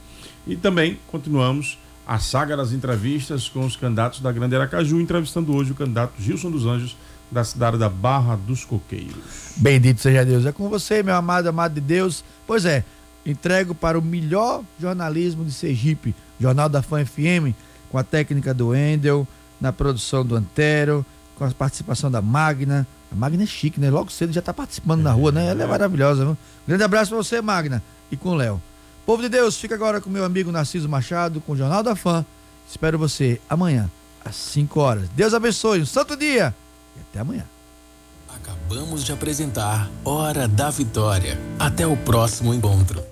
E 0.46 0.56
também 0.56 0.98
continuamos 1.08 1.78
a 2.06 2.18
saga 2.18 2.56
das 2.56 2.72
entrevistas 2.72 3.48
com 3.48 3.66
os 3.66 3.74
candidatos 3.74 4.20
da 4.20 4.30
Grande 4.30 4.54
Aracaju, 4.54 5.00
entrevistando 5.00 5.54
hoje 5.54 5.72
o 5.72 5.74
candidato 5.74 6.14
Gilson 6.18 6.50
dos 6.50 6.64
Anjos, 6.64 6.96
da 7.30 7.44
cidade 7.44 7.76
da 7.76 7.88
Barra 7.88 8.36
dos 8.36 8.64
Coqueiros. 8.64 9.52
Bendito 9.56 10.00
seja 10.00 10.24
Deus. 10.24 10.46
É 10.46 10.52
com 10.52 10.68
você, 10.68 11.02
meu 11.02 11.14
amado, 11.14 11.48
amado 11.48 11.74
de 11.74 11.80
Deus. 11.80 12.24
Pois 12.46 12.64
é, 12.64 12.84
entrego 13.24 13.74
para 13.74 13.98
o 13.98 14.02
melhor 14.02 14.62
jornalismo 14.80 15.44
de 15.44 15.52
Sergipe, 15.52 16.14
Jornal 16.40 16.68
da 16.68 16.82
Fã 16.82 17.04
FM, 17.04 17.54
com 17.90 17.98
a 17.98 18.04
técnica 18.04 18.54
do 18.54 18.74
Endel, 18.74 19.26
na 19.60 19.72
produção 19.72 20.24
do 20.24 20.36
Antero, 20.36 21.04
com 21.36 21.44
a 21.44 21.50
participação 21.50 22.10
da 22.10 22.22
Magna. 22.22 22.86
A 23.10 23.14
Magna 23.14 23.42
é 23.42 23.46
chique, 23.46 23.80
né? 23.80 23.90
Logo 23.90 24.10
cedo 24.10 24.32
já 24.32 24.40
está 24.40 24.52
participando 24.52 25.02
na 25.02 25.12
rua, 25.12 25.32
né? 25.32 25.48
Ela 25.48 25.64
é 25.64 25.66
maravilhosa. 25.66 26.24
Viu? 26.24 26.36
Grande 26.66 26.82
abraço 26.82 27.10
para 27.10 27.18
você, 27.18 27.40
Magna, 27.40 27.82
e 28.10 28.16
com 28.16 28.30
o 28.30 28.34
Léo. 28.34 28.60
Povo 29.04 29.22
de 29.22 29.28
Deus, 29.28 29.56
fica 29.56 29.74
agora 29.74 30.00
com 30.00 30.10
meu 30.10 30.24
amigo 30.24 30.50
Narciso 30.50 30.88
Machado, 30.88 31.40
com 31.40 31.52
o 31.52 31.56
Jornal 31.56 31.82
da 31.82 31.94
Fã. 31.94 32.26
Espero 32.68 32.98
você 32.98 33.40
amanhã, 33.48 33.88
às 34.24 34.34
5 34.34 34.80
horas. 34.80 35.08
Deus 35.14 35.32
abençoe, 35.32 35.80
um 35.80 35.86
santo 35.86 36.16
dia 36.16 36.52
e 36.96 37.00
até 37.00 37.20
amanhã. 37.20 37.44
Acabamos 38.28 39.04
de 39.04 39.12
apresentar 39.12 39.88
Hora 40.04 40.48
da 40.48 40.70
Vitória. 40.70 41.38
Até 41.58 41.86
o 41.86 41.96
próximo 41.96 42.52
encontro. 42.52 43.06